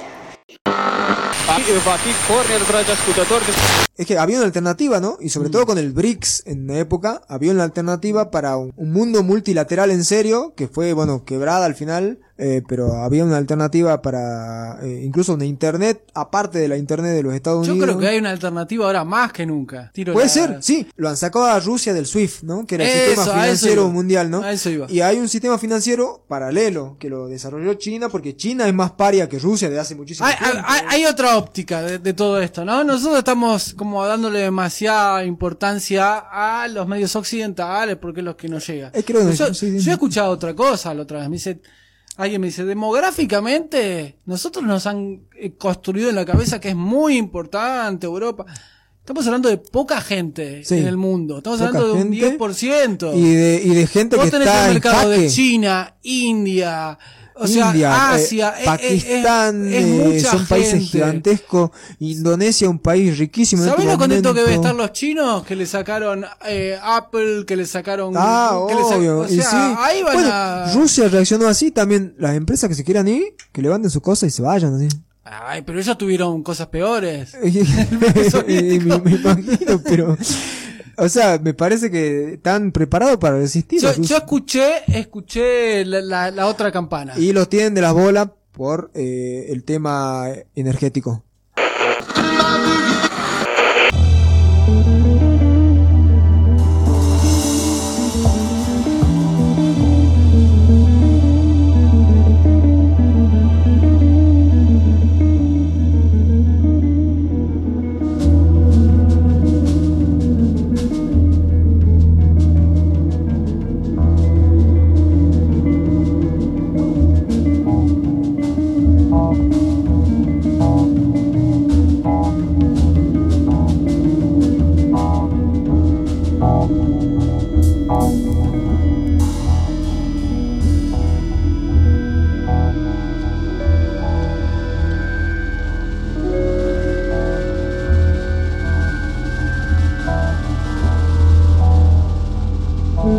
Es 3.97 4.05
que 4.05 4.17
había 4.17 4.37
una 4.37 4.45
alternativa, 4.45 4.99
¿no? 4.99 5.17
Y 5.19 5.25
Mm. 5.25 5.29
sobre 5.29 5.49
todo 5.49 5.65
con 5.65 5.77
el 5.77 5.91
BRICS 5.91 6.43
en 6.45 6.67
la 6.67 6.77
época, 6.79 7.21
había 7.27 7.51
una 7.51 7.63
alternativa 7.63 8.31
para 8.31 8.55
un, 8.57 8.71
un 8.75 8.91
mundo 8.93 9.23
multilateral 9.23 9.91
en 9.91 10.03
serio, 10.05 10.53
que 10.55 10.67
fue, 10.67 10.93
bueno, 10.93 11.25
quebrada 11.25 11.65
al 11.65 11.75
final, 11.75 12.19
eh, 12.41 12.63
pero 12.67 12.93
había 13.03 13.25
una 13.25 13.35
alternativa 13.35 14.01
para 14.01 14.79
eh, 14.81 15.01
incluso 15.03 15.33
una 15.33 15.43
Internet, 15.43 16.03
aparte 16.13 16.57
de 16.57 16.69
la 16.69 16.77
Internet 16.77 17.13
de 17.13 17.21
los 17.23 17.33
Estados 17.33 17.67
Yo 17.67 17.73
Unidos. 17.73 17.89
creo 17.89 17.99
que 17.99 18.07
hay 18.07 18.17
una 18.17 18.29
alternativa 18.31 18.85
ahora 18.85 19.03
más 19.03 19.33
que 19.33 19.45
nunca. 19.45 19.91
Tiro 19.93 20.13
Puede 20.13 20.27
la- 20.27 20.31
ser, 20.33 20.57
sí. 20.63 20.87
Lo 20.95 21.09
han 21.09 21.17
sacado 21.17 21.45
a 21.45 21.59
Rusia 21.59 21.93
del 21.93 22.05
SWIFT, 22.05 22.43
¿no? 22.43 22.65
Que 22.65 22.75
era 22.75 22.85
el 22.85 22.89
Eso, 23.11 23.21
sistema 23.23 23.41
financiero 23.41 23.89
mundial, 23.89 24.29
¿no? 24.31 24.41
A 24.41 24.51
eso 24.53 24.69
iba. 24.69 24.87
Y 24.89 25.01
hay 25.01 25.17
un 25.17 25.27
sistema 25.27 25.57
financiero 25.59 26.23
paralelo 26.27 26.95
que 26.97 27.09
lo 27.09 27.27
desarrolló 27.27 27.73
China 27.73 28.07
porque 28.09 28.35
China 28.37 28.67
es 28.67 28.73
más 28.73 28.91
paria 28.91 29.27
que 29.27 29.37
Rusia 29.37 29.69
de 29.69 29.77
hace 29.79 29.95
muchísimo 29.95 30.27
Hay, 30.27 30.35
tiempo. 30.37 30.63
hay- 30.65 30.81
hay 30.87 31.05
otra 31.05 31.37
óptica 31.37 31.81
de, 31.81 31.99
de 31.99 32.13
todo 32.13 32.39
esto, 32.41 32.63
¿no? 32.63 32.83
Nosotros 32.85 33.17
estamos 33.19 33.73
como 33.73 34.05
dándole 34.05 34.39
demasiada 34.39 35.25
importancia 35.25 36.17
a 36.31 36.67
los 36.69 36.87
medios 36.87 37.15
occidentales 37.15 37.97
porque 37.97 38.21
es 38.21 38.25
lo 38.25 38.37
que 38.37 38.47
nos 38.47 38.65
llega. 38.65 38.91
Eh, 38.93 39.03
creo 39.03 39.27
que 39.27 39.35
yo, 39.35 39.53
sí, 39.53 39.71
sí. 39.71 39.79
yo 39.79 39.91
he 39.91 39.93
escuchado 39.93 40.31
otra 40.31 40.53
cosa 40.55 40.93
la 40.93 41.01
otra 41.03 41.19
vez. 41.19 41.29
Me 41.29 41.35
dice, 41.35 41.59
alguien 42.19 42.41
me 42.41 42.47
dice, 42.47 42.65
demográficamente, 42.65 44.17
nosotros 44.25 44.65
nos 44.65 44.85
han 44.87 45.21
eh, 45.35 45.53
construido 45.57 46.09
en 46.09 46.15
la 46.15 46.25
cabeza 46.25 46.59
que 46.59 46.69
es 46.69 46.75
muy 46.75 47.15
importante 47.17 48.05
Europa. 48.05 48.45
Estamos 48.99 49.25
hablando 49.25 49.49
de 49.49 49.57
poca 49.57 50.01
gente 50.01 50.63
Sí. 50.63 50.75
en 50.75 50.87
el 50.87 50.97
mundo. 50.97 51.37
Estamos 51.37 51.61
hablando 51.61 51.87
de 51.87 51.93
un 52.03 52.13
gente 52.13 52.37
10%. 52.37 53.13
Y 53.15 53.33
de, 53.33 53.61
y 53.63 53.69
de 53.73 53.87
gente 53.87 54.15
Vos 54.17 54.25
que 54.25 54.31
tenés 54.31 54.47
está 54.47 54.61
el 54.65 54.67
en 54.67 54.73
mercado 54.75 55.09
de 55.09 55.15
jaque. 55.17 55.29
China, 55.29 55.95
India, 56.03 56.99
o 57.39 57.47
sea, 57.47 57.67
India, 57.67 57.89
eh, 57.89 58.15
Asia, 58.15 58.49
eh, 58.57 58.61
eh, 58.61 58.65
Pakistán, 58.65 59.67
es 59.67 59.83
eh, 59.83 59.85
mucha 59.87 60.31
son 60.31 60.45
países 60.47 60.71
gente. 60.73 60.85
gigantescos. 60.87 61.71
Indonesia, 61.99 62.69
un 62.69 62.79
país 62.79 63.17
riquísimo. 63.17 63.63
en 63.63 63.69
¿Sabés 63.69 63.85
este 63.85 63.93
lo 63.93 63.97
contento 63.99 64.33
que 64.33 64.39
deben 64.41 64.55
estar 64.55 64.75
los 64.75 64.91
chinos? 64.93 65.43
Que 65.45 65.55
le 65.55 65.65
sacaron 65.65 66.25
eh, 66.45 66.77
Apple, 66.81 67.45
que 67.47 67.55
le 67.55 67.65
sacaron. 67.65 68.13
Ah, 68.17 68.59
que 68.67 68.75
le 68.75 68.81
obvio. 68.81 69.19
o 69.21 69.25
y 69.27 69.35
sea, 69.37 69.49
sí. 69.49 69.57
ahí 69.77 70.03
van 70.03 70.13
Bueno, 70.13 70.29
a. 70.31 70.71
Rusia 70.73 71.07
reaccionó 71.07 71.47
así 71.47 71.71
también. 71.71 72.15
Las 72.17 72.35
empresas 72.35 72.67
que 72.69 72.75
se 72.75 72.83
quieran 72.83 73.07
ir, 73.07 73.23
que 73.51 73.61
levanten 73.61 73.89
sus 73.89 74.01
cosas 74.01 74.27
y 74.27 74.31
se 74.31 74.41
vayan 74.41 74.75
así. 74.75 74.87
Ay, 75.23 75.61
pero 75.61 75.79
ellos 75.79 75.95
tuvieron 75.97 76.41
cosas 76.41 76.67
peores. 76.67 77.35
me, 77.41 78.79
me 79.03 79.11
imagino, 79.11 79.81
pero. 79.83 80.17
O 80.99 81.09
sea, 81.09 81.39
me 81.41 81.53
parece 81.53 81.89
que 81.89 82.33
están 82.33 82.71
preparados 82.71 83.17
para 83.17 83.37
resistir. 83.37 83.81
Yo, 83.81 83.93
yo 83.95 84.17
escuché, 84.17 84.69
escuché 84.87 85.85
la, 85.85 86.01
la- 86.01 86.31
la 86.31 86.47
otra 86.47 86.71
campana. 86.71 87.13
Y 87.17 87.33
los 87.33 87.49
tienen 87.49 87.73
de 87.73 87.81
las 87.81 87.93
bolas 87.93 88.29
por 88.51 88.91
eh, 88.93 89.47
el 89.49 89.63
tema 89.63 90.25
energético. 90.55 91.23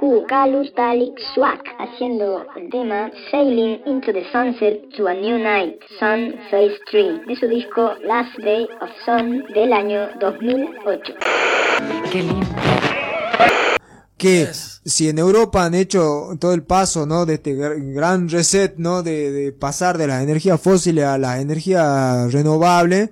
Moscú, 0.00 0.24
Kalus 0.28 0.72
Talik 0.74 1.14
Swak, 1.34 1.60
haciendo 1.78 2.44
el 2.56 2.68
tema 2.70 3.10
Sailing 3.30 3.80
into 3.86 4.12
the 4.12 4.24
Sunset 4.32 4.82
to 4.96 5.06
a 5.06 5.14
New 5.14 5.38
Night, 5.38 5.76
Sun 5.98 6.34
Phase 6.50 6.74
3, 6.90 7.26
de 7.26 7.36
su 7.36 7.46
disco 7.48 7.90
Last 8.04 8.36
Day 8.42 8.64
of 8.80 8.90
Sun 9.04 9.44
del 9.54 9.72
año 9.72 10.08
2008. 10.20 11.12
Qué 12.12 12.22
lindo. 12.22 12.46
que 14.18 14.46
si 14.52 15.08
en 15.08 15.18
Europa 15.18 15.64
han 15.64 15.74
hecho 15.74 16.30
todo 16.40 16.52
el 16.54 16.62
paso, 16.62 17.06
¿no? 17.06 17.24
De 17.26 17.34
este 17.34 17.54
gr- 17.54 17.94
gran 17.94 18.28
reset, 18.28 18.76
¿no? 18.76 19.02
De, 19.02 19.30
de 19.30 19.52
pasar 19.52 19.98
de 19.98 20.06
las 20.08 20.22
energías 20.22 20.60
fósiles 20.60 21.04
a 21.04 21.18
las 21.18 21.40
energías 21.40 22.32
renovables, 22.32 23.10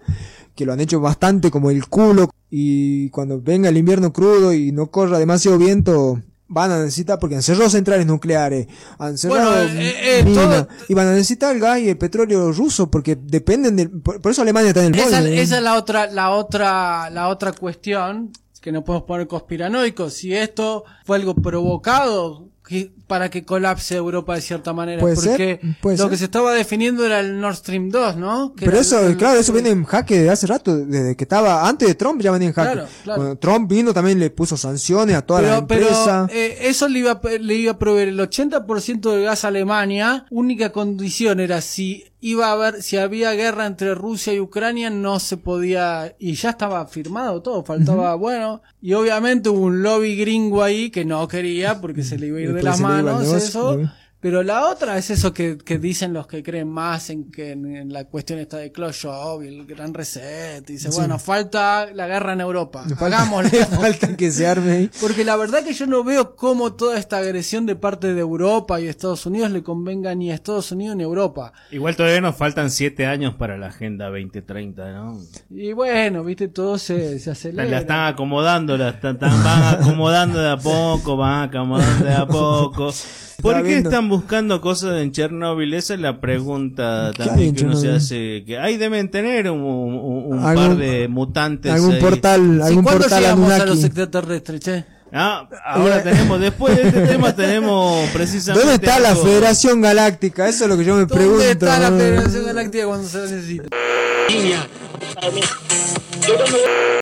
que 0.54 0.64
lo 0.66 0.72
han 0.72 0.80
hecho 0.80 1.00
bastante 1.00 1.50
como 1.50 1.70
el 1.70 1.86
culo, 1.88 2.30
y 2.50 3.10
cuando 3.10 3.40
venga 3.40 3.68
el 3.68 3.76
invierno 3.76 4.12
crudo 4.12 4.52
y 4.52 4.70
no 4.72 4.86
corra 4.90 5.18
demasiado 5.18 5.58
viento, 5.58 6.20
van 6.46 6.70
a 6.70 6.78
necesitar, 6.78 7.18
porque 7.18 7.36
han 7.36 7.42
cerrado 7.42 7.70
centrales 7.70 8.06
nucleares, 8.06 8.66
han 8.98 9.16
cerrado 9.18 9.50
Bueno, 9.64 9.80
eh, 9.80 10.18
eh, 10.20 10.24
minas, 10.24 10.44
todo- 10.44 10.68
y 10.88 10.94
van 10.94 11.08
a 11.08 11.12
necesitar 11.12 11.54
el 11.54 11.60
gas 11.60 11.80
y 11.80 11.88
el 11.88 11.96
petróleo 11.98 12.52
ruso, 12.52 12.90
porque 12.90 13.16
dependen 13.16 13.76
del, 13.76 13.90
por, 13.90 14.20
por 14.20 14.32
eso 14.32 14.42
Alemania 14.42 14.68
está 14.68 14.84
en 14.84 14.94
el 14.94 15.00
Esa, 15.00 15.16
molde, 15.20 15.36
¿eh? 15.36 15.40
esa 15.42 15.56
es 15.56 15.62
la 15.62 15.74
otra, 15.76 16.06
la 16.10 16.30
otra, 16.30 17.10
la 17.10 17.28
otra 17.28 17.52
cuestión 17.52 18.30
que 18.60 18.72
no 18.72 18.82
podemos 18.84 19.06
poner 19.06 19.26
conspiranoicos. 19.26 20.14
Si 20.14 20.34
esto 20.34 20.84
fue 21.04 21.16
algo 21.18 21.34
provocado 21.34 22.48
que- 22.66 22.90
para 23.06 23.28
que 23.30 23.44
colapse 23.44 23.94
Europa 23.94 24.34
de 24.34 24.40
cierta 24.40 24.72
manera, 24.72 25.00
Puede 25.00 25.16
ser, 25.16 25.30
porque 25.32 25.60
puede 25.82 25.96
lo 25.98 26.04
ser. 26.04 26.10
que 26.10 26.16
se 26.16 26.24
estaba 26.24 26.52
definiendo 26.54 27.04
era 27.04 27.20
el 27.20 27.38
Nord 27.38 27.56
Stream 27.56 27.90
2, 27.90 28.16
¿no? 28.16 28.54
Que 28.54 28.64
Pero 28.64 28.78
eso, 28.78 29.06
el- 29.06 29.16
claro, 29.18 29.38
eso 29.38 29.52
viene 29.52 29.68
en 29.68 29.84
jaque 29.84 30.16
desde 30.16 30.30
hace 30.30 30.46
rato, 30.46 30.74
desde 30.78 31.14
que 31.14 31.24
estaba, 31.24 31.68
antes 31.68 31.86
de 31.86 31.94
Trump 31.94 32.22
ya 32.22 32.30
venía 32.30 32.48
en 32.48 32.54
jaque. 32.54 32.72
Claro, 32.72 32.88
claro. 33.04 33.20
Cuando 33.20 33.38
Trump 33.38 33.70
vino 33.70 33.92
también 33.92 34.18
le 34.18 34.30
puso 34.30 34.56
sanciones 34.56 35.14
a 35.14 35.22
todas 35.22 35.42
las 35.42 35.52
Pero, 35.62 35.66
pero 35.66 35.80
empresas. 35.88 36.30
eh, 36.32 36.58
eso 36.62 36.88
le 36.88 37.00
iba, 37.00 37.20
le 37.38 37.54
iba 37.54 37.72
a 37.72 37.78
proveer 37.78 38.08
el 38.08 38.18
80% 38.20 39.12
de 39.12 39.22
gas 39.24 39.44
a 39.44 39.48
Alemania. 39.48 40.24
Única 40.30 40.72
condición 40.72 41.40
era 41.40 41.60
si 41.60 42.04
iba 42.24 42.46
a 42.46 42.52
haber, 42.52 42.82
si 42.82 42.96
había 42.96 43.32
guerra 43.32 43.66
entre 43.66 43.94
Rusia 43.94 44.32
y 44.32 44.40
Ucrania, 44.40 44.88
no 44.88 45.20
se 45.20 45.36
podía, 45.36 46.16
y 46.18 46.32
ya 46.32 46.50
estaba 46.50 46.86
firmado 46.86 47.42
todo, 47.42 47.62
faltaba, 47.62 48.14
bueno, 48.14 48.62
y 48.80 48.94
obviamente 48.94 49.50
hubo 49.50 49.60
un 49.60 49.82
lobby 49.82 50.16
gringo 50.16 50.62
ahí 50.62 50.88
que 50.88 51.04
no 51.04 51.28
quería 51.28 51.82
porque 51.82 52.02
se 52.02 52.16
le 52.16 52.28
iba 52.28 52.38
a 52.38 52.40
ir 52.40 52.54
de 52.54 52.62
las 52.62 52.80
manos, 52.80 53.20
negocio, 53.20 53.36
eso. 53.36 53.76
¿no? 53.76 53.92
Pero 54.24 54.42
la 54.42 54.68
otra 54.70 54.96
es 54.96 55.10
eso 55.10 55.34
que, 55.34 55.58
que 55.58 55.76
dicen 55.78 56.14
los 56.14 56.26
que 56.26 56.42
creen 56.42 56.66
más 56.66 57.10
en 57.10 57.30
que 57.30 57.52
en, 57.52 57.66
en 57.76 57.92
la 57.92 58.04
cuestión 58.06 58.38
esta 58.38 58.56
de 58.56 58.72
Khrushchev 58.72 59.42
y 59.42 59.48
el 59.48 59.66
gran 59.66 59.92
reset. 59.92 60.64
Dice, 60.66 60.90
Sí. 60.90 60.96
bueno, 60.98 61.18
falta 61.18 61.84
la 61.92 62.06
guerra 62.06 62.32
en 62.32 62.40
Europa. 62.40 62.84
Le 62.88 62.96
falta, 62.96 63.18
Hagámoslo. 63.18 63.50
le 63.52 63.66
falta 63.66 64.16
que 64.16 64.32
se 64.32 64.46
arme 64.46 64.70
ahí. 64.72 64.90
Porque 64.98 65.24
la 65.24 65.36
verdad 65.36 65.62
que 65.62 65.74
yo 65.74 65.86
no 65.86 66.02
veo 66.04 66.36
cómo 66.36 66.72
toda 66.72 66.98
esta 66.98 67.18
agresión 67.18 67.66
de 67.66 67.76
parte 67.76 68.14
de 68.14 68.20
Europa 68.22 68.80
y 68.80 68.86
Estados 68.88 69.26
Unidos 69.26 69.50
le 69.50 69.62
convenga 69.62 70.14
ni 70.14 70.30
a 70.30 70.34
Estados 70.36 70.72
Unidos 70.72 70.96
ni 70.96 71.02
a 71.02 71.06
Europa. 71.06 71.52
Igual 71.70 71.94
todavía 71.94 72.22
nos 72.22 72.34
faltan 72.34 72.70
siete 72.70 73.04
años 73.04 73.34
para 73.34 73.58
la 73.58 73.66
Agenda 73.66 74.06
2030, 74.08 74.90
¿no? 74.92 75.20
Y 75.50 75.74
bueno, 75.74 76.24
viste, 76.24 76.48
todo 76.48 76.78
se, 76.78 77.18
se 77.18 77.26
La, 77.26 77.32
acelera. 77.32 77.64
la 77.68 77.78
están 77.80 78.06
acomodando, 78.14 78.78
la 78.78 78.88
están, 78.88 79.16
están- 79.16 79.44
van 79.44 79.82
acomodando 79.82 80.38
de 80.40 80.48
a 80.48 80.56
poco, 80.56 81.18
van 81.18 81.50
acomodando 81.50 82.06
de 82.06 82.14
a 82.14 82.26
poco. 82.26 82.90
¿Por 83.42 83.62
qué 83.64 83.78
están 83.78 84.08
buscando 84.16 84.60
cosas 84.60 85.00
en 85.02 85.12
Chernóbil? 85.12 85.74
Esa 85.74 85.94
es 85.94 86.00
la 86.00 86.20
pregunta 86.20 87.10
¿Qué 87.14 87.22
hay 87.22 87.28
también 87.28 87.54
que 87.54 87.64
uno 87.64 87.76
se 87.76 87.90
hace. 87.90 88.44
Que 88.46 88.58
ahí 88.58 88.76
deben 88.76 89.10
tener 89.10 89.50
un, 89.50 89.60
un- 89.62 90.32
un 90.34 90.44
Algún- 90.44 90.68
par 90.68 90.76
de 90.76 91.08
mutantes. 91.08 91.72
algún 91.72 91.92
ahí. 91.94 92.00
portal, 92.00 92.62
algún 92.62 92.82
¿Cuándo 92.84 93.00
portal 93.02 93.20
llegamos 93.22 93.50
a 93.50 93.54
Anunnaki. 93.56 93.76
los 93.76 93.84
extraterrestres, 93.84 94.60
che? 94.60 94.84
Ah, 95.16 95.48
ahora 95.66 96.02
tenemos, 96.02 96.40
después 96.48 96.76
de 96.76 96.88
este 96.88 97.00
tema 97.06 97.34
tenemos 97.36 98.08
precisamente. 98.10 98.66
¿Dónde 98.68 98.84
está 98.84 98.98
la 98.98 99.14
Federación 99.14 99.80
Galáctica? 99.80 100.48
Eso 100.48 100.64
es 100.64 100.70
lo 100.70 100.76
que 100.76 100.84
yo 100.84 100.96
me 100.96 101.06
pregunto. 101.06 101.36
¿Dónde 101.38 101.52
está 101.52 101.78
la. 101.78 101.90
Federación 101.96 102.46
Galáctica 102.46 102.86
cuando 102.86 103.08
se 103.08 103.18
la 103.18 103.24
necesita? 103.24 103.68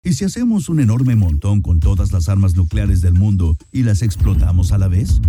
¿Y 0.04 0.14
si 0.14 0.24
hacemos 0.24 0.68
un 0.68 0.80
enorme 0.80 1.14
montón 1.14 1.62
con 1.62 1.78
todas 1.78 2.12
las 2.12 2.28
armas 2.28 2.56
nucleares 2.56 3.00
del 3.00 3.14
mundo 3.14 3.56
y 3.70 3.84
las 3.84 4.02
explotamos 4.02 4.72
a 4.72 4.78
la 4.78 4.88
vez? 4.88 5.20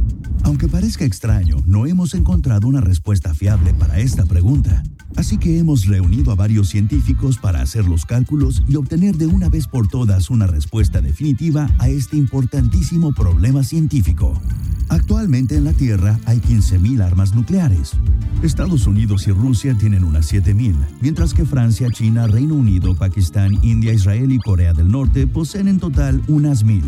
Aunque 0.43 0.67
parezca 0.67 1.05
extraño, 1.05 1.57
no 1.65 1.85
hemos 1.85 2.15
encontrado 2.15 2.67
una 2.67 2.81
respuesta 2.81 3.33
fiable 3.33 3.73
para 3.73 3.99
esta 3.99 4.25
pregunta. 4.25 4.83
Así 5.15 5.37
que 5.37 5.59
hemos 5.59 5.85
reunido 5.85 6.31
a 6.31 6.35
varios 6.35 6.69
científicos 6.69 7.37
para 7.37 7.61
hacer 7.61 7.85
los 7.85 8.05
cálculos 8.05 8.63
y 8.67 8.75
obtener 8.75 9.15
de 9.15 9.27
una 9.27 9.47
vez 9.47 9.67
por 9.67 9.87
todas 9.87 10.31
una 10.31 10.47
respuesta 10.47 11.01
definitiva 11.01 11.69
a 11.77 11.87
este 11.87 12.17
importantísimo 12.17 13.13
problema 13.13 13.63
científico. 13.63 14.41
Actualmente 14.89 15.55
en 15.55 15.65
la 15.65 15.73
Tierra 15.73 16.19
hay 16.25 16.39
15.000 16.39 17.03
armas 17.03 17.33
nucleares. 17.33 17.93
Estados 18.41 18.87
Unidos 18.87 19.27
y 19.27 19.31
Rusia 19.31 19.75
tienen 19.77 20.03
unas 20.03 20.31
7.000, 20.31 20.75
mientras 21.01 21.33
que 21.33 21.45
Francia, 21.45 21.89
China, 21.91 22.27
Reino 22.27 22.55
Unido, 22.55 22.95
Pakistán, 22.95 23.57
India, 23.61 23.93
Israel 23.93 24.31
y 24.31 24.39
Corea 24.39 24.73
del 24.73 24.91
Norte 24.91 25.27
poseen 25.27 25.67
en 25.67 25.79
total 25.79 26.21
unas 26.27 26.65
1.000. 26.65 26.83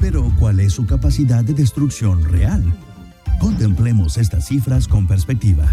Pero, 0.00 0.30
¿cuál 0.38 0.60
es 0.60 0.72
su 0.72 0.86
capacidad 0.86 1.44
de 1.44 1.54
destrucción 1.54 2.24
real? 2.24 2.62
Contemplemos 3.38 4.18
estas 4.18 4.46
cifras 4.46 4.86
con 4.86 5.06
perspectiva. 5.06 5.64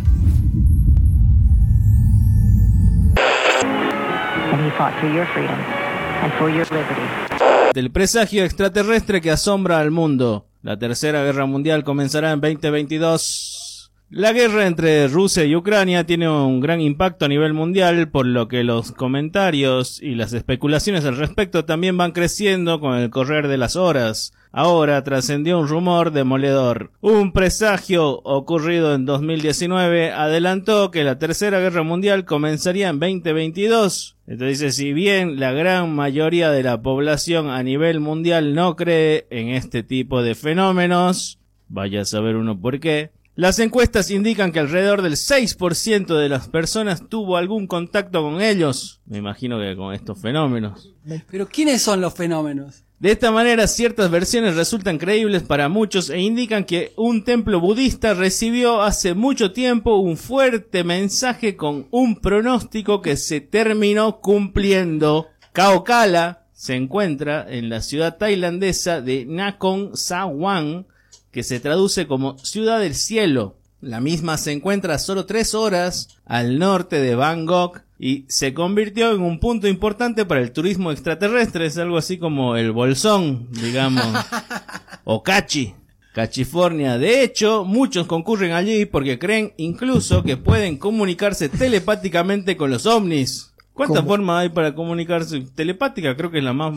Del 7.74 7.92
presagio 7.92 8.44
extraterrestre 8.44 9.22
que 9.22 9.32
asombra 9.32 9.80
al 9.80 9.92
mundo. 9.92 10.47
La 10.68 10.78
Tercera 10.78 11.24
Guerra 11.24 11.46
Mundial 11.46 11.86
comenzará 11.86 12.34
en 12.34 12.42
2022. 12.42 13.90
La 14.10 14.34
guerra 14.34 14.68
entre 14.68 15.08
Rusia 15.08 15.46
y 15.46 15.56
Ucrania 15.56 16.06
tiene 16.06 16.28
un 16.28 16.60
gran 16.60 16.82
impacto 16.82 17.24
a 17.24 17.30
nivel 17.30 17.54
mundial, 17.54 18.10
por 18.10 18.26
lo 18.26 18.50
que 18.50 18.66
los 18.66 18.92
comentarios 18.92 20.02
y 20.02 20.16
las 20.16 20.34
especulaciones 20.34 21.06
al 21.06 21.16
respecto 21.16 21.64
también 21.64 21.96
van 21.96 22.12
creciendo 22.12 22.82
con 22.82 22.96
el 22.98 23.10
correr 23.10 23.48
de 23.48 23.56
las 23.56 23.78
horas. 23.78 24.34
Ahora 24.52 25.04
trascendió 25.04 25.60
un 25.60 25.68
rumor 25.68 26.12
demoledor. 26.12 26.92
Un 27.02 27.32
presagio 27.34 28.22
ocurrido 28.24 28.96
en 28.96 29.06
2019 29.06 30.12
adelantó 30.12 30.92
que 30.92 31.04
la 31.04 31.20
Tercera 31.20 31.60
Guerra 31.60 31.84
Mundial 31.84 32.26
comenzaría 32.26 32.90
en 32.90 33.00
2022. 33.00 34.18
Entonces, 34.28 34.76
si 34.76 34.94
bien 34.94 35.40
la 35.40 35.52
gran 35.52 35.94
mayoría 35.94 36.52
de 36.52 36.64
la 36.64 36.82
población 36.82 37.50
a 37.50 37.64
nivel 37.64 38.00
mundial 38.00 38.56
no 38.56 38.76
cree 38.76 39.28
en 39.30 39.50
este 39.50 39.84
tipo 39.84 40.22
de 40.22 40.36
fenómenos, 40.36 41.40
vaya 41.70 42.02
a 42.02 42.06
saber 42.06 42.36
uno 42.36 42.60
por 42.60 42.80
qué, 42.80 43.12
las 43.38 43.60
encuestas 43.60 44.10
indican 44.10 44.52
que 44.52 44.60
alrededor 44.60 45.04
del 45.04 45.14
6% 45.14 46.18
de 46.18 46.28
las 46.28 46.50
personas 46.50 47.08
tuvo 47.08 47.38
algún 47.38 47.68
contacto 47.68 48.24
con 48.24 48.42
ellos. 48.42 49.00
Me 49.06 49.20
imagino 49.20 49.60
que 49.60 49.76
con 49.76 49.94
estos 49.94 50.20
fenómenos. 50.20 50.96
Pero 51.30 51.48
¿quiénes 51.48 51.84
son 51.84 52.02
los 52.02 52.16
fenómenos? 52.16 52.87
De 53.00 53.12
esta 53.12 53.32
manera, 53.32 53.68
ciertas 53.68 54.10
versiones 54.10 54.56
resultan 54.56 54.98
creíbles 54.98 55.44
para 55.44 55.70
muchos 55.70 56.10
e 56.10 56.20
indican 56.20 56.66
que 56.66 56.94
un 56.96 57.24
templo 57.24 57.60
budista 57.60 58.16
recibió 58.16 58.82
hace 58.82 59.14
mucho 59.14 59.52
tiempo 59.52 59.98
un 59.98 60.18
fuerte 60.18 60.84
mensaje 60.84 61.56
con 61.56 61.88
un 61.92 62.16
pronóstico 62.16 63.04
que 63.04 63.16
se 63.16 63.40
terminó 63.40 64.20
cumpliendo. 64.20 65.28
Kaokala 65.54 66.48
se 66.54 66.74
encuentra 66.74 67.46
en 67.48 67.70
la 67.70 67.82
ciudad 67.82 68.18
tailandesa 68.18 69.00
de 69.00 69.26
Nakhon 69.26 69.96
Sawan, 69.96 70.88
que 71.30 71.44
se 71.44 71.60
traduce 71.60 72.08
como 72.08 72.40
Ciudad 72.40 72.80
del 72.80 72.96
Cielo. 72.96 73.58
La 73.80 74.02
misma 74.02 74.40
se 74.40 74.54
encuentra 74.54 74.96
a 74.96 75.00
solo 75.00 75.28
tres 75.28 75.54
horas 75.54 76.18
al 76.26 76.58
norte 76.58 77.00
de 77.00 77.14
Bangkok 77.14 77.84
y 78.00 78.26
se 78.28 78.54
convirtió 78.54 79.12
en 79.14 79.22
un 79.22 79.40
punto 79.40 79.68
importante 79.68 80.26
para 80.26 80.42
el 80.42 80.52
turismo 80.52 80.92
extraterrestre. 80.92 81.66
Es 81.66 81.78
algo 81.78 81.98
así 81.98 82.18
como 82.18 82.56
el 82.56 82.72
Bolsón, 82.72 83.48
digamos, 83.52 84.06
o 85.04 85.24
Cachi. 85.24 85.74
Cachifornia. 86.14 86.98
De 86.98 87.22
hecho, 87.22 87.64
muchos 87.64 88.08
concurren 88.08 88.52
allí 88.54 88.86
porque 88.86 89.20
creen 89.20 89.54
incluso 89.58 90.24
que 90.24 90.36
pueden 90.36 90.78
comunicarse 90.78 91.48
telepáticamente 91.48 92.58
con 92.58 92.72
los 92.72 92.88
ovnis. 92.88 93.54
¿Cuántas 93.74 94.00
¿Cómo? 94.00 94.10
formas 94.10 94.42
hay 94.42 94.50
para 94.50 94.74
comunicarse 94.74 95.42
telepática? 95.54 96.18
Creo 96.18 96.32
que 96.32 96.40
es 96.40 96.44
la 96.44 96.54
más 96.54 96.74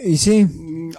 Y 0.00 0.16
sí. 0.16 0.48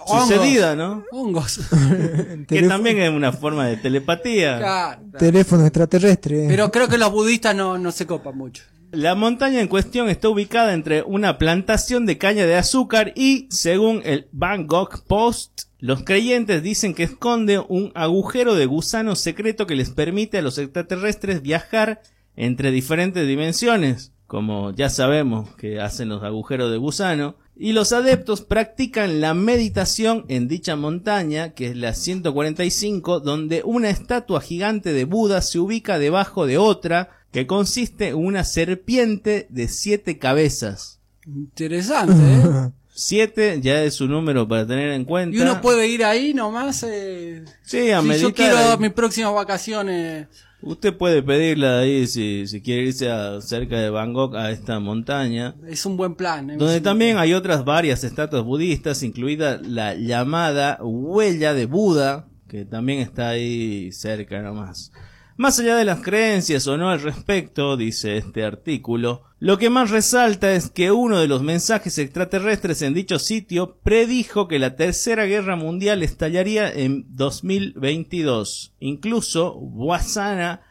sucedida, 0.06 0.74
¿no? 0.76 1.04
Hongos. 1.12 1.60
Que 2.48 2.62
también 2.62 3.02
es 3.02 3.10
una 3.10 3.32
forma 3.32 3.66
de 3.66 3.76
telepatía. 3.76 4.56
Claro. 4.56 5.02
Teléfono 5.18 5.64
extraterrestre. 5.64 6.46
Pero 6.48 6.70
creo 6.70 6.88
que 6.88 6.96
los 6.96 7.12
budistas 7.12 7.54
no, 7.54 7.76
no 7.76 7.92
se 7.92 8.06
copan 8.06 8.38
mucho. 8.38 8.62
La 8.92 9.14
montaña 9.14 9.60
en 9.60 9.68
cuestión 9.68 10.08
está 10.08 10.30
ubicada 10.30 10.72
entre 10.72 11.02
una 11.02 11.36
plantación 11.36 12.06
de 12.06 12.16
caña 12.16 12.46
de 12.46 12.54
azúcar 12.54 13.12
y, 13.14 13.46
según 13.50 14.00
el 14.02 14.28
Bangkok 14.32 15.02
Post, 15.06 15.64
los 15.78 16.04
creyentes 16.04 16.62
dicen 16.62 16.94
que 16.94 17.02
esconde 17.02 17.58
un 17.58 17.92
agujero 17.94 18.54
de 18.54 18.64
gusano 18.64 19.14
secreto 19.14 19.66
que 19.66 19.76
les 19.76 19.90
permite 19.90 20.38
a 20.38 20.42
los 20.42 20.56
extraterrestres 20.56 21.42
viajar 21.42 22.00
entre 22.34 22.70
diferentes 22.70 23.28
dimensiones, 23.28 24.12
como 24.26 24.70
ya 24.70 24.88
sabemos 24.88 25.54
que 25.56 25.80
hacen 25.80 26.08
los 26.08 26.22
agujeros 26.22 26.70
de 26.70 26.78
gusano, 26.78 27.36
y 27.54 27.72
los 27.72 27.92
adeptos 27.92 28.40
practican 28.40 29.20
la 29.20 29.34
meditación 29.34 30.24
en 30.28 30.48
dicha 30.48 30.76
montaña, 30.76 31.50
que 31.50 31.66
es 31.66 31.76
la 31.76 31.92
145, 31.92 33.20
donde 33.20 33.62
una 33.64 33.90
estatua 33.90 34.40
gigante 34.40 34.94
de 34.94 35.04
Buda 35.04 35.42
se 35.42 35.58
ubica 35.58 35.98
debajo 35.98 36.46
de 36.46 36.56
otra, 36.56 37.17
que 37.32 37.46
consiste 37.46 38.08
en 38.08 38.16
una 38.16 38.44
serpiente 38.44 39.46
de 39.50 39.68
siete 39.68 40.18
cabezas. 40.18 41.00
Interesante, 41.26 42.14
¿eh? 42.14 42.70
Siete 43.00 43.60
ya 43.62 43.84
es 43.84 44.00
un 44.00 44.10
número 44.10 44.48
para 44.48 44.66
tener 44.66 44.90
en 44.90 45.04
cuenta. 45.04 45.36
Y 45.36 45.40
uno 45.40 45.60
puede 45.60 45.86
ir 45.86 46.04
ahí 46.04 46.34
nomás. 46.34 46.82
Eh, 46.82 47.44
Sí, 47.62 47.92
a 47.92 48.02
si 48.02 48.18
yo 48.18 48.34
quiero 48.34 48.56
ahí. 48.56 48.78
mis 48.78 48.92
próximas 48.92 49.32
vacaciones. 49.32 50.26
Usted 50.60 50.96
puede 50.96 51.22
pedirla 51.22 51.78
ahí 51.78 52.08
si, 52.08 52.48
si 52.48 52.60
quiere 52.60 52.82
irse 52.82 53.08
a, 53.08 53.40
cerca 53.40 53.78
de 53.78 53.90
Bangkok 53.90 54.34
a 54.34 54.50
esta 54.50 54.80
montaña. 54.80 55.54
Es 55.68 55.86
un 55.86 55.96
buen 55.96 56.16
plan. 56.16 56.50
¿eh? 56.50 56.56
Donde 56.56 56.80
también 56.80 57.18
hay 57.18 57.34
otras 57.34 57.64
varias 57.64 58.02
estatuas 58.02 58.42
budistas, 58.42 59.04
incluida 59.04 59.60
la 59.62 59.94
llamada 59.94 60.78
huella 60.82 61.54
de 61.54 61.66
Buda, 61.66 62.26
que 62.48 62.64
también 62.64 62.98
está 62.98 63.28
ahí 63.28 63.92
cerca 63.92 64.42
nomás. 64.42 64.90
Más 65.38 65.60
allá 65.60 65.76
de 65.76 65.84
las 65.84 66.00
creencias 66.00 66.66
o 66.66 66.76
no 66.76 66.90
al 66.90 67.00
respecto, 67.00 67.76
dice 67.76 68.16
este 68.16 68.42
artículo, 68.42 69.22
lo 69.38 69.56
que 69.56 69.70
más 69.70 69.92
resalta 69.92 70.52
es 70.52 70.68
que 70.68 70.90
uno 70.90 71.20
de 71.20 71.28
los 71.28 71.44
mensajes 71.44 71.96
extraterrestres 71.98 72.82
en 72.82 72.92
dicho 72.92 73.20
sitio 73.20 73.76
predijo 73.84 74.48
que 74.48 74.58
la 74.58 74.74
Tercera 74.74 75.26
Guerra 75.26 75.54
Mundial 75.54 76.02
estallaría 76.02 76.68
en 76.68 77.04
2022. 77.10 78.74
Incluso 78.80 79.54
Wasana 79.54 80.62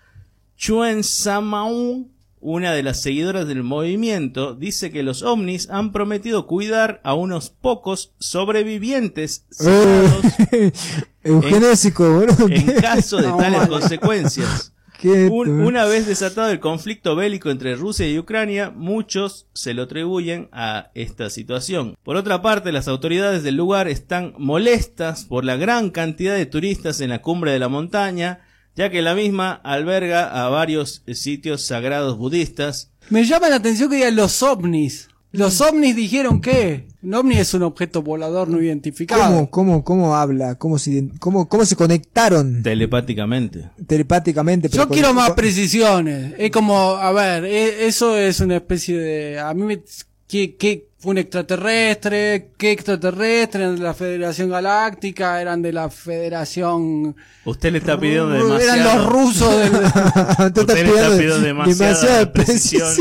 Chuen 0.57 1.05
Samaun, 1.05 2.11
una 2.39 2.73
de 2.73 2.83
las 2.83 3.01
seguidoras 3.01 3.47
del 3.47 3.63
movimiento, 3.63 4.53
dice 4.53 4.91
que 4.91 5.03
los 5.03 5.23
ovnis 5.23 5.69
han 5.69 5.91
prometido 5.91 6.45
cuidar 6.47 7.01
a 7.03 7.13
unos 7.13 7.49
pocos 7.49 8.13
sobrevivientes 8.19 9.45
Eugenésico, 11.23 12.03
boludo. 12.13 12.47
en 12.49 12.65
caso 12.81 13.17
de 13.17 13.27
No, 13.27 13.37
tales 13.37 13.67
consecuencias. 13.67 14.73
Un- 15.03 15.61
eh. 15.61 15.65
una 15.67 15.85
vez 15.85 16.07
desatado 16.07 16.49
el 16.49 16.59
conflicto 16.59 17.15
bélico 17.15 17.51
entre 17.51 17.75
Rusia 17.75 18.09
y 18.09 18.17
Ucrania, 18.17 18.71
muchos 18.75 19.45
se 19.53 19.75
lo 19.75 19.83
atribuyen 19.83 20.49
a 20.51 20.89
esta 20.95 21.29
situación. 21.29 21.95
Por 22.03 22.15
otra 22.15 22.41
parte, 22.41 22.71
las 22.71 22.87
autoridades 22.87 23.43
del 23.43 23.55
lugar 23.55 23.87
están 23.87 24.33
molestas 24.39 25.25
por 25.25 25.45
la 25.45 25.55
gran 25.55 25.91
cantidad 25.91 26.33
de 26.35 26.47
turistas 26.47 26.99
en 26.99 27.11
la 27.11 27.21
cumbre 27.21 27.51
de 27.51 27.59
la 27.59 27.67
montaña, 27.69 28.39
ya 28.77 28.89
que 28.91 29.01
la 29.01 29.15
misma 29.15 29.51
alberga 29.51 30.45
a 30.45 30.47
varios 30.49 31.03
sitios 31.13 31.65
sagrados 31.65 32.17
budistas. 32.17 32.91
Me 33.09 33.25
llama 33.25 33.49
la 33.49 33.55
atención 33.55 33.89
que 33.89 33.97
digan 33.97 34.15
los 34.15 34.41
ovnis. 34.43 35.09
Los 35.31 35.59
ovnis 35.59 35.95
dijeron 35.95 36.39
que 36.39 36.87
un 37.03 37.13
ovni 37.13 37.35
es 37.37 37.53
un 37.53 37.63
objeto 37.63 38.01
volador 38.01 38.47
no 38.47 38.61
identificado. 38.61 39.23
¿Cómo, 39.23 39.49
cómo, 39.49 39.83
cómo 39.83 40.15
habla? 40.15 40.55
¿Cómo 40.55 40.79
se, 40.79 41.09
cómo, 41.19 41.49
¿Cómo 41.49 41.65
se 41.65 41.75
conectaron 41.75 42.63
Telepáticamente. 42.63 43.69
telepáticamente? 43.85 44.69
pero 44.69 44.83
Yo 44.83 44.89
quiero 44.89 45.13
más 45.13 45.31
precisiones. 45.31 46.33
Es 46.37 46.51
como, 46.51 46.91
a 46.95 47.11
ver, 47.11 47.45
e- 47.45 47.87
eso 47.87 48.17
es 48.17 48.39
una 48.39 48.55
especie 48.57 48.97
de... 48.97 49.39
A 49.39 49.53
mí 49.53 49.63
me... 49.63 49.81
¿Qué, 50.27 50.55
qué 50.55 50.86
fue 50.99 51.11
un 51.11 51.17
extraterrestre? 51.19 52.49
¿Qué 52.57 52.71
extraterrestre? 52.71 53.61
¿Eran 53.63 53.75
de 53.75 53.81
la 53.83 53.93
Federación 53.93 54.49
Galáctica? 54.49 55.39
¿Eran 55.41 55.61
de 55.61 55.71
la 55.73 55.89
Federación... 55.89 57.15
Usted 57.45 57.71
le 57.71 57.77
está 57.77 57.99
pidiendo 57.99 58.33
Eran 58.35 58.57
demasiado. 58.59 58.95
los 59.03 59.05
rusos 59.11 59.57
del... 59.59 59.71
Usted 60.61 60.85
le 60.85 60.89
está 60.95 61.09
pidiendo 61.17 61.39
demasiada 61.39 61.87
demasiada 61.89 62.33
precisión. 62.33 62.93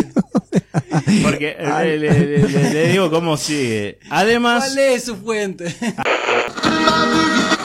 Porque 1.22 1.56
eh, 1.58 1.96
le, 1.98 2.10
le- 2.10 2.48
le- 2.48 2.72
le 2.74 2.88
digo 2.88 3.10
cómo 3.10 3.36
sigue. 3.36 3.98
Además, 4.10 4.64
¿Cuál 4.66 4.78
es 4.78 5.04
su 5.04 5.16
fuente? 5.16 5.74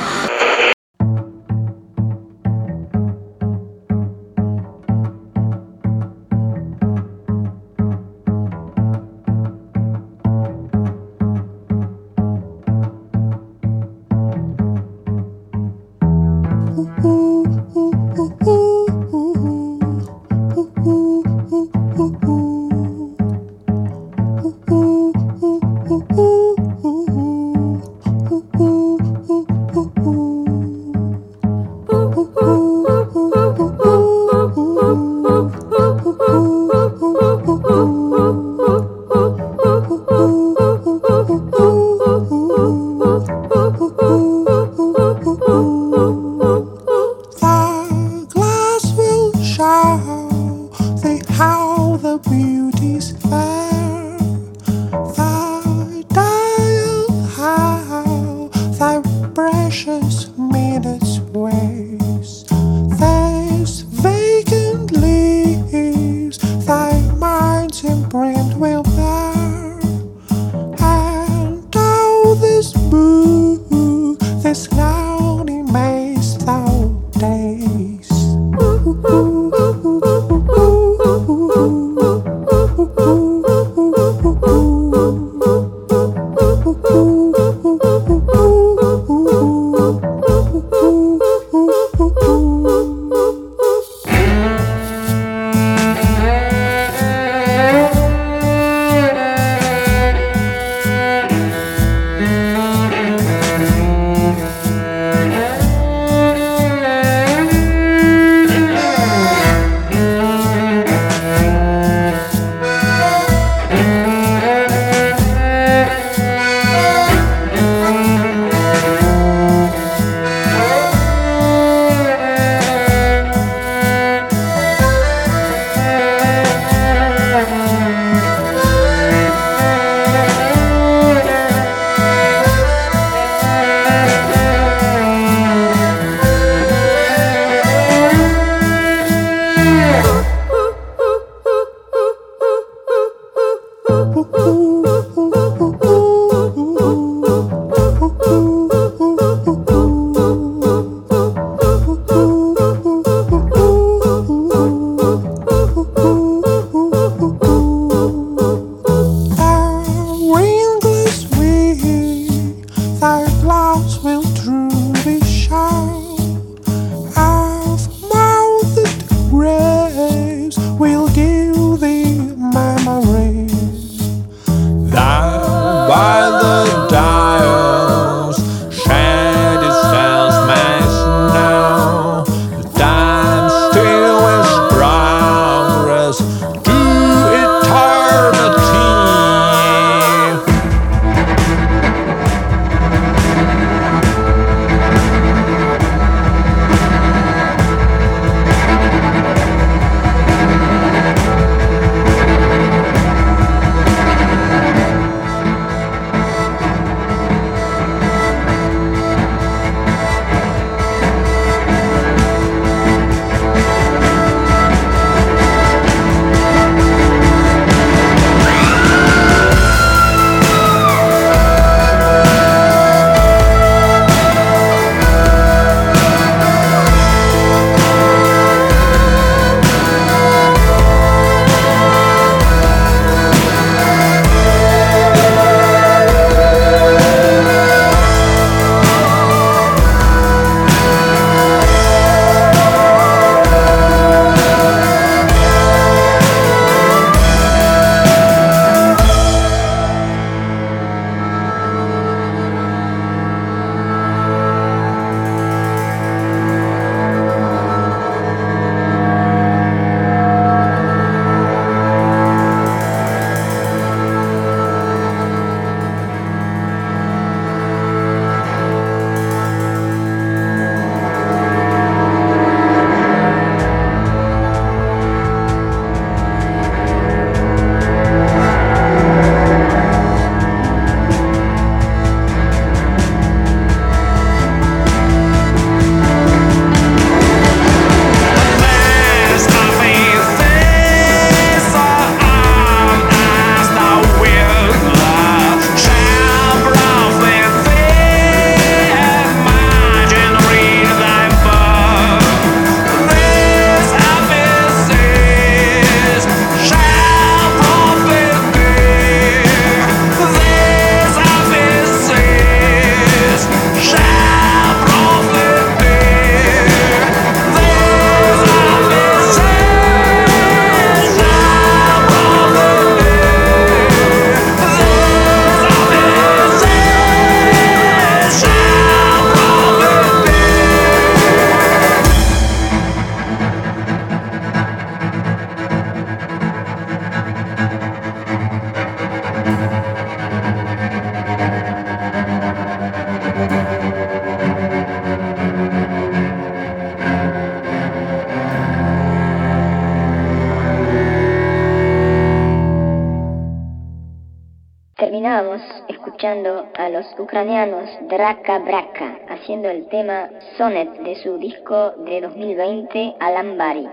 escuchando 356.12 356.68
a 356.78 356.89
los 356.89 357.05
ucranianos 357.18 357.89
Draka 358.09 358.59
Braka 358.59 359.18
haciendo 359.30 359.70
el 359.70 359.88
tema 359.88 360.28
Sonnet 360.57 360.89
de 361.03 361.16
su 361.24 361.38
disco 361.38 361.93
de 362.05 362.20
2020 362.20 363.16
Alambari. 363.22 363.88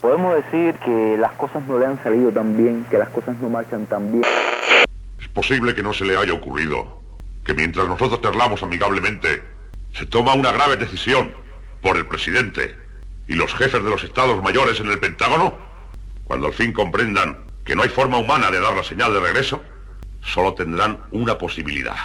Podemos 0.00 0.34
decir 0.36 0.74
que 0.76 1.18
las 1.18 1.32
cosas 1.32 1.62
no 1.66 1.78
le 1.78 1.84
han 1.84 2.02
salido 2.02 2.32
tan 2.32 2.56
bien, 2.56 2.86
que 2.90 2.96
las 2.96 3.10
cosas 3.10 3.36
no 3.42 3.50
marchan 3.50 3.84
tan 3.86 4.10
bien. 4.10 4.24
Es 5.20 5.28
posible 5.28 5.74
que 5.74 5.82
no 5.82 5.92
se 5.92 6.06
le 6.06 6.16
haya 6.16 6.32
ocurrido 6.32 7.02
que 7.44 7.52
mientras 7.52 7.86
nosotros 7.86 8.22
charlamos 8.22 8.62
amigablemente, 8.62 9.42
se 9.92 10.06
toma 10.06 10.34
una 10.34 10.50
grave 10.50 10.76
decisión 10.76 11.34
por 11.82 11.98
el 11.98 12.06
presidente 12.06 12.74
y 13.28 13.34
los 13.34 13.54
jefes 13.54 13.84
de 13.84 13.90
los 13.90 14.02
estados 14.02 14.42
mayores 14.42 14.80
en 14.80 14.90
el 14.90 14.98
Pentágono. 14.98 15.52
Cuando 16.24 16.46
al 16.46 16.54
fin 16.54 16.72
comprendan 16.72 17.36
que 17.66 17.76
no 17.76 17.82
hay 17.82 17.90
forma 17.90 18.16
humana 18.16 18.50
de 18.50 18.60
dar 18.60 18.74
la 18.74 18.82
señal 18.82 19.12
de 19.12 19.20
regreso, 19.20 19.62
solo 20.22 20.54
tendrán 20.54 21.02
una 21.10 21.36
posibilidad. 21.38 21.96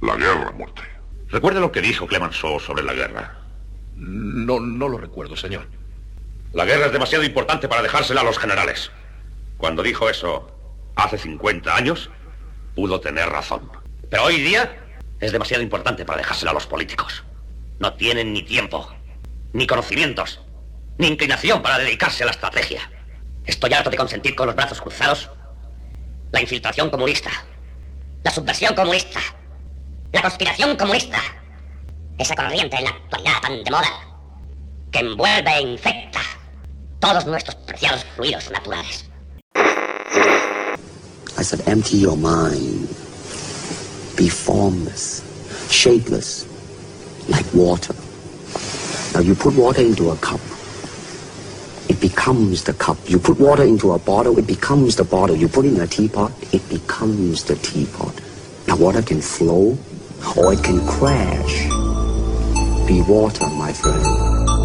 La 0.00 0.16
guerra, 0.16 0.52
muerte. 0.52 0.82
¿Recuerda 1.28 1.60
lo 1.60 1.72
que 1.72 1.80
dijo 1.80 2.06
Clemenceau 2.06 2.58
sobre 2.60 2.82
la 2.82 2.94
guerra? 2.94 3.38
No, 3.96 4.60
no 4.60 4.88
lo 4.88 4.98
recuerdo, 4.98 5.36
señor. 5.36 5.66
La 6.52 6.64
guerra 6.64 6.86
es 6.86 6.92
demasiado 6.92 7.24
importante 7.24 7.68
para 7.68 7.82
dejársela 7.82 8.22
a 8.22 8.24
los 8.24 8.38
generales. 8.38 8.90
Cuando 9.58 9.82
dijo 9.82 10.08
eso 10.08 10.50
hace 10.96 11.18
50 11.18 11.74
años, 11.74 12.10
pudo 12.74 13.00
tener 13.00 13.28
razón. 13.28 13.70
Pero 14.08 14.24
hoy 14.24 14.40
día 14.40 14.76
es 15.20 15.32
demasiado 15.32 15.62
importante 15.62 16.04
para 16.04 16.18
dejársela 16.18 16.52
a 16.52 16.54
los 16.54 16.66
políticos. 16.66 17.24
No 17.78 17.92
tienen 17.94 18.32
ni 18.32 18.42
tiempo, 18.42 18.88
ni 19.52 19.66
conocimientos, 19.66 20.40
ni 20.96 21.08
inclinación 21.08 21.60
para 21.60 21.78
dedicarse 21.78 22.22
a 22.22 22.26
la 22.26 22.32
estrategia. 22.32 22.90
Estoy 23.44 23.72
harto 23.74 23.90
de 23.90 23.96
consentir 23.96 24.34
con 24.34 24.46
los 24.46 24.56
brazos 24.56 24.80
cruzados 24.80 25.30
la 26.32 26.40
infiltración 26.40 26.90
comunista, 26.90 27.30
la 28.22 28.30
subversión 28.30 28.74
comunista, 28.74 29.20
la 30.12 30.22
conspiración 30.22 30.76
comunista, 30.76 31.18
esa 32.18 32.34
corriente 32.34 32.76
en 32.76 32.84
la 32.84 32.90
actualidad 32.90 33.40
tan 33.40 33.64
de 33.64 33.70
moda 33.70 33.90
que 34.90 34.98
envuelve 35.00 35.50
e 35.50 35.60
infecta 35.62 36.20
todos 37.00 37.26
nuestros 37.26 37.54
preciados 37.56 38.04
fluidos 38.16 38.50
naturales. 38.50 39.08
I 41.36 41.42
said, 41.42 41.60
empty 41.68 41.98
your 41.98 42.16
mind. 42.16 42.88
Be 44.16 44.28
formless, 44.28 45.22
shapeless, 45.70 46.46
like 47.28 47.46
water. 47.54 47.94
Now 49.14 49.20
you 49.20 49.36
put 49.36 49.54
water 49.54 49.82
into 49.82 50.10
a 50.10 50.16
cup. 50.16 50.40
It 51.88 52.00
becomes 52.00 52.64
the 52.64 52.74
cup. 52.74 52.98
You 53.06 53.18
put 53.18 53.40
water 53.40 53.62
into 53.62 53.92
a 53.92 53.98
bottle, 53.98 54.38
it 54.38 54.46
becomes 54.46 54.96
the 54.96 55.04
bottle. 55.04 55.34
You 55.34 55.48
put 55.48 55.64
it 55.64 55.74
in 55.74 55.80
a 55.80 55.86
teapot, 55.86 56.32
it 56.52 56.68
becomes 56.68 57.44
the 57.44 57.56
teapot. 57.56 58.14
Now 58.66 58.76
water 58.76 59.02
can 59.02 59.20
flow 59.20 59.78
or 60.36 60.52
it 60.52 60.62
can 60.62 60.86
crash. 60.86 61.64
Be 62.86 63.02
water, 63.02 63.46
my 63.48 63.72
friend. 63.72 64.57